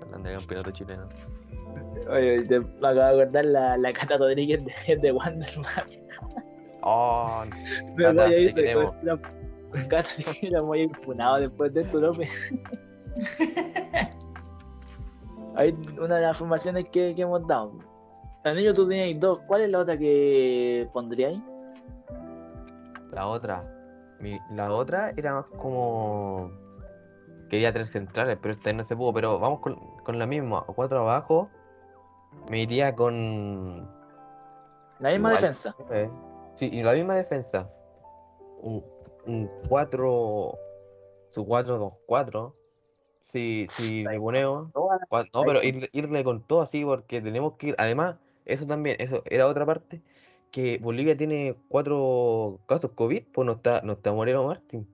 [0.03, 1.07] Hablando de campeonato chileno.
[2.09, 5.57] Oye, te me acabo de acordar la, la Cata Rodríguez de, de Wanderers.
[5.57, 5.85] man.
[6.81, 7.43] Oh,
[7.97, 8.93] Cata, te queremos.
[9.03, 9.19] la-
[9.89, 12.29] Cata te era muy impunado después de esto, López.
[15.55, 17.73] Hay una de las formaciones que, que hemos dado.
[18.43, 19.39] Anillo, tú tenías dos.
[19.47, 21.39] ¿Cuál es la otra que pondríais?
[23.11, 23.63] la otra.
[24.19, 26.51] Mi- la otra era más como.
[27.49, 29.11] Quería tres centrales, pero esta vez no se pudo.
[29.13, 30.63] Pero vamos con, con la misma.
[30.67, 31.49] O cuatro abajo.
[32.49, 33.89] Me iría con.
[34.99, 35.35] La misma Igual.
[35.35, 35.75] defensa.
[36.55, 37.69] Sí, y la misma defensa.
[38.61, 38.83] Un,
[39.29, 40.57] un 4.
[41.29, 42.53] Su 4-2-4.
[43.21, 44.69] Si, si le ponemos.
[44.73, 47.75] No, pero ir- irle con todo así, porque tenemos que ir.
[47.77, 48.15] Además,
[48.45, 50.01] eso también, eso era otra parte.
[50.51, 54.87] Que Bolivia tiene cuatro casos COVID, pues no está, no está Moreno Martín.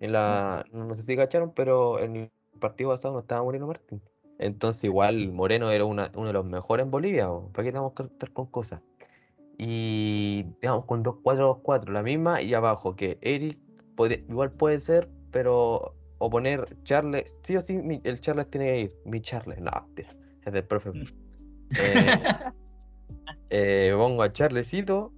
[0.00, 4.00] En la, no sé si cacharon, pero en el partido pasado no estaba Moreno Martín.
[4.38, 7.92] Entonces igual Moreno era una- uno de los mejores en Bolivia, po, ¿para qué tenemos
[7.92, 8.80] que estar con cosas?
[9.58, 13.58] Y digamos con 2-4-2-4, la misma, y abajo que Eric
[13.96, 18.66] podría- igual puede ser, pero o poner Charles, sí o sí, mi- el Charles tiene
[18.66, 20.10] que ir, mi Charles, no, tira,
[20.44, 20.90] es del profe.
[21.76, 22.22] Eh,
[23.50, 25.12] eh, pongo a Charlesito,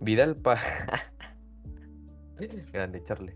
[0.00, 0.60] Vidal para...
[2.72, 3.34] Grande Charles.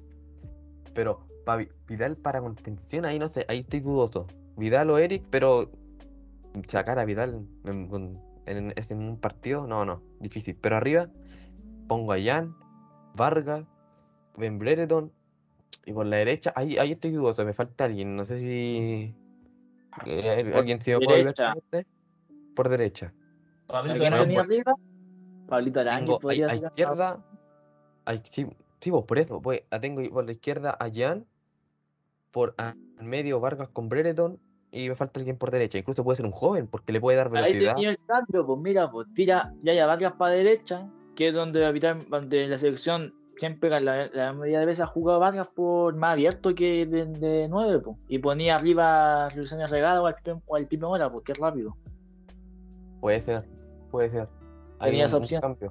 [0.94, 1.58] Pero pa
[1.88, 4.26] Vidal para contención, ahí no sé, ahí estoy dudoso.
[4.56, 5.70] Vidal o Eric, pero
[6.66, 10.56] sacar a Vidal en, en- es en un partido, no, no, difícil.
[10.60, 11.08] Pero arriba
[11.88, 12.54] pongo a Jan,
[13.16, 13.64] Vargas,
[14.36, 15.12] Ben Brereton
[15.84, 19.14] y por la derecha, ahí, ahí estoy dudoso, me falta alguien, no sé si
[20.06, 21.86] eh, alguien se me puede con este.
[22.54, 23.12] por derecha.
[23.68, 24.74] ¿A Pablito tenía arriba?
[25.48, 27.24] Pablito Arangue Tengo a, izquierda,
[28.04, 28.46] a, sí,
[28.80, 31.26] sí, por eso, pues, tengo por la izquierda a Jan,
[32.30, 34.38] por al medio Vargas con Brereton
[34.70, 35.78] y me falta alguien por derecha.
[35.78, 37.74] Incluso puede ser un joven porque le puede dar Ahí velocidad.
[37.74, 41.66] tenía el cambio, pues mira, pues tira ya ya Vargas para derecha, que es donde,
[41.66, 46.12] habitar- donde la selección siempre la, la mayoría de veces ha jugado Vargas por más
[46.12, 47.96] abierto que de, de 9, pues.
[48.06, 51.38] Y ponía arriba a Luciano Regado o al, Pipe- o al Pipe Mora, porque es
[51.38, 51.76] rápido.
[53.00, 53.44] Puede ser,
[53.90, 54.28] puede ser.
[54.78, 55.40] Hay Tenía esa un- un opción.
[55.40, 55.70] cambio.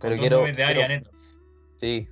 [0.00, 1.38] Pero quiero, nueves de área quiero- netos.
[1.74, 2.08] sí,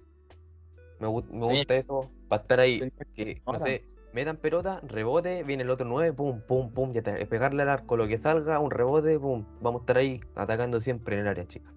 [0.98, 5.86] me, gusta eso, para estar ahí, que, no sé, metan pelota, rebote, viene el otro
[5.86, 9.44] 9, pum, pum, pum, ya te, pegarle al arco lo que salga, un rebote, pum,
[9.62, 11.70] vamos a estar ahí atacando siempre en el área, chica.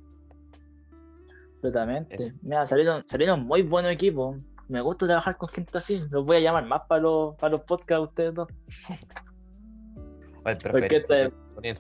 [1.61, 2.15] Completamente.
[2.15, 2.31] Eso.
[2.41, 4.35] Mira, salieron, salieron muy buenos equipos.
[4.67, 6.01] Me gusta trabajar con gente así.
[6.09, 8.47] Los voy a llamar más para los, para los podcasts ustedes dos.
[10.43, 11.29] Al Porque preferir,
[11.61, 11.77] este-.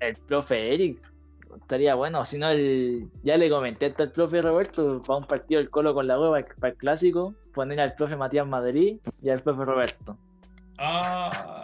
[0.00, 1.12] El profe Eric.
[1.56, 2.24] Estaría bueno.
[2.24, 5.94] Si no, el, ya le comenté hasta al profe Roberto para un partido del Colo
[5.94, 7.34] con la hueva para el clásico.
[7.54, 10.18] Poner al profe Matías Madrid y al profe Roberto.
[10.78, 11.61] Ah,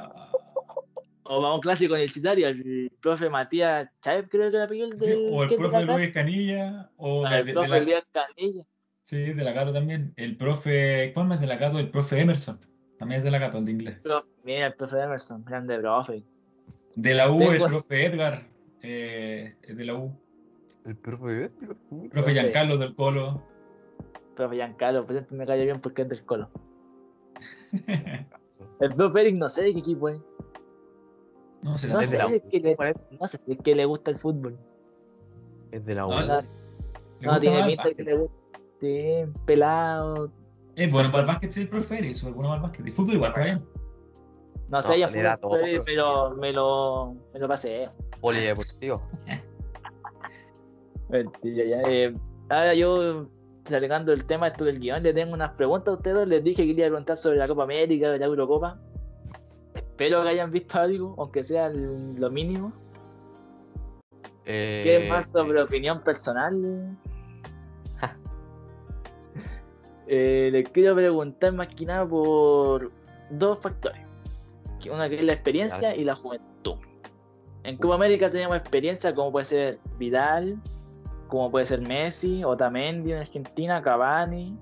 [1.31, 5.29] O para un clásico universitario, el profe Matías Chávez, creo que era el sí, del.
[5.31, 8.65] o el profe Luis Canilla, o de, El de profe la, Luis Canilla.
[9.03, 10.13] sí, de la Cato también.
[10.17, 11.79] El profe, ¿cuál más de la Cato?
[11.79, 12.59] El profe Emerson.
[12.99, 14.03] También es de la Cato, el de inglés.
[14.03, 16.25] Profe- mira, el profe Emerson, grande profe.
[16.97, 18.49] De la U, el profe Edgar,
[18.83, 20.19] eh, es de la U.
[20.87, 23.43] El profe, Profe Profe- Giancarlo del Colo.
[24.35, 26.51] Profe Giancarlo, pues siempre me cayó bien porque es del Colo.
[28.81, 30.21] El profe Eric no sé de qué equipo es.
[31.63, 32.77] No sé, No es sé, de la si es que le,
[33.21, 34.59] no sé si es que le gusta el fútbol.
[35.73, 36.11] Es de la U.
[36.11, 36.41] No,
[37.21, 38.37] No, tiene el pinta que le gusta.
[38.81, 40.31] Sí, pelado.
[40.77, 42.87] Es bueno para el básquet, sí, el profe Eris, es bueno para el básquet.
[42.87, 43.67] Y fútbol igual, está bien.
[44.69, 47.89] No sé, ya fue, todo, pero me lo, me lo, me lo pasé.
[48.21, 49.03] Polideportivo.
[51.09, 51.91] Mentira, ya.
[51.91, 52.13] eh,
[52.51, 53.27] ahora yo,
[53.65, 56.29] sacando el tema esto del guion, le tengo unas preguntas a ustedes.
[56.29, 58.79] Les dije que quería preguntar sobre la Copa América, de la Eurocopa.
[59.99, 62.73] Espero que hayan visto algo, aunque sea lo mínimo.
[64.45, 66.97] ¿Qué Eh, más sobre opinión personal?
[70.11, 72.91] Eh, les quiero preguntar más que nada por
[73.29, 74.01] dos factores.
[74.91, 76.77] Una que es la experiencia y la juventud.
[77.65, 80.59] En Copa América tenemos experiencia como puede ser Vidal,
[81.27, 84.57] como puede ser Messi, Otamendi en Argentina, Cavani.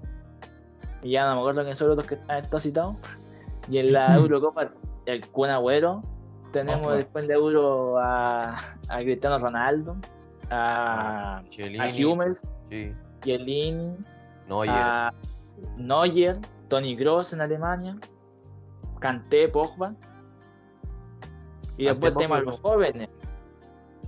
[1.03, 2.97] Y ya no me acuerdo quiénes son los otros que han estado citados.
[3.71, 4.73] Y en la Eurocopa,
[5.07, 6.01] el Kun Agüero.
[6.53, 6.97] Tenemos Ojo.
[6.97, 8.55] después de Euro a,
[8.89, 9.97] a Cristiano Ronaldo,
[10.51, 12.93] a, a Chiellini, Hummels, Sí.
[13.23, 13.97] Chiellini,
[14.49, 14.70] Neuer.
[14.70, 15.12] a
[15.77, 16.39] Neuer,
[16.69, 17.97] Tony Kroos en Alemania,
[19.01, 19.95] Kanté, Pogba.
[21.77, 23.09] Y después tenemos a los jóvenes.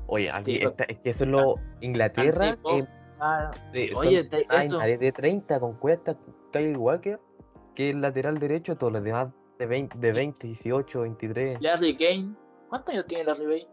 [0.07, 1.57] Oye, aquí Sí, es que eso es lo.
[1.81, 2.57] Inglaterra.
[2.57, 2.89] Kanté, eh,
[3.21, 6.17] Ah, Sí, oye, te- esto, de 30 con Cuesta,
[6.53, 7.19] Kyle Walker,
[7.75, 9.27] que es el lateral derecho, todos los demás
[9.59, 11.61] de 20, de 20 18, 23.
[11.61, 12.35] Larry Kane.
[12.69, 13.69] ¿Cuántos años tiene Larry Kane?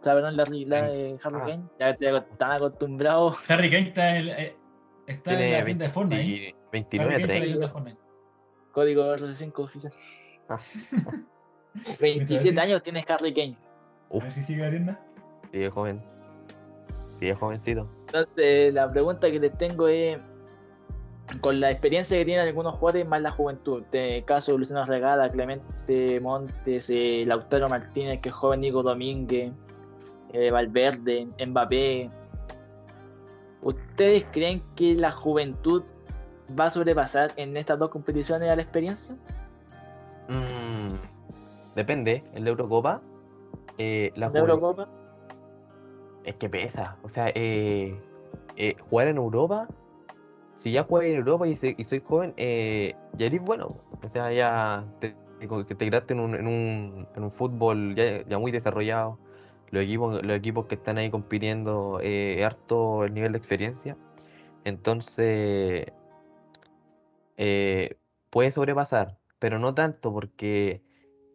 [0.00, 1.44] O sea, perdón, Larry, la, eh, Harry Ah.
[1.46, 1.62] Kane.
[1.78, 3.34] Ya estoy aco- tan acostumbrado.
[3.48, 4.56] Harry Kane está en, eh,
[5.06, 6.54] está en la tienda de Fortnite.
[6.72, 7.46] 20 Harry 29, Kane está en la 30.
[7.46, 7.98] tienda de Fortnite.
[8.72, 9.92] Código RC5 oficial.
[10.48, 10.58] Ah.
[12.00, 13.56] 27 años tiene Harry Kane.
[14.10, 15.00] A ver si sigue la tienda.
[15.52, 16.02] Sí, es joven.
[17.18, 17.88] Sí, es jovencito.
[18.06, 20.18] Entonces, la pregunta que les tengo es,
[21.40, 25.28] con la experiencia que tienen algunos jugadores más la juventud, de caso de Luciano Regada,
[25.28, 29.52] Clemente Montes, eh, Lautaro Martínez, que es joven, Nico Domínguez,
[30.32, 32.10] eh, Valverde, Mbappé,
[33.62, 35.82] ¿ustedes creen que la juventud
[36.58, 39.14] va a sobrepasar en estas dos competiciones a la experiencia?
[40.28, 40.94] Mm,
[41.74, 43.00] depende, en la Eurocopa.
[43.78, 44.88] eh, la ¿En la Eurocopa?
[46.24, 46.96] Es que pesa.
[47.02, 47.96] O sea, eh,
[48.90, 49.66] jugar en Europa,
[50.54, 53.76] si ya juegas en Europa y, se- y soy joven, eh, ya eres bueno.
[54.02, 58.52] O sea, ya te- te integraste en un, en un, en un fútbol ya, muy
[58.52, 59.18] desarrollado.
[59.70, 63.96] Los equipos, los equipos que están ahí compitiendo, eh, harto el nivel de experiencia.
[64.64, 65.86] Entonces,
[67.36, 67.96] eh,
[68.30, 70.82] puede sobrepasar, pero no tanto porque,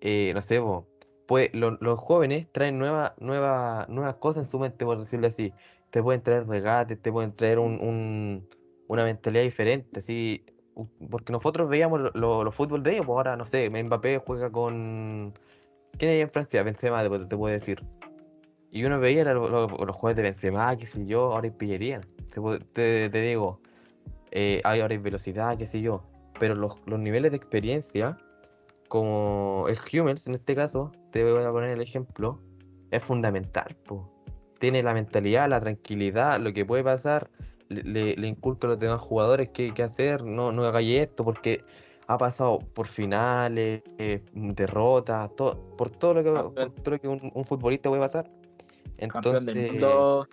[0.02, 0.62] eh, no sé,
[1.54, 5.54] lo- los jóvenes traen nuevas nuevas nuevas cosas en su mente, por decirlo así.
[5.90, 8.48] Te pueden traer regates, te pueden traer un-
[8.88, 10.46] una mentalidad diferente, así,
[11.10, 14.50] porque nosotros veíamos lo- lo- los fútbol de ellos, pues ahora, no sé, Mbappé juega
[14.52, 15.34] con...
[15.98, 16.62] ¿Quién hay en Francia?
[16.64, 17.84] Benzema, te, te puedo decir.
[18.72, 22.02] Y uno veía lo- lo- los juegos de Benzema, qué sé yo, ahora hay pillería.
[22.74, 23.60] Te, digo,
[24.32, 26.04] eh, ahora hay velocidad, qué sé yo.
[26.40, 28.18] Pero los, los niveles de experiencia,
[28.88, 32.40] como el Hummels en este caso, te voy a poner el ejemplo,
[32.92, 33.76] es fundamental.
[33.86, 34.08] po.
[34.60, 37.30] Tiene la mentalidad, la tranquilidad, lo que puede pasar,
[37.70, 41.64] le, le- inculca a los demás jugadores qué, qué hacer, no, no hagáis esto, porque
[42.08, 46.74] ha pasado por finales, eh, derrotas, todo, por todo lo que, por Campeón.
[46.84, 48.30] todo lo que un, un futbolista puede pasar.
[49.10, 50.28] Campeón del Entonces, mundo.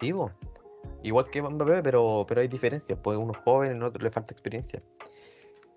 [0.00, 0.30] Sí, po.
[1.02, 4.32] Igual que Mbappé, pero, pero hay diferencias, pues uno es joven, en otro le falta
[4.32, 4.82] experiencia.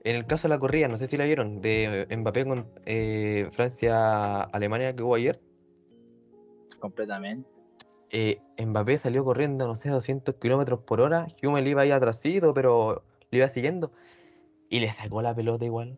[0.03, 3.49] En el caso de la corrida, no sé si la vieron, de Mbappé con eh,
[3.53, 5.40] Francia-Alemania que hubo ayer,
[6.80, 7.49] Completamente.
[8.11, 13.03] Eh, Mbappé salió corriendo, no sé, 200 kilómetros por hora, Hummel iba ahí atrasito, pero
[13.32, 13.91] le iba siguiendo,
[14.69, 15.98] y le sacó la pelota igual,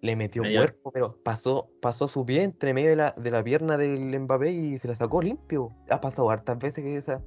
[0.00, 3.76] le metió cuerpo, pero pasó, pasó su pie entre medio de la, de la pierna
[3.76, 5.72] del Mbappé y se la sacó limpio.
[5.90, 7.22] Ha pasado hartas veces que esa...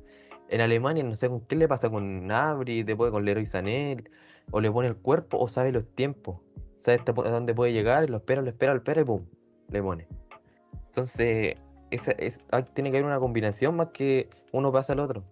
[0.50, 4.04] En Alemania, no sé con qué le pasa con Nabri, después con Leroy Sané,
[4.52, 6.40] o le pone el cuerpo o sabe los tiempos.
[6.78, 9.26] Sabe hasta dónde puede llegar, lo espera, lo espera, lo espera y pum,
[9.70, 10.08] le pone.
[10.90, 11.56] Entonces,
[11.94, 15.24] esa, es, hay- tiene que haber una combinación más que uno pasa al otro.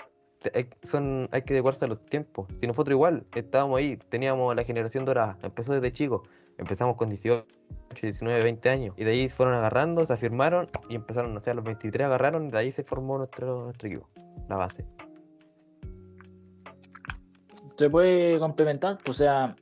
[0.55, 2.47] Hay, son, hay que adecuarse a los tiempos.
[2.57, 6.21] Si nosotros igual estábamos ahí, teníamos la generación dorada, empezó desde chicos,
[6.57, 7.45] empezamos con 18,
[8.01, 11.53] 19, 20 años, y de ahí fueron agarrando, se afirmaron y empezaron, no sé, a
[11.53, 14.09] los 23 agarraron, y de ahí se formó nuestro, nuestro equipo,
[14.49, 14.85] la base.
[17.75, 19.55] Se puede complementar, o sea,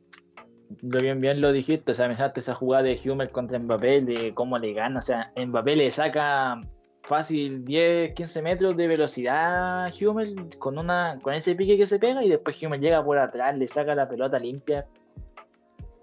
[0.82, 4.58] bien, bien lo dijiste, o sea, mencionaste esa jugada de Hummel contra Mbappé, de cómo
[4.58, 6.62] le gana, o sea, Mbappé le saca
[7.10, 12.24] fácil 10, 15 metros de velocidad Hummel con, una, con ese pique que se pega
[12.24, 14.88] y después Hummel llega por atrás, le saca la pelota limpia.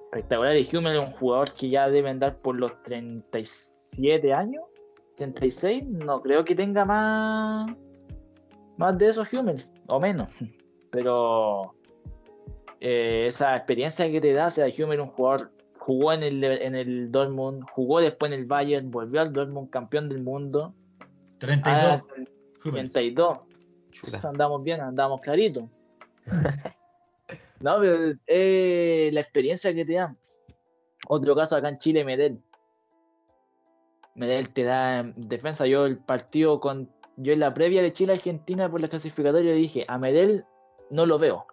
[0.06, 4.64] Espectacular, y Hummel es un jugador que ya debe andar por los 37 años,
[5.16, 7.70] 36, no creo que tenga más,
[8.76, 10.28] más de esos Hummel, o menos,
[10.90, 11.76] pero
[12.80, 16.74] eh, esa experiencia que te da, o sea, Hummel un jugador, jugó en el, en
[16.74, 20.74] el Dortmund, jugó después en el Bayern, volvió al Dortmund campeón del mundo,
[21.38, 21.74] 32.
[21.74, 22.02] ah,
[22.64, 22.92] Hummels.
[22.92, 23.38] 32,
[23.90, 24.28] Chuta.
[24.28, 25.64] andamos bien, andamos claritos.
[27.60, 30.16] no, pero eh, la experiencia que te da.
[31.08, 32.42] Otro caso acá en Chile, Medel.
[34.14, 35.66] Medel te da en defensa.
[35.66, 36.90] Yo el partido con.
[37.18, 40.44] Yo en la previa de Chile-Argentina por la clasificatoria dije, a Medel
[40.90, 41.46] no lo veo.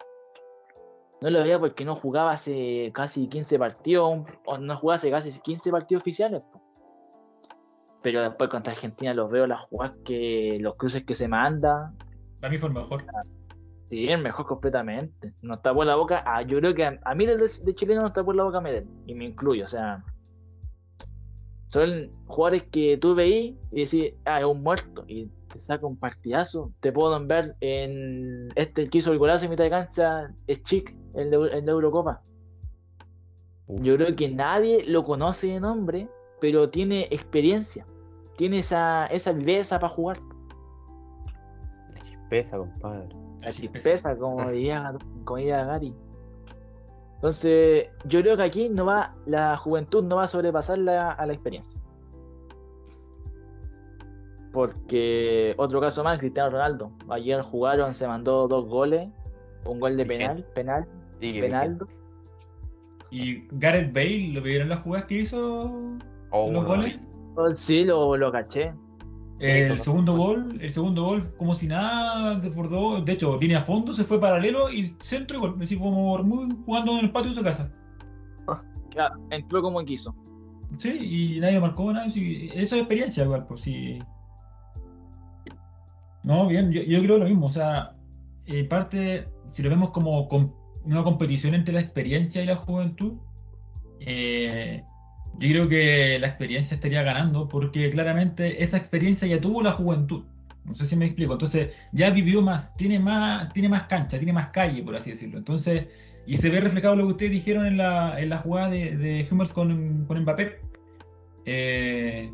[1.21, 5.31] No lo veo porque no jugaba hace casi 15 partidos, o no jugaba hace casi
[5.39, 6.41] 15 partidos oficiales.
[6.51, 6.62] po.
[8.03, 10.57] Pero después contra Argentina los veo las jugadas que.
[10.59, 11.93] los cruces que se manda.
[12.39, 13.01] Para mí fue el mejor.
[13.89, 15.33] Sí, el mejor completamente.
[15.41, 16.23] Nos tapó la boca.
[16.27, 18.87] ah, yo creo que a, a mí de, de chileno nos tapó la boca Medel.
[19.07, 20.03] Y me incluyo, o sea.
[21.67, 25.05] Son jugadores que tú veís y decís, ah, es un muerto.
[25.07, 26.71] Y te saca un partidazo.
[26.81, 30.95] Te puedo ver en este que hizo el golazo en mitad de cancha, es Chic,
[31.15, 32.21] en la, en la Eurocopa.
[33.67, 33.81] Uf.
[33.81, 36.09] Yo creo que nadie lo conoce de nombre,
[36.41, 37.85] pero tiene experiencia.
[38.37, 40.19] Tiene esa, esa viveza para jugar.
[41.93, 43.09] La chispeza, compadre.
[43.41, 44.93] La Sí, chispeza, como diría,
[45.23, 45.93] como diría Gary.
[47.15, 51.25] Entonces, yo creo que aquí no va, la juventud no va a sobrepasar la, a
[51.25, 51.79] la experiencia.
[54.51, 56.91] Porque otro caso más, Cristiano Ronaldo.
[57.09, 59.09] Ayer jugaron, se mandó dos goles,
[59.65, 60.85] un gol de penal, penal,
[61.19, 61.87] Sí, penaldo.
[63.09, 65.97] Y Gareth Bale, ¿lo vieron las jugadas que hizo?
[66.31, 66.99] Oh, los goles?
[67.55, 68.73] Sí, lo, lo caché.
[69.39, 69.83] El Eso.
[69.83, 73.01] segundo gol, el segundo gol, como si nada, desbordó.
[73.01, 75.57] De hecho, línea a fondo, se fue paralelo y centro y gol.
[75.61, 77.71] Así como muy jugando en el patio de su casa.
[78.95, 80.15] Ya, entró como quiso.
[80.77, 82.09] Sí, y nadie marcó nada.
[82.09, 83.99] sí, eso es experiencia, igual, pues sí.
[86.23, 87.47] No, bien, yo, yo creo lo mismo.
[87.47, 87.95] O sea,
[88.45, 90.53] eh, parte, si lo vemos como com-
[90.85, 93.13] una competición entre la experiencia y la juventud,
[93.99, 94.83] eh,
[95.39, 100.23] yo creo que la experiencia estaría ganando porque claramente esa experiencia ya tuvo la juventud.
[100.65, 101.33] No sé si me explico.
[101.33, 105.37] Entonces, ya vivió más, tiene más, tiene más cancha, tiene más calle, por así decirlo.
[105.37, 105.87] Entonces,
[106.25, 109.27] Y se ve reflejado lo que ustedes dijeron en la, en la jugada de, de
[109.29, 110.61] Hummels con, con Mbappé.
[111.45, 112.31] Eh,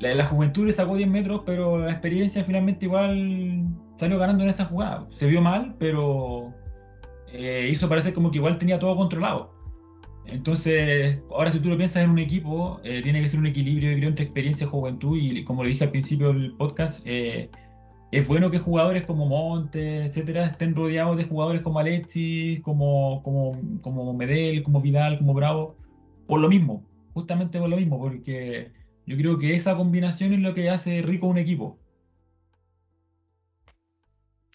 [0.00, 4.50] la, la juventud le sacó 10 metros, pero la experiencia finalmente igual salió ganando en
[4.50, 5.08] esa jugada.
[5.12, 6.54] Se vio mal, pero
[7.32, 9.55] eh, hizo parecer como que igual tenía todo controlado.
[10.26, 13.90] Entonces, ahora si tú lo piensas en un equipo, eh, tiene que ser un equilibrio,
[13.90, 15.16] entre experiencia y juventud.
[15.16, 17.50] Y como le dije al principio del podcast, eh,
[18.12, 23.60] es bueno que jugadores como Montes, etcétera, estén rodeados de jugadores como Alexis, como, como,
[23.82, 25.76] como Medel, como Vidal, como Bravo,
[26.26, 26.84] por lo mismo,
[27.14, 28.72] justamente por lo mismo, porque
[29.06, 31.78] yo creo que esa combinación es lo que hace rico un equipo.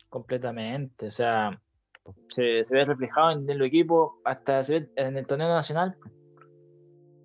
[0.10, 1.62] Completamente, o sea,
[2.30, 5.98] se, se ve reflejado en el equipo, hasta se ve en el torneo nacional.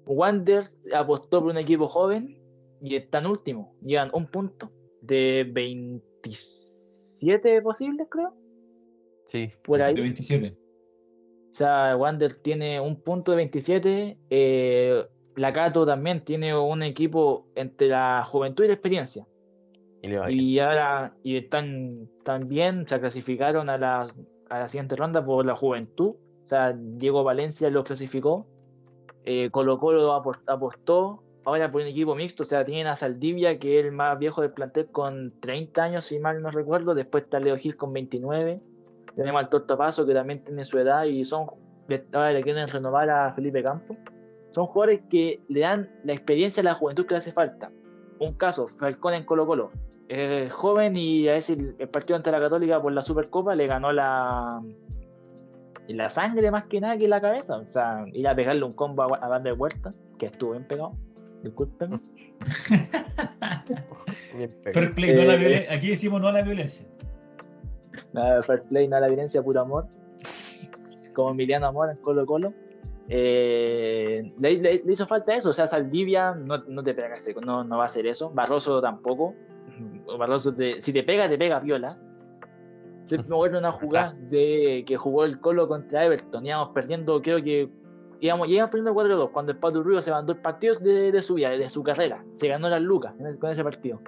[0.06, 2.38] Wanderers apostó por un equipo joven
[2.80, 4.70] y están último, llevan un punto
[5.00, 8.34] de 27 posibles, creo,
[9.26, 9.50] Sí.
[9.64, 9.94] por ahí.
[9.94, 10.56] De 27.
[11.50, 14.18] O sea, Wander tiene un punto de 27.
[14.30, 15.04] Eh,
[15.36, 19.26] la Cato también tiene un equipo entre la juventud y la experiencia.
[20.02, 24.06] Y ahora y están también se clasificaron a la,
[24.48, 26.14] a la siguiente ronda por la juventud.
[26.44, 28.46] O sea, Diego Valencia lo clasificó.
[29.24, 31.22] Eh, Colo Colo apostó.
[31.44, 32.42] Ahora por un equipo mixto.
[32.42, 36.04] O sea, tienen a Saldivia, que es el más viejo del plantel, con 30 años,
[36.04, 36.94] si mal no recuerdo.
[36.94, 38.60] Después está Leo Gil con 29.
[39.14, 41.04] Tenemos al Tortapaso, que también tiene su edad.
[41.04, 41.46] Y son
[42.12, 43.96] ahora le quieren renovar a Felipe Campos.
[44.50, 47.70] Son jugadores que le dan la experiencia a la juventud que le hace falta.
[48.18, 49.70] Un caso, Falcón en Colo Colo.
[50.08, 53.90] Eh, joven y a veces el, partido ante la Católica por la Supercopa le ganó
[53.92, 54.62] la
[55.88, 57.58] la sangre más que nada que la cabeza.
[57.58, 60.92] O sea, ir a pegarle un combo a, a darle vuelta, que estuvo bien pegado.
[61.78, 62.00] Pegado.
[64.72, 66.86] Fair play, no a la Eh, violen- Aquí decimos no a la violencia.
[68.12, 69.86] Nada de fair play, nada de la violencia, puro amor.
[71.14, 72.52] Como Emiliano Amor en Colo Colo.
[73.08, 77.34] Eh, le, le- le hizo falta eso, o sea, Saldivia no, no te pega ese-
[77.34, 78.30] no, no va a hacer eso.
[78.30, 79.34] Barroso tampoco.
[80.18, 81.98] Barroso, te- si te pega, te pega viola.
[83.04, 86.44] Se me acuerdo una jugada de que jugó el Colo contra Everton.
[86.44, 87.68] Íbamos perdiendo, creo que
[88.20, 91.34] íbamos, íbamos perdiendo 4-2 cuando el Pato Rubio se mandó el partido de, de su
[91.34, 92.24] vida, de su carrera.
[92.34, 94.00] Se ganó las lucas con ese partido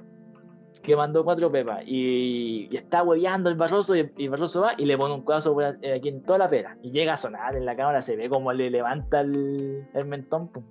[0.82, 4.84] que mandó cuatro pepas y, y está hueveando el Barroso y, y Barroso va y
[4.86, 7.56] le pone un codazo por a- aquí en toda la pera y llega a sonar
[7.56, 10.64] en la cámara, se ve como le levanta el, el mentón pum.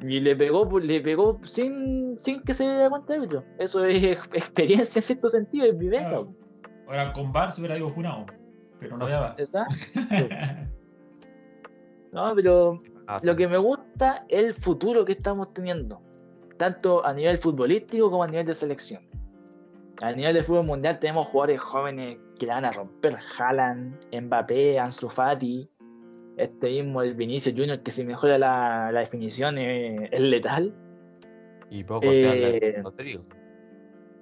[0.00, 3.44] Y le pegó pues, le pegó sin, sin que se diera cuenta de ello.
[3.58, 6.08] Eso es ex- experiencia en cierto sentido, es viveza.
[6.10, 6.34] Claro.
[6.86, 8.26] Ahora con Bar se hubiera ido funado,
[8.80, 9.34] pero no ya va.
[9.38, 9.74] ¿Exacto?
[12.12, 16.00] No, pero Ah, lo que me gusta es el futuro que estamos teniendo,
[16.58, 19.02] tanto a nivel futbolístico como a nivel de selección.
[20.02, 24.78] A nivel de fútbol mundial tenemos jugadores jóvenes que la van a romper, Haaland, Mbappé,
[24.78, 25.68] Ansu Fati,
[26.38, 30.74] este mismo el Vinicius Junior que si mejora la, la definición es, es letal.
[31.70, 33.24] Y poco se habla Eh, de Rodrigo.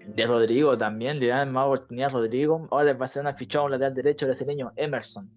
[0.07, 2.67] De Rodrigo también, le dan más oportunidad a Rodrigo.
[2.71, 5.31] Ahora el Barcelona fichado a un lateral derecho brasileño, Emerson.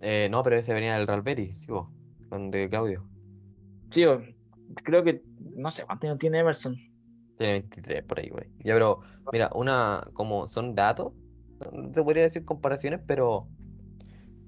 [0.00, 1.88] Eh, no, pero ese venía del Real Betis, sí, vos,
[2.30, 3.04] de Claudio.
[3.92, 4.22] Tío,
[4.82, 5.22] creo que
[5.56, 6.74] no sé cuánto años tiene Emerson.
[7.36, 8.44] Tiene 23 por ahí, güey.
[8.64, 9.00] Ya, pero
[9.32, 11.12] mira, una, como son datos,
[11.92, 13.46] se podría decir comparaciones, pero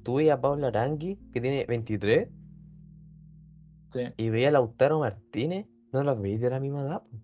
[0.03, 2.29] tú veías a Pablo Arangui, que tiene 23,
[3.89, 4.01] Sí.
[4.17, 7.03] y veías a Lautaro Martínez, no los veis de la misma edad.
[7.03, 7.19] po.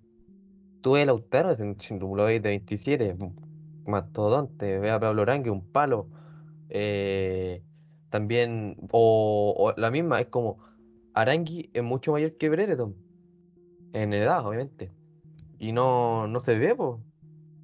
[0.80, 3.34] Tú ves a Lautaro, lo veis de 27, un
[3.86, 6.08] mastodonte, ve a Pablo Arangui, un palo.
[6.70, 7.62] eh,
[8.10, 10.58] también, o, o la misma, es como,
[11.14, 12.94] Arangui es mucho mayor que Brereton,
[13.92, 14.90] en edad, obviamente.
[15.58, 17.00] Y no, no se ve, po.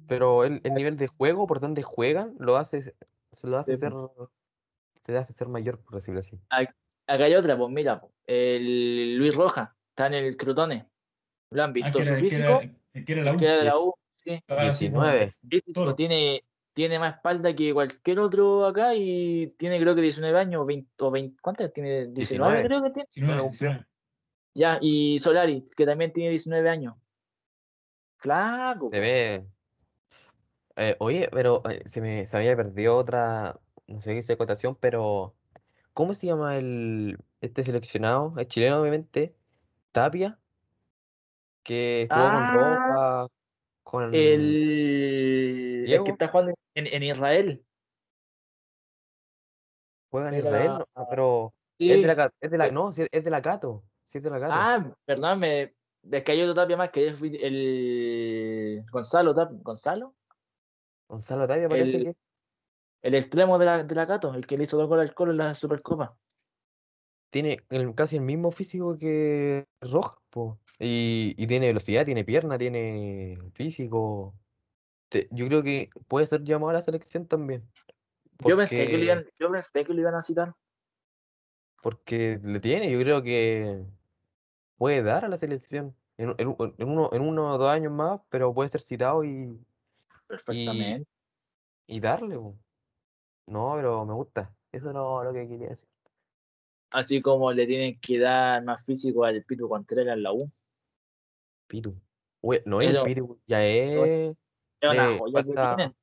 [0.07, 2.95] Pero el, el nivel de juego, por donde juegan, lo hace,
[3.31, 3.93] se lo hace Sí, ser,
[5.05, 6.39] se le hace ser mayor, por decirlo así.
[6.49, 10.87] Acá hay otra, pues mira, po, el Luis Roja está en el Crotone.
[11.51, 11.99] ¿Lo han Ah, visto?
[11.99, 12.61] que Su era, físico,
[13.05, 13.93] que era la que era de la U.
[14.15, 14.43] Sí.
[14.47, 15.35] Ah, sí, como- 19.
[15.47, 15.95] Físico, Toro.
[15.95, 20.89] tiene, tiene más espalda que cualquier otro acá y tiene creo que 19 años, 20,
[21.03, 22.07] o 20, ¿cuántos tiene?
[22.07, 22.63] 19, 19.
[22.63, 23.07] creo que tiene.
[23.13, 23.85] 19, Bueno, 19.
[24.55, 26.95] Ya, y Solari, que también tiene 19 años.
[28.17, 28.89] Flaco.
[28.91, 29.45] Se ve.
[30.77, 34.75] Eh, oye, pero eh, se me se había perdido otra, no sé qué dice cotación,
[34.75, 35.35] pero
[35.93, 38.35] ¿cómo se llama el este seleccionado?
[38.39, 39.35] Es chileno, obviamente.
[39.93, 40.39] Tapia,
[41.63, 43.27] que jugó con Ah, Roja,
[43.83, 44.55] con El,
[45.91, 47.65] el que está jugando en, en Israel.
[50.09, 51.53] juega en Israel, no, no, pero
[51.87, 54.39] es de la, es de la, no, es de la Cato, sí es de la
[54.39, 54.53] Cato.
[54.53, 59.57] Ah, perdón, me, me cayó otro Tapia más que es el Gonzalo Tapia.
[59.61, 60.15] ¿Gonzalo?
[61.07, 62.15] Gonzalo Tapia parece el- que
[63.05, 65.29] El extremo de la, de la Cato, el que le hizo dos goles al Colo
[65.31, 66.17] en la Supercopa.
[67.29, 70.59] Tiene el- casi el mismo físico que Rojas, po.
[70.79, 74.33] Y, y tiene velocidad, tiene pierna, tiene físico.
[75.09, 77.61] Te- yo creo que puede ser llamado a la selección también.
[78.43, 80.55] Yo pensé, que porque- le iban, yo pensé que lo iban a citar.
[81.83, 83.85] Porque le tiene, yo creo que
[84.77, 87.93] puede dar a la selección en, en un- en uno, en uno o dos años
[87.93, 89.63] más, pero puede ser citado y,
[90.25, 91.07] Perfectamente.
[91.85, 92.37] y darle.
[92.37, 92.57] po.
[93.47, 94.53] No, pero me gusta.
[94.71, 95.87] Eso es lo, lo que quería decir.
[96.91, 100.51] Así como le tienen que dar más físico al Pitu Contreras en la U.
[101.67, 101.95] Pitu.
[102.41, 104.35] Uy, no, el Pero- Pitu ya es.
[104.81, 105.93] Es que falta-.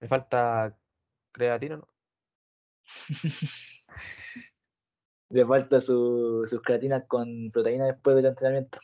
[0.00, 0.76] Me falta
[1.32, 1.88] creatina, ¿no?
[5.30, 8.78] Le falta su- sus creatinas con proteína después del entrenamiento.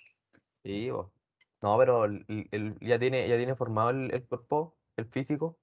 [0.65, 1.13] Sí, po.
[1.61, 5.59] No, pero el- el- ya tiene, ya tiene formado el, el cuerpo, el físico.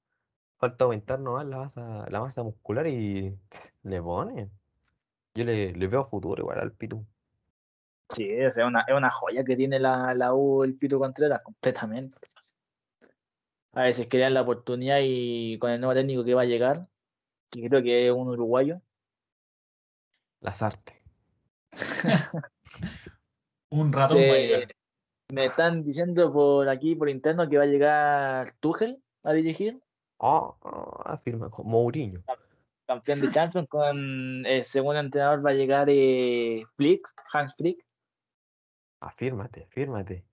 [0.59, 3.33] Falta aumentar nomás la masa, la masa muscular y
[3.83, 4.49] le pone.
[5.33, 7.05] Yo le, le veo futuro igual al Pitu.
[8.09, 10.99] Sí, o sea, es una, es una joya que tiene la, la U, el Pitu
[10.99, 12.17] Contreras, completamente.
[13.73, 16.87] A veces querían la oportunidad y con el nuevo técnico que va a llegar,
[17.49, 18.81] que creo que es un uruguayo,
[20.41, 20.95] Las artes.
[23.71, 24.67] Un ratón va a se- llegar.
[25.31, 29.79] me están diciendo por aquí, por interno, que va a llegar Tuchel a dirigir,
[30.19, 32.21] Ah, ah, afirma, como Mourinho.
[32.85, 37.79] campeón de Champions, con el segundo entrenador va a llegar eh, Flick, Hans Flick.
[38.99, 40.25] Afírmate, afírmate.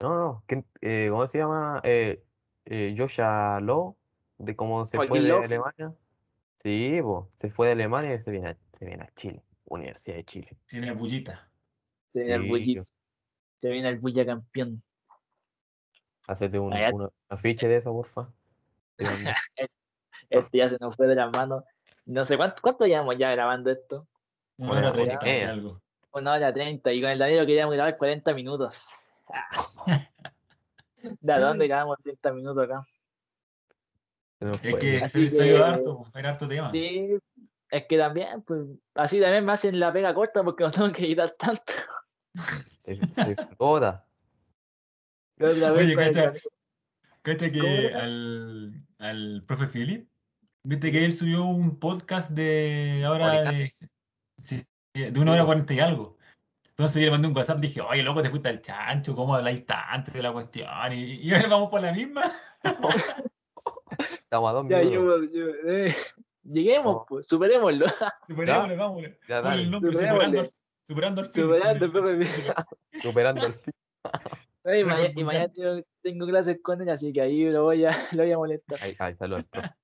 [0.00, 1.80] No, no, ¿quién- eh, ¿cómo se llama?
[1.84, 2.22] Eh,
[2.66, 3.96] eh, Joshua Low,
[4.38, 5.32] de cómo se fue de.
[5.32, 5.94] Alemania.
[6.62, 10.16] Sí, po, se fue de Alemania y se viene a, se viene a Chile, Universidad
[10.16, 10.56] de Chile.
[10.66, 11.48] Tiene bullita.
[12.12, 12.82] Se viene el Sí, Bulli-
[13.58, 14.78] se viene el Bulla campeón.
[16.26, 18.28] Hacete un, Allá- un afiche de eso, porfa.
[18.98, 19.30] Mando.
[20.30, 21.62] Este ya se nos fue de las manos.
[22.04, 24.08] No sé cuánto, cuánto llevamos ya grabando esto.
[24.56, 25.80] Una Bueno, hora treinta y algo.
[26.12, 29.02] Una hora treinta y con el Danilo queríamos grabar 40 minutos.
[31.20, 32.82] ¿De dónde grabamos 30 minutos acá?
[34.40, 34.78] Es fue.
[34.78, 36.70] que se, se dio harto, era harto tema.
[36.72, 37.16] Sí,
[37.70, 41.04] es que también, pues, así también me hacen la pega corta porque no tengo que
[41.04, 41.72] editar tanto.
[45.36, 46.50] Vez Oye, con el cacha, Danilo-
[47.22, 50.08] cacha ¿Cómo que al, al profe Philip,
[50.64, 53.70] viste que él subió un podcast de ahora de,
[54.38, 54.64] sí,
[54.94, 56.16] de una hora cuarenta y algo.
[56.70, 59.64] Entonces yo le mandé un WhatsApp dije, oye, loco, te fuiste al chancho, ¿cómo habláis
[59.64, 60.68] tanto de la cuestión?
[60.92, 62.22] Y, y ahora vamos por la misma.
[63.98, 65.30] Estamos a dos Ya, minutos.
[65.32, 65.94] yo- yo- eh,
[66.42, 67.06] Lleguemos, Oh.
[67.08, 67.86] pues, superémoslo.
[68.28, 69.10] Superémosle, vámonos.
[69.28, 70.50] Ya, el nombre, superando, al-
[70.82, 71.32] superando al.
[73.00, 73.74] Superando el fin.
[74.66, 75.26] Oye, y Récord mañana, y mundial.
[75.26, 78.36] mañana tengo, tengo clases con él, así que ahí lo voy a, lo voy a
[78.38, 78.78] molestar.
[79.00, 79.44] Ay, saludos.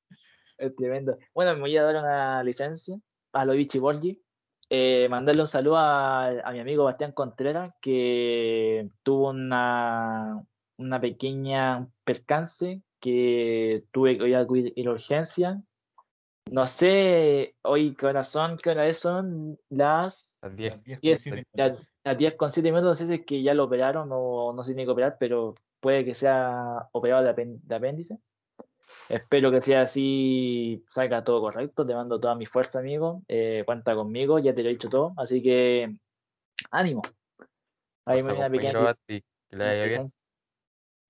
[0.59, 1.17] Es tremendo.
[1.35, 2.97] Bueno, me voy a dar una licencia
[3.33, 4.23] a lo Vichy Borgi.
[4.71, 10.45] Eh, mandarle un saludo a, a mi amigo Bastián Contreras, que tuvo una,
[10.79, 14.37] una pequeña percance que tuve que ir
[14.89, 15.61] a urgencia.
[16.51, 20.73] No sé hoy qué horas son, qué son las Las 10.
[20.75, 21.87] Las 10 Diez, con siete ya- minutos.
[22.05, 24.65] A 10 con 7 minutos, no sé si es que ya lo operaron o no
[24.65, 28.19] se tiene que operar, pero puede que sea operado de, apén- de apéndice.
[29.09, 31.87] Espero que sea así, salga todo correcto.
[31.87, 33.23] Te mando toda mi fuerza, amigo.
[33.29, 35.13] Eh, cuenta conmigo, ya te lo he dicho todo.
[35.17, 35.97] Así que,
[36.71, 37.03] ánimo.
[38.05, 39.89] Ahí me una pequeña compañero Basti, que le vaya bien.
[39.91, 40.21] licencia.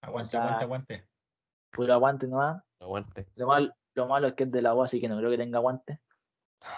[0.02, 1.06] Aguante, aguante, aguante.
[1.70, 2.62] Puro aguante nomás.
[2.80, 3.26] Aguante.
[3.36, 5.38] Lo, mal, lo malo es que es de la U, así que no creo que
[5.38, 6.00] tenga aguante.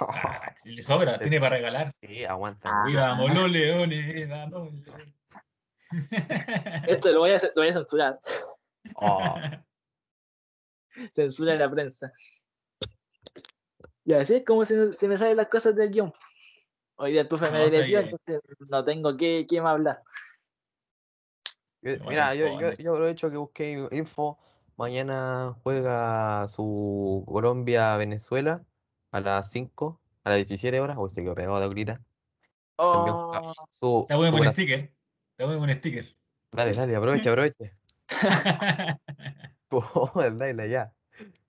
[0.00, 1.94] Ah, si le sobra, tiene para regalar.
[2.00, 2.70] Sí, aguanta.
[2.94, 4.72] Vamos los leones, vamos.
[6.86, 8.20] Esto lo voy a, lo voy a censurar.
[8.96, 9.34] Oh,
[11.14, 12.12] Censura de la prensa.
[14.04, 16.12] Y así es como se, se me salen las cosas del guion.
[16.96, 18.04] Hoy día el profe me bien.
[18.04, 20.02] entonces no tengo que, que más hablar.
[21.82, 24.38] yo- Bueno, mira, yo, yo, yo aprovecho que busqué info.
[24.76, 28.64] Mañana juega su Colombia-Venezuela
[29.16, 30.96] a las 5, a las 17 horas.
[30.98, 31.60] Uy, se quedó pegado.
[31.60, 32.02] También juega
[32.76, 34.92] Oh, su, Está bueno su con Bra- sticker.
[35.30, 36.16] Está bueno con sticker.
[36.52, 37.72] Dale, dale, aproveche, aproveche.
[39.70, 40.92] Oh, dale, ya.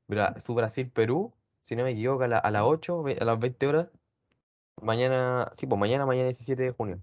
[0.07, 3.39] Mira, su Brasil-Perú, si no me equivoco, a, la- a las 8, ve- a las
[3.39, 3.87] 20 horas.
[4.81, 7.01] Mañana, sí, pues mañana, mañana 17 de junio.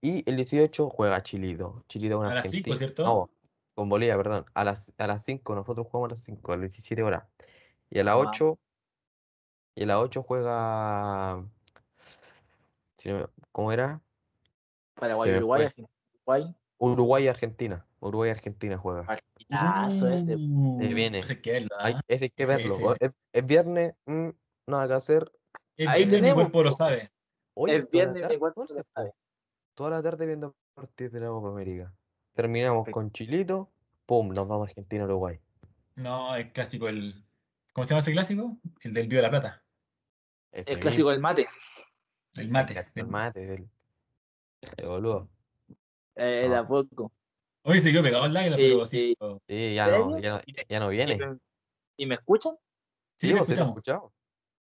[0.00, 1.84] Y el 18 juega Chilito.
[1.88, 2.76] Chilito con A las 5, Argentina.
[2.76, 3.04] ¿cierto?
[3.04, 3.30] No,
[3.74, 4.44] con Bolivia, perdón.
[4.54, 7.24] A las, a las 5, nosotros jugamos a las 5, a las 17 horas.
[7.90, 8.18] Y a las Ah.
[8.18, 8.58] 8,
[9.74, 11.44] y a las 8 juega.
[13.52, 14.00] ¿Cómo era?
[14.94, 15.68] Paraguay, Uruguay,
[16.26, 17.86] Uruguay, Uruguay y Argentina.
[18.00, 19.00] Uruguay y Argentina juega.
[19.00, 19.26] Argentina.
[19.86, 20.36] partidazo ese.
[20.36, 21.18] Uh, Se viene.
[21.20, 22.00] ese hay que verlo, Hay, ¿ah?
[22.08, 22.74] ese hay que Sí, verlo.
[22.76, 22.84] sí.
[23.00, 24.28] Es, es viernes, mm,
[24.66, 25.32] nada que hacer.
[25.76, 27.10] Es Ahí viernes, mi tenemos, cuerpo lo sabe.
[27.54, 29.12] Oye, Es toda la viernes, mi tarde, cuerpo lo sabe.
[29.74, 31.94] Toda la tarde viendo partidos de la Copa América.
[32.34, 32.94] Terminamos Perfecto.
[33.00, 33.70] con Chilito,
[34.06, 35.40] pum, nos vamos a Argentina-Uruguay.
[35.96, 37.24] No, el clásico, el.
[37.72, 38.56] ¿Cómo se llama ese clásico?
[38.82, 39.62] El del Río de la Plata.
[40.52, 41.46] El clásico del mate.
[42.34, 42.84] El el mate.
[42.94, 43.68] del mate, del,
[44.76, 45.28] el boludo.
[46.16, 46.60] Eh, de Ah.
[46.60, 47.12] a poco.
[47.62, 49.16] Hoy se quedó pegado el águila, Sí, pero sí.
[49.48, 49.74] sí.
[49.74, 51.18] ya no, ya no, ¿Y me- ya no ¿Y viene.
[51.96, 52.54] y me escuchan?
[53.18, 53.70] Sí, Sí, te escuchamos.
[53.70, 54.12] escuchado.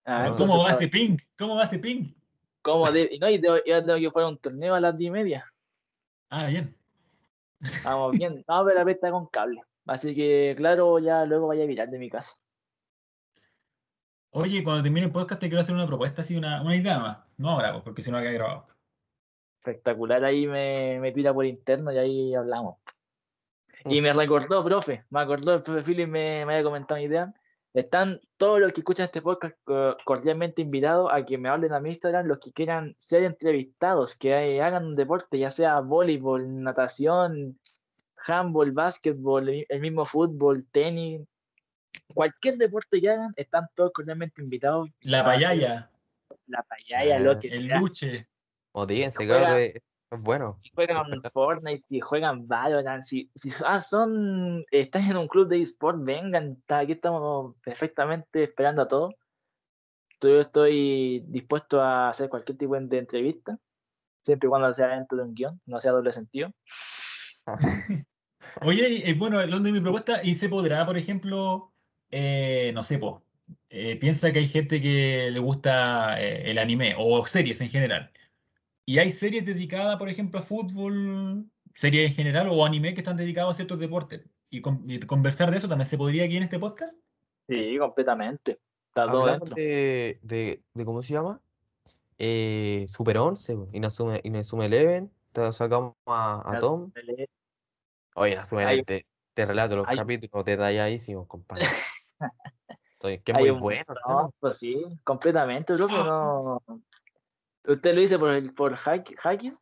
[0.04, 1.16] Ah, no, ¿Cómo va ese ping?
[1.38, 2.12] ¿Cómo va ese ping?
[2.60, 5.08] ¿cómo de- y no, y tengo- yo tengo que jugar un torneo a las 10
[5.08, 5.52] y media.
[6.28, 6.76] Ah, bien.
[7.84, 8.44] Vamos bien.
[8.46, 9.62] No, pero la está con cable.
[9.86, 12.36] Así que, claro, ya luego vaya a virar de mi casa.
[14.34, 17.18] Oye, cuando termine el podcast te quiero hacer una propuesta, así, una, una idea más.
[17.36, 18.66] No ahora, pues, porque si no va a quedar grabado.
[19.58, 22.78] Espectacular, ahí me, me tira por interno y ahí hablamos.
[23.84, 27.34] Y me recordó, profe, me acordó el profe Philip, me, me había comentado una idea.
[27.74, 31.80] Están todos los que escuchan este podcast co- cordialmente invitados a que me hablen a
[31.80, 37.58] mi Instagram, los que quieran ser entrevistados, que hagan un deporte, ya sea voleibol, natación,
[38.26, 41.22] handball, básquetbol, el mismo fútbol, tenis,
[42.14, 44.88] cualquier deporte que hagan, están todos cordialmente invitados.
[45.00, 45.90] La payaya,
[46.46, 47.78] La payaya, lo Ah, que el sea.
[47.78, 48.28] luche.
[48.74, 50.58] Motívense, Juega- cabrón, es, es bueno.
[50.62, 51.20] si juegan.
[51.32, 56.52] Fortnite, si juegan Valorant, si, si ah, son, están en un club de eSport, vengan,
[56.60, 59.14] está- aquí estamos perfectamente esperando a todos.
[60.20, 63.58] Yo estoy dispuesto a hacer cualquier tipo de entrevista,
[64.24, 66.52] siempre y cuando sea dentro de un guion, no sea doble sentido.
[68.62, 71.71] Oye, eh, bueno, de mi propuesta, y se podrá, por ejemplo,
[72.12, 73.24] eh, no sé, po,
[73.70, 78.12] eh, piensa que hay gente que le gusta eh, el anime o series en general.
[78.86, 83.16] Y hay series dedicadas, por ejemplo, a fútbol, series en general o anime que están
[83.16, 84.22] dedicados a ciertos deportes.
[84.50, 86.96] Y, con- y conversar de eso también se podría aquí en este podcast.
[87.48, 88.58] Sí, completamente.
[88.88, 89.54] Está todo Hablamos dentro.
[89.56, 91.40] de, de, de, ¿cómo se llama?
[92.18, 96.92] Eh, Super 11, po, Inazuma, Inazuma Eleven, te sacamos a, a Tom.
[98.14, 101.64] Oye, Inazuma Eleven, te, te relato los hay- capítulos detalladísimos, compadre.
[103.02, 103.84] Hay muy un bueno.
[104.06, 106.04] No, pues sí, completamente, bro, pero
[106.66, 106.80] no.
[107.64, 109.56] ¿Usted lo dice por, el, por hack, hacking?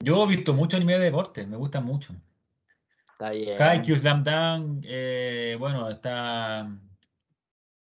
[0.00, 2.14] Yo he visto mucho anime de deportes, me gustan mucho.
[3.12, 3.60] Está bien.
[3.60, 6.64] Haikyuu, Slam Dunk, eh, bueno, está...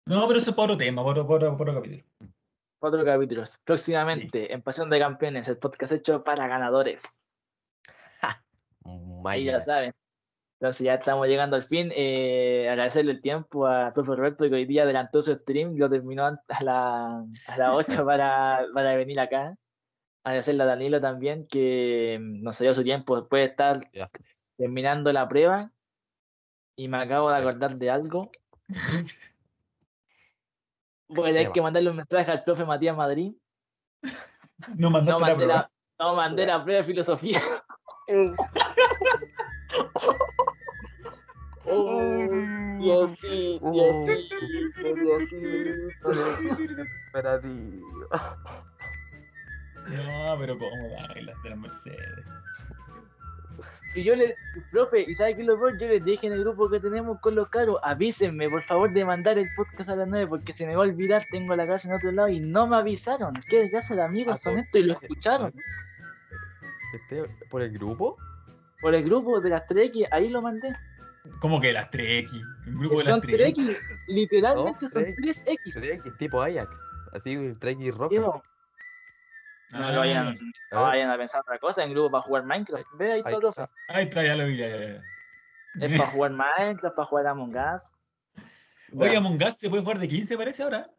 [0.06, 2.04] No, pero eso es por otro tema, por, por, por otro capítulo.
[2.80, 3.58] Cuatro capítulos.
[3.64, 7.24] Próximamente, en Pasión de Campeones, el podcast hecho para ganadores.
[9.24, 9.94] Ahí ya saben.
[10.60, 11.90] Entonces ya estamos llegando al fin.
[11.96, 16.26] Eh, agradecerle el tiempo a profe Roberto que hoy día adelantó su stream, lo terminó
[16.26, 19.56] a, la, a las 8 para, para venir acá.
[20.22, 23.26] Agradecerle a Danilo también que mm, nos dio su tiempo.
[23.26, 24.10] Puede estar Ya.
[24.58, 25.70] terminando la prueba
[26.76, 28.30] y me acabo de acordar de algo.
[31.08, 33.32] Voy a tener que mandarle un mensaje al profe Matías Madrid.
[34.76, 35.54] No No la mandé prueba.
[35.54, 37.40] la, no mandé la prueba de filosofía.
[41.66, 42.26] Oh,
[42.78, 46.82] Diosito, Diosito, Diosito.
[47.06, 47.86] Espera, tío.
[49.88, 52.24] No, pero ¿cómo darle las de las Mercedes?
[53.94, 54.36] Y yo le,
[54.70, 55.76] profe, ¿y sabe qué es lo peor?
[55.78, 59.04] Yo les dije en el grupo que tenemos con los caros, avísenme por favor de
[59.04, 61.88] mandar el podcast a las 9 porque se me va a olvidar, tengo la casa
[61.88, 63.34] en otro lado y no me avisaron.
[63.48, 64.80] ¿Qué clase de amigos Ah, son estos?
[64.80, 65.52] Y lo escucharon
[66.94, 68.16] Este, ¿Por el grupo?
[68.80, 70.72] por el grupo de las 3X, ahí lo mandé.
[71.40, 72.32] ¿Cómo que las 3X?
[72.66, 73.54] Un grupo de las Son 3X.
[73.54, 73.78] 3X,
[74.08, 75.44] literalmente No, son 3X.
[75.44, 75.80] 3X.
[75.80, 76.82] Trek, tipo Ajax.
[77.12, 78.08] Así, el Trek y Roca.
[78.08, 78.42] Tío,
[79.70, 80.34] No, lo vayan, A
[80.72, 82.86] no vayan a pensar otra cosa en grupo para jugar Minecraft.
[82.94, 83.70] Ve ahí Ahí todo, está.
[83.88, 85.02] Ahí está, ya lo vi, ya, ya.
[85.80, 87.92] Es para jugar Minecraft, para jugar Among Us.
[88.96, 89.16] Oye.
[89.16, 90.90] Among Us se puede jugar de 15, parece ahora.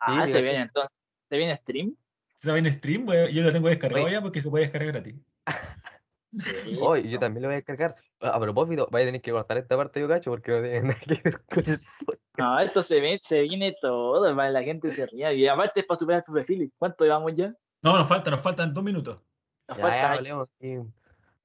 [0.00, 0.96] Ah, Sí, se viene entonces.
[1.28, 1.96] ¿Se viene stream?
[2.34, 4.12] Se va en stream, yo lo tengo descargado Oye.
[4.12, 5.14] ya porque se puede descargar gratis.
[6.38, 6.76] Sí.
[6.82, 7.96] Oh, y yo también lo voy a descargar.
[8.20, 10.80] A a propósito, vais a tener que cortar esta parte, yo cacho, porque no tiene
[10.88, 12.38] nada que ver con el podcast.
[12.38, 15.32] No, esto se, ve, se viene todo, para la gente se ría.
[15.32, 16.72] Y aparte es para superar tu perfil.
[16.78, 17.54] ¿Cuánto llevamos ya?
[17.82, 19.20] No, nos falta, nos faltan dos minutos.
[19.68, 20.84] Nos Ya, falta ya.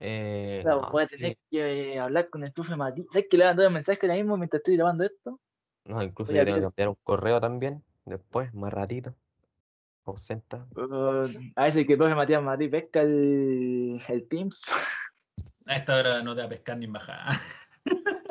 [0.03, 1.15] Eh, Claro, no, voy a sí.
[1.18, 3.06] tener que eh, hablar con el profe Mati.
[3.11, 5.39] ¿Sabes que le voy a un mensaje ahora mismo mientras estoy grabando esto?
[5.85, 9.14] No, incluso yo tengo que cambiar un correo también, después, más ratito.
[10.06, 10.65] Ausenta.
[10.76, 14.64] Uh, a veces que el profe Matías Madrid pesca el, el Teams.
[15.65, 17.27] A esta hora no te va a pescar ni en bajada.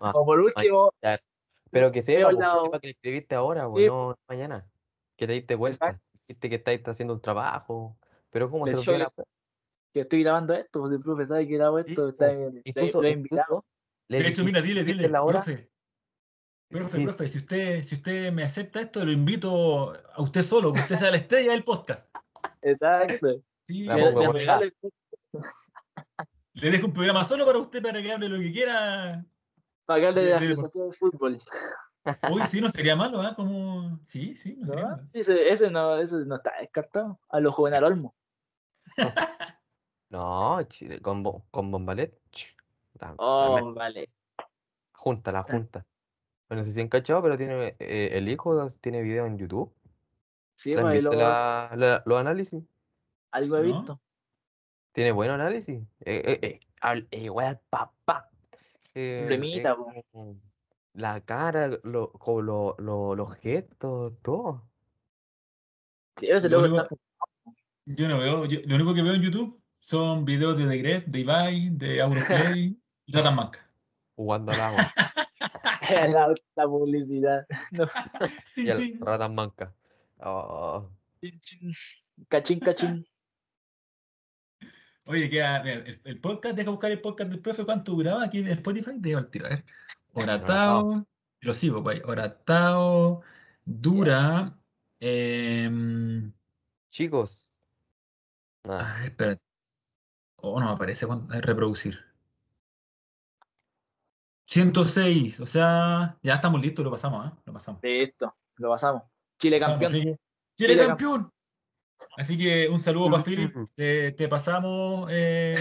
[0.00, 0.92] Ah, O por último,
[1.70, 3.88] Pero que sepa, pues, sepa que le escribiste ahora, pues, Sí.
[3.88, 4.70] no mañana.
[5.16, 6.00] Que te diste cuenta.
[6.28, 7.98] Dijiste que estáis haciendo un trabajo.
[8.30, 9.12] Pero ¿cómo se Les lo la
[9.92, 12.04] que estoy grabando esto, porque el profe sabe que grabo esto.
[12.06, 12.32] Sí, está, po.
[12.32, 13.64] está- Incluso, he invitado.
[14.08, 15.42] Le De hecho, mira, dile, dile, la hora.
[15.42, 15.70] profe.
[16.68, 17.04] Profe, Sí.
[17.04, 20.96] profe, si usted, si usted me acepta esto, lo invito a usted solo, que usted
[20.96, 22.14] sea la estrella del podcast.
[22.62, 23.42] Exacto.
[23.66, 24.72] Sí, La Le- le
[26.60, 29.24] le dejo un programa solo para usted para que hable lo que quiera.
[29.84, 31.38] para que hable de la filosofía del fútbol.
[32.32, 33.34] Uy, sí, no sería malo, ¿ah?
[33.34, 34.00] Como...
[34.04, 34.90] Sí, sí, no sería ¿no?
[34.96, 35.08] malo.
[35.12, 37.20] Sí, ese, no, ese no está descartado.
[37.28, 38.14] A los jóvenes Olmo.
[40.10, 40.58] No,
[41.02, 42.18] con, con Bombalet.
[43.18, 44.10] Oh, vale.
[44.92, 45.84] junta, la junta.
[46.48, 49.70] Bueno, no sé si han cachado, pero tiene eh, el hijo tiene video en YouTube.
[50.56, 52.64] Sí, ¿Te has pues lo- la- la- los análisis?
[53.32, 53.66] algo he ¿No?
[53.66, 54.00] visto.
[54.98, 55.80] Tiene buen análisis.
[56.04, 56.60] Eh, eh, eh,
[57.12, 58.28] eh, igual al papá.
[58.96, 59.62] Eh, eh,
[60.10, 60.40] como
[60.94, 64.68] la cara, lo, como lo- lo- los gestos, todo.
[66.16, 66.96] Sí, ese Lo único- está
[67.86, 71.06] Yo no veo, yo- lo único que veo en YouTube son videos de The Gref,
[71.06, 72.76] de Ibai, de Auronplay
[73.06, 73.70] y Ratan Manca.
[74.16, 74.78] Jugando al agua.
[76.26, 77.46] la, la publicidad.
[77.70, 77.86] No.
[78.56, 79.00] y el chin.
[79.00, 79.72] Ratan Manca.
[80.18, 80.90] Oh.
[82.28, 83.06] Cachín, cachín.
[85.08, 88.48] Oye, queda, el, el podcast, deja buscar el podcast del profe, ¿cuánto duraba aquí en
[88.48, 88.90] Spotify?
[88.96, 89.64] Digo al tiro, a ver.
[90.12, 91.06] Oratao,
[91.40, 93.22] lo sigo, pues, Oratao
[93.64, 94.54] dura.
[95.00, 96.30] em,
[96.90, 97.48] chicos.
[98.64, 98.96] Nada.
[98.98, 99.38] ah, espera.
[100.36, 101.98] Oh, no me aparece eh, reproducir.
[104.44, 107.38] 106, o sea, ya estamos listos, lo pasamos, ¿ah?
[107.46, 107.82] Lo pasamos.
[107.82, 109.04] Listo, lo pasamos.
[109.38, 110.02] Chile Pasamos, campeón.
[110.02, 110.16] ¡Chile
[110.54, 111.32] Chile campeón!
[112.18, 113.54] Así que un saludo para Philip.
[113.74, 115.56] Te, te pasamos, eh,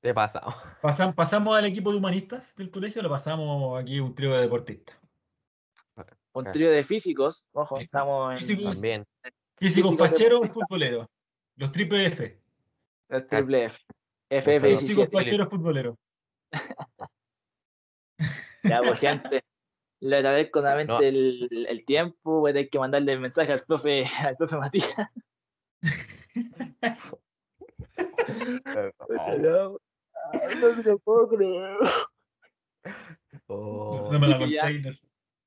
[0.00, 0.54] Te pasamos.
[0.82, 4.96] pasam- pasamos al equipo de humanistas del colegio, lo pasamos aquí un trío de deportistas.
[6.32, 7.44] Un trío de físicos.
[7.52, 8.72] Ojo, estamos en físicos.
[8.74, 9.04] También.
[9.58, 11.06] Físicos Físicos facheros futboleros.
[11.56, 12.40] Los triple F.
[13.10, 13.78] el triple F.
[14.30, 14.78] saludo.
[14.80, 15.12] Físicos FF17.
[15.12, 15.96] facheros futboleros.
[18.62, 19.42] Ya, pues, gente.
[20.00, 21.00] Le agradezco nuevamente No.
[21.00, 22.40] el, el tiempo.
[22.40, 24.88] Voy a tener que mandarle el mensaje al profe, al profe Matías.
[29.38, 29.78] No,
[30.60, 31.76] no me lo puedo creer.
[33.46, 34.98] Oh, Dame la container.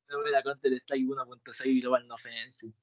[0.09, 2.73] No me la Strike 1.6 Global No Offensive.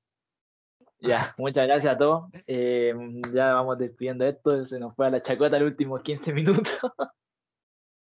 [1.00, 2.30] Ya, muchas gracias a todos.
[2.46, 2.94] Eh,
[3.32, 4.64] ya vamos despidiendo esto.
[4.66, 6.80] Se nos fue a la chacota los últimos 15 minutos.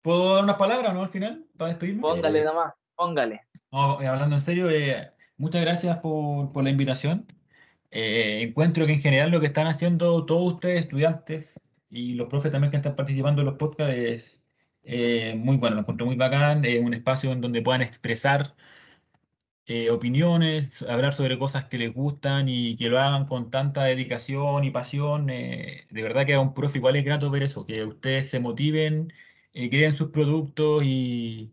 [0.03, 1.47] ¿Puedo dar unas palabras no al final?
[1.57, 2.01] Para despedirme.
[2.01, 3.43] Póngale nomás, póngale.
[3.71, 7.27] No, eh, hablando en serio, eh, muchas gracias por, por la invitación.
[7.91, 12.53] Eh, encuentro que en general lo que están haciendo todos ustedes, estudiantes y los profes
[12.53, 14.43] también que están participando en los podcasts, es
[14.85, 16.65] eh, muy bueno, lo encuentro muy bacán.
[16.65, 18.55] Es un espacio en donde puedan expresar
[19.67, 24.65] eh, opiniones, hablar sobre cosas que les gustan y que lo hagan con tanta dedicación
[24.65, 25.31] y pasión.
[25.31, 28.41] eh, de verdad que a un profe igual es grato ver eso, que ustedes se
[28.41, 29.13] motiven,
[29.53, 31.53] creen sus productos y,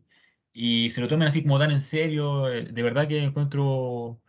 [0.89, 2.43] se lo tomen así como tan en serio.
[2.45, 4.19] De verdad que encuentro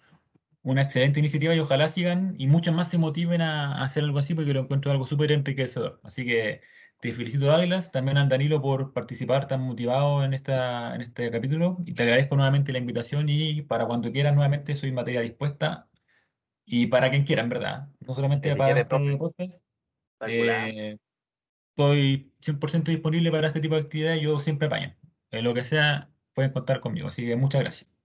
[0.63, 4.19] una excelente iniciativa y ojalá sigan y muchos más se motiven a, a hacer algo
[4.19, 6.01] así porque lo encuentro algo súper enriquecedor.
[6.03, 6.61] Así que
[7.01, 11.79] te felicito, Douglas, también a Danilo por participar tan motivado en, esta, en este capítulo
[11.87, 15.89] y te agradezco nuevamente la invitación y para cuando quieras nuevamente soy materia dispuesta
[16.65, 17.89] y para quien quiera, en verdad.
[18.01, 19.63] No solamente para este te podcast.
[20.27, 20.99] Eh,
[21.71, 24.97] estoy 100% disponible para este tipo de actividades, yo siempre apaño.
[25.31, 27.09] En lo que sea, pueden contar conmigo.
[27.09, 27.98] Así que muchas gracias.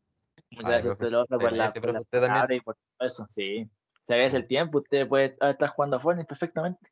[0.55, 1.11] Muchas Vale, gracias a profe.
[1.11, 2.59] Loza, por la, por la usted también.
[2.59, 3.69] y por todo eso, sí.
[4.05, 6.91] Se agradece el tiempo, usted puede estar jugando a Fortnite perfectamente.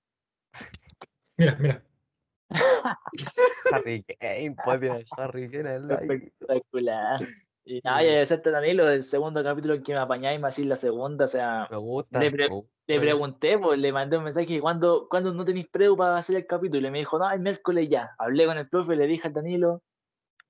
[1.38, 1.84] Mira, mira.
[3.72, 4.82] Harry Kane, pues
[5.18, 7.22] Harry Kane Espectacular.
[7.64, 10.76] Y nada, y agradecerte, Danilo, el segundo capítulo en que me apañáis, más así la
[10.76, 12.20] segunda, o sea, Me gusta.
[12.20, 12.72] Le pre- me gusta.
[12.88, 16.48] le pregunté, pues le mandé un mensaje, ¿cuándo, ¿cuándo no tenéis preu para hacer el
[16.48, 16.88] capítulo?
[16.88, 18.16] Y me dijo, no, el miércoles ya.
[18.18, 19.84] Hablé con el profe, le dije al Danilo,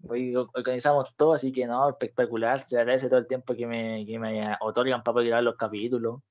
[0.07, 4.19] hoy organizamos todo, así que no, espectacular, se agradece todo el tiempo que me, que
[4.19, 6.22] me otorgan para poder grabar los capítulos.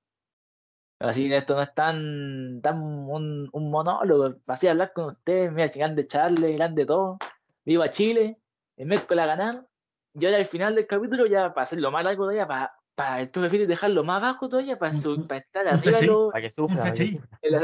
[0.98, 6.06] Así esto no es tan, tan un, un monólogo, así hablar con ustedes, mira, grande
[6.06, 7.16] Charles, grande todo,
[7.64, 8.36] viva Chile,
[8.76, 9.66] el miércoles a ganar,
[10.12, 13.30] y ahora al final del capítulo ya para hacerlo más largo todavía, para, para el
[13.30, 15.96] profe dejarlo más bajo todavía, para, su- para estar arriba
[16.32, 16.82] Para que sufra.
[17.40, 17.54] el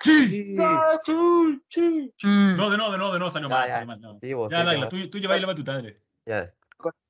[0.00, 0.54] ¡Sí!
[0.54, 1.62] ¡Sachi!
[1.68, 2.12] ¡Sí!
[2.56, 3.72] No, de no, de no, de no, salió Ya, mal, ya.
[3.74, 4.00] salió mal.
[4.00, 4.18] no.
[4.20, 6.00] Sí, vos, Ya, sí, tú, tú llevas la batuta, dale.
[6.26, 6.54] Ya.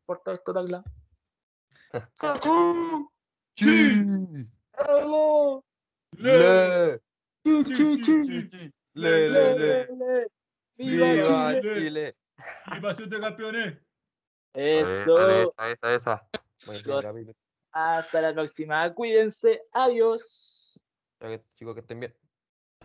[0.07, 0.85] Corta esto.
[3.59, 4.47] Sí.
[4.73, 5.65] ¡Bravo!
[6.13, 7.01] Le,
[7.45, 8.51] ¡Sí, Sí, sí, sí, sí!
[8.53, 8.73] sí.
[8.95, 9.87] le, le, le.
[9.97, 10.31] le!
[10.77, 12.17] ¡Viva Viva Chile!
[13.09, 13.79] De campeones.
[14.55, 15.17] Eso.
[15.19, 16.29] Esa, esa, esa.
[17.73, 18.95] Hasta la próxima.
[18.95, 19.63] Cuídense.
[19.73, 20.81] Adiós.
[21.57, 22.15] Chicos, que estén bien.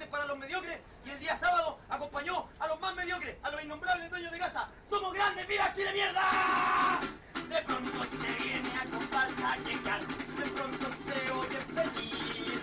[0.10, 4.10] Para los mediocres y el día sábado acompañó a los más mediocres, a los innombrables
[4.10, 4.68] dueños de casa.
[4.90, 5.48] ¡Somos grandes!
[5.48, 6.99] ¡Viva Chile, mierda!
[7.48, 12.61] De pronto se viene a comparsa llegar, de pronto se oye feliz.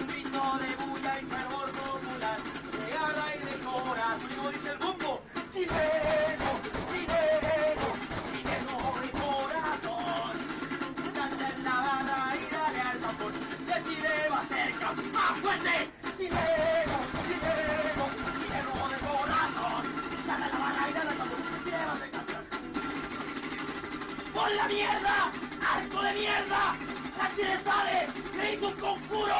[0.00, 4.30] Un grito de bulla y fervor popular, de garra y de corazón.
[4.36, 6.50] Como dice el bombo, chileno,
[6.90, 7.88] chileno,
[8.32, 10.32] chileno de corazón.
[11.14, 14.74] Salta en la barra y dale al tambor, que Chile va a ser.
[15.12, 16.01] ¡Más fuerte!
[16.22, 16.98] Chileno,
[20.26, 22.44] la barra y dale al tambor, que Chile va a ser campeón.
[24.32, 25.32] ¡Por la mierda!
[25.74, 26.76] ¡Arco de mierda!
[27.18, 28.06] ¡La Chile sabe!
[28.36, 29.34] ¡Le hizo un conjuro!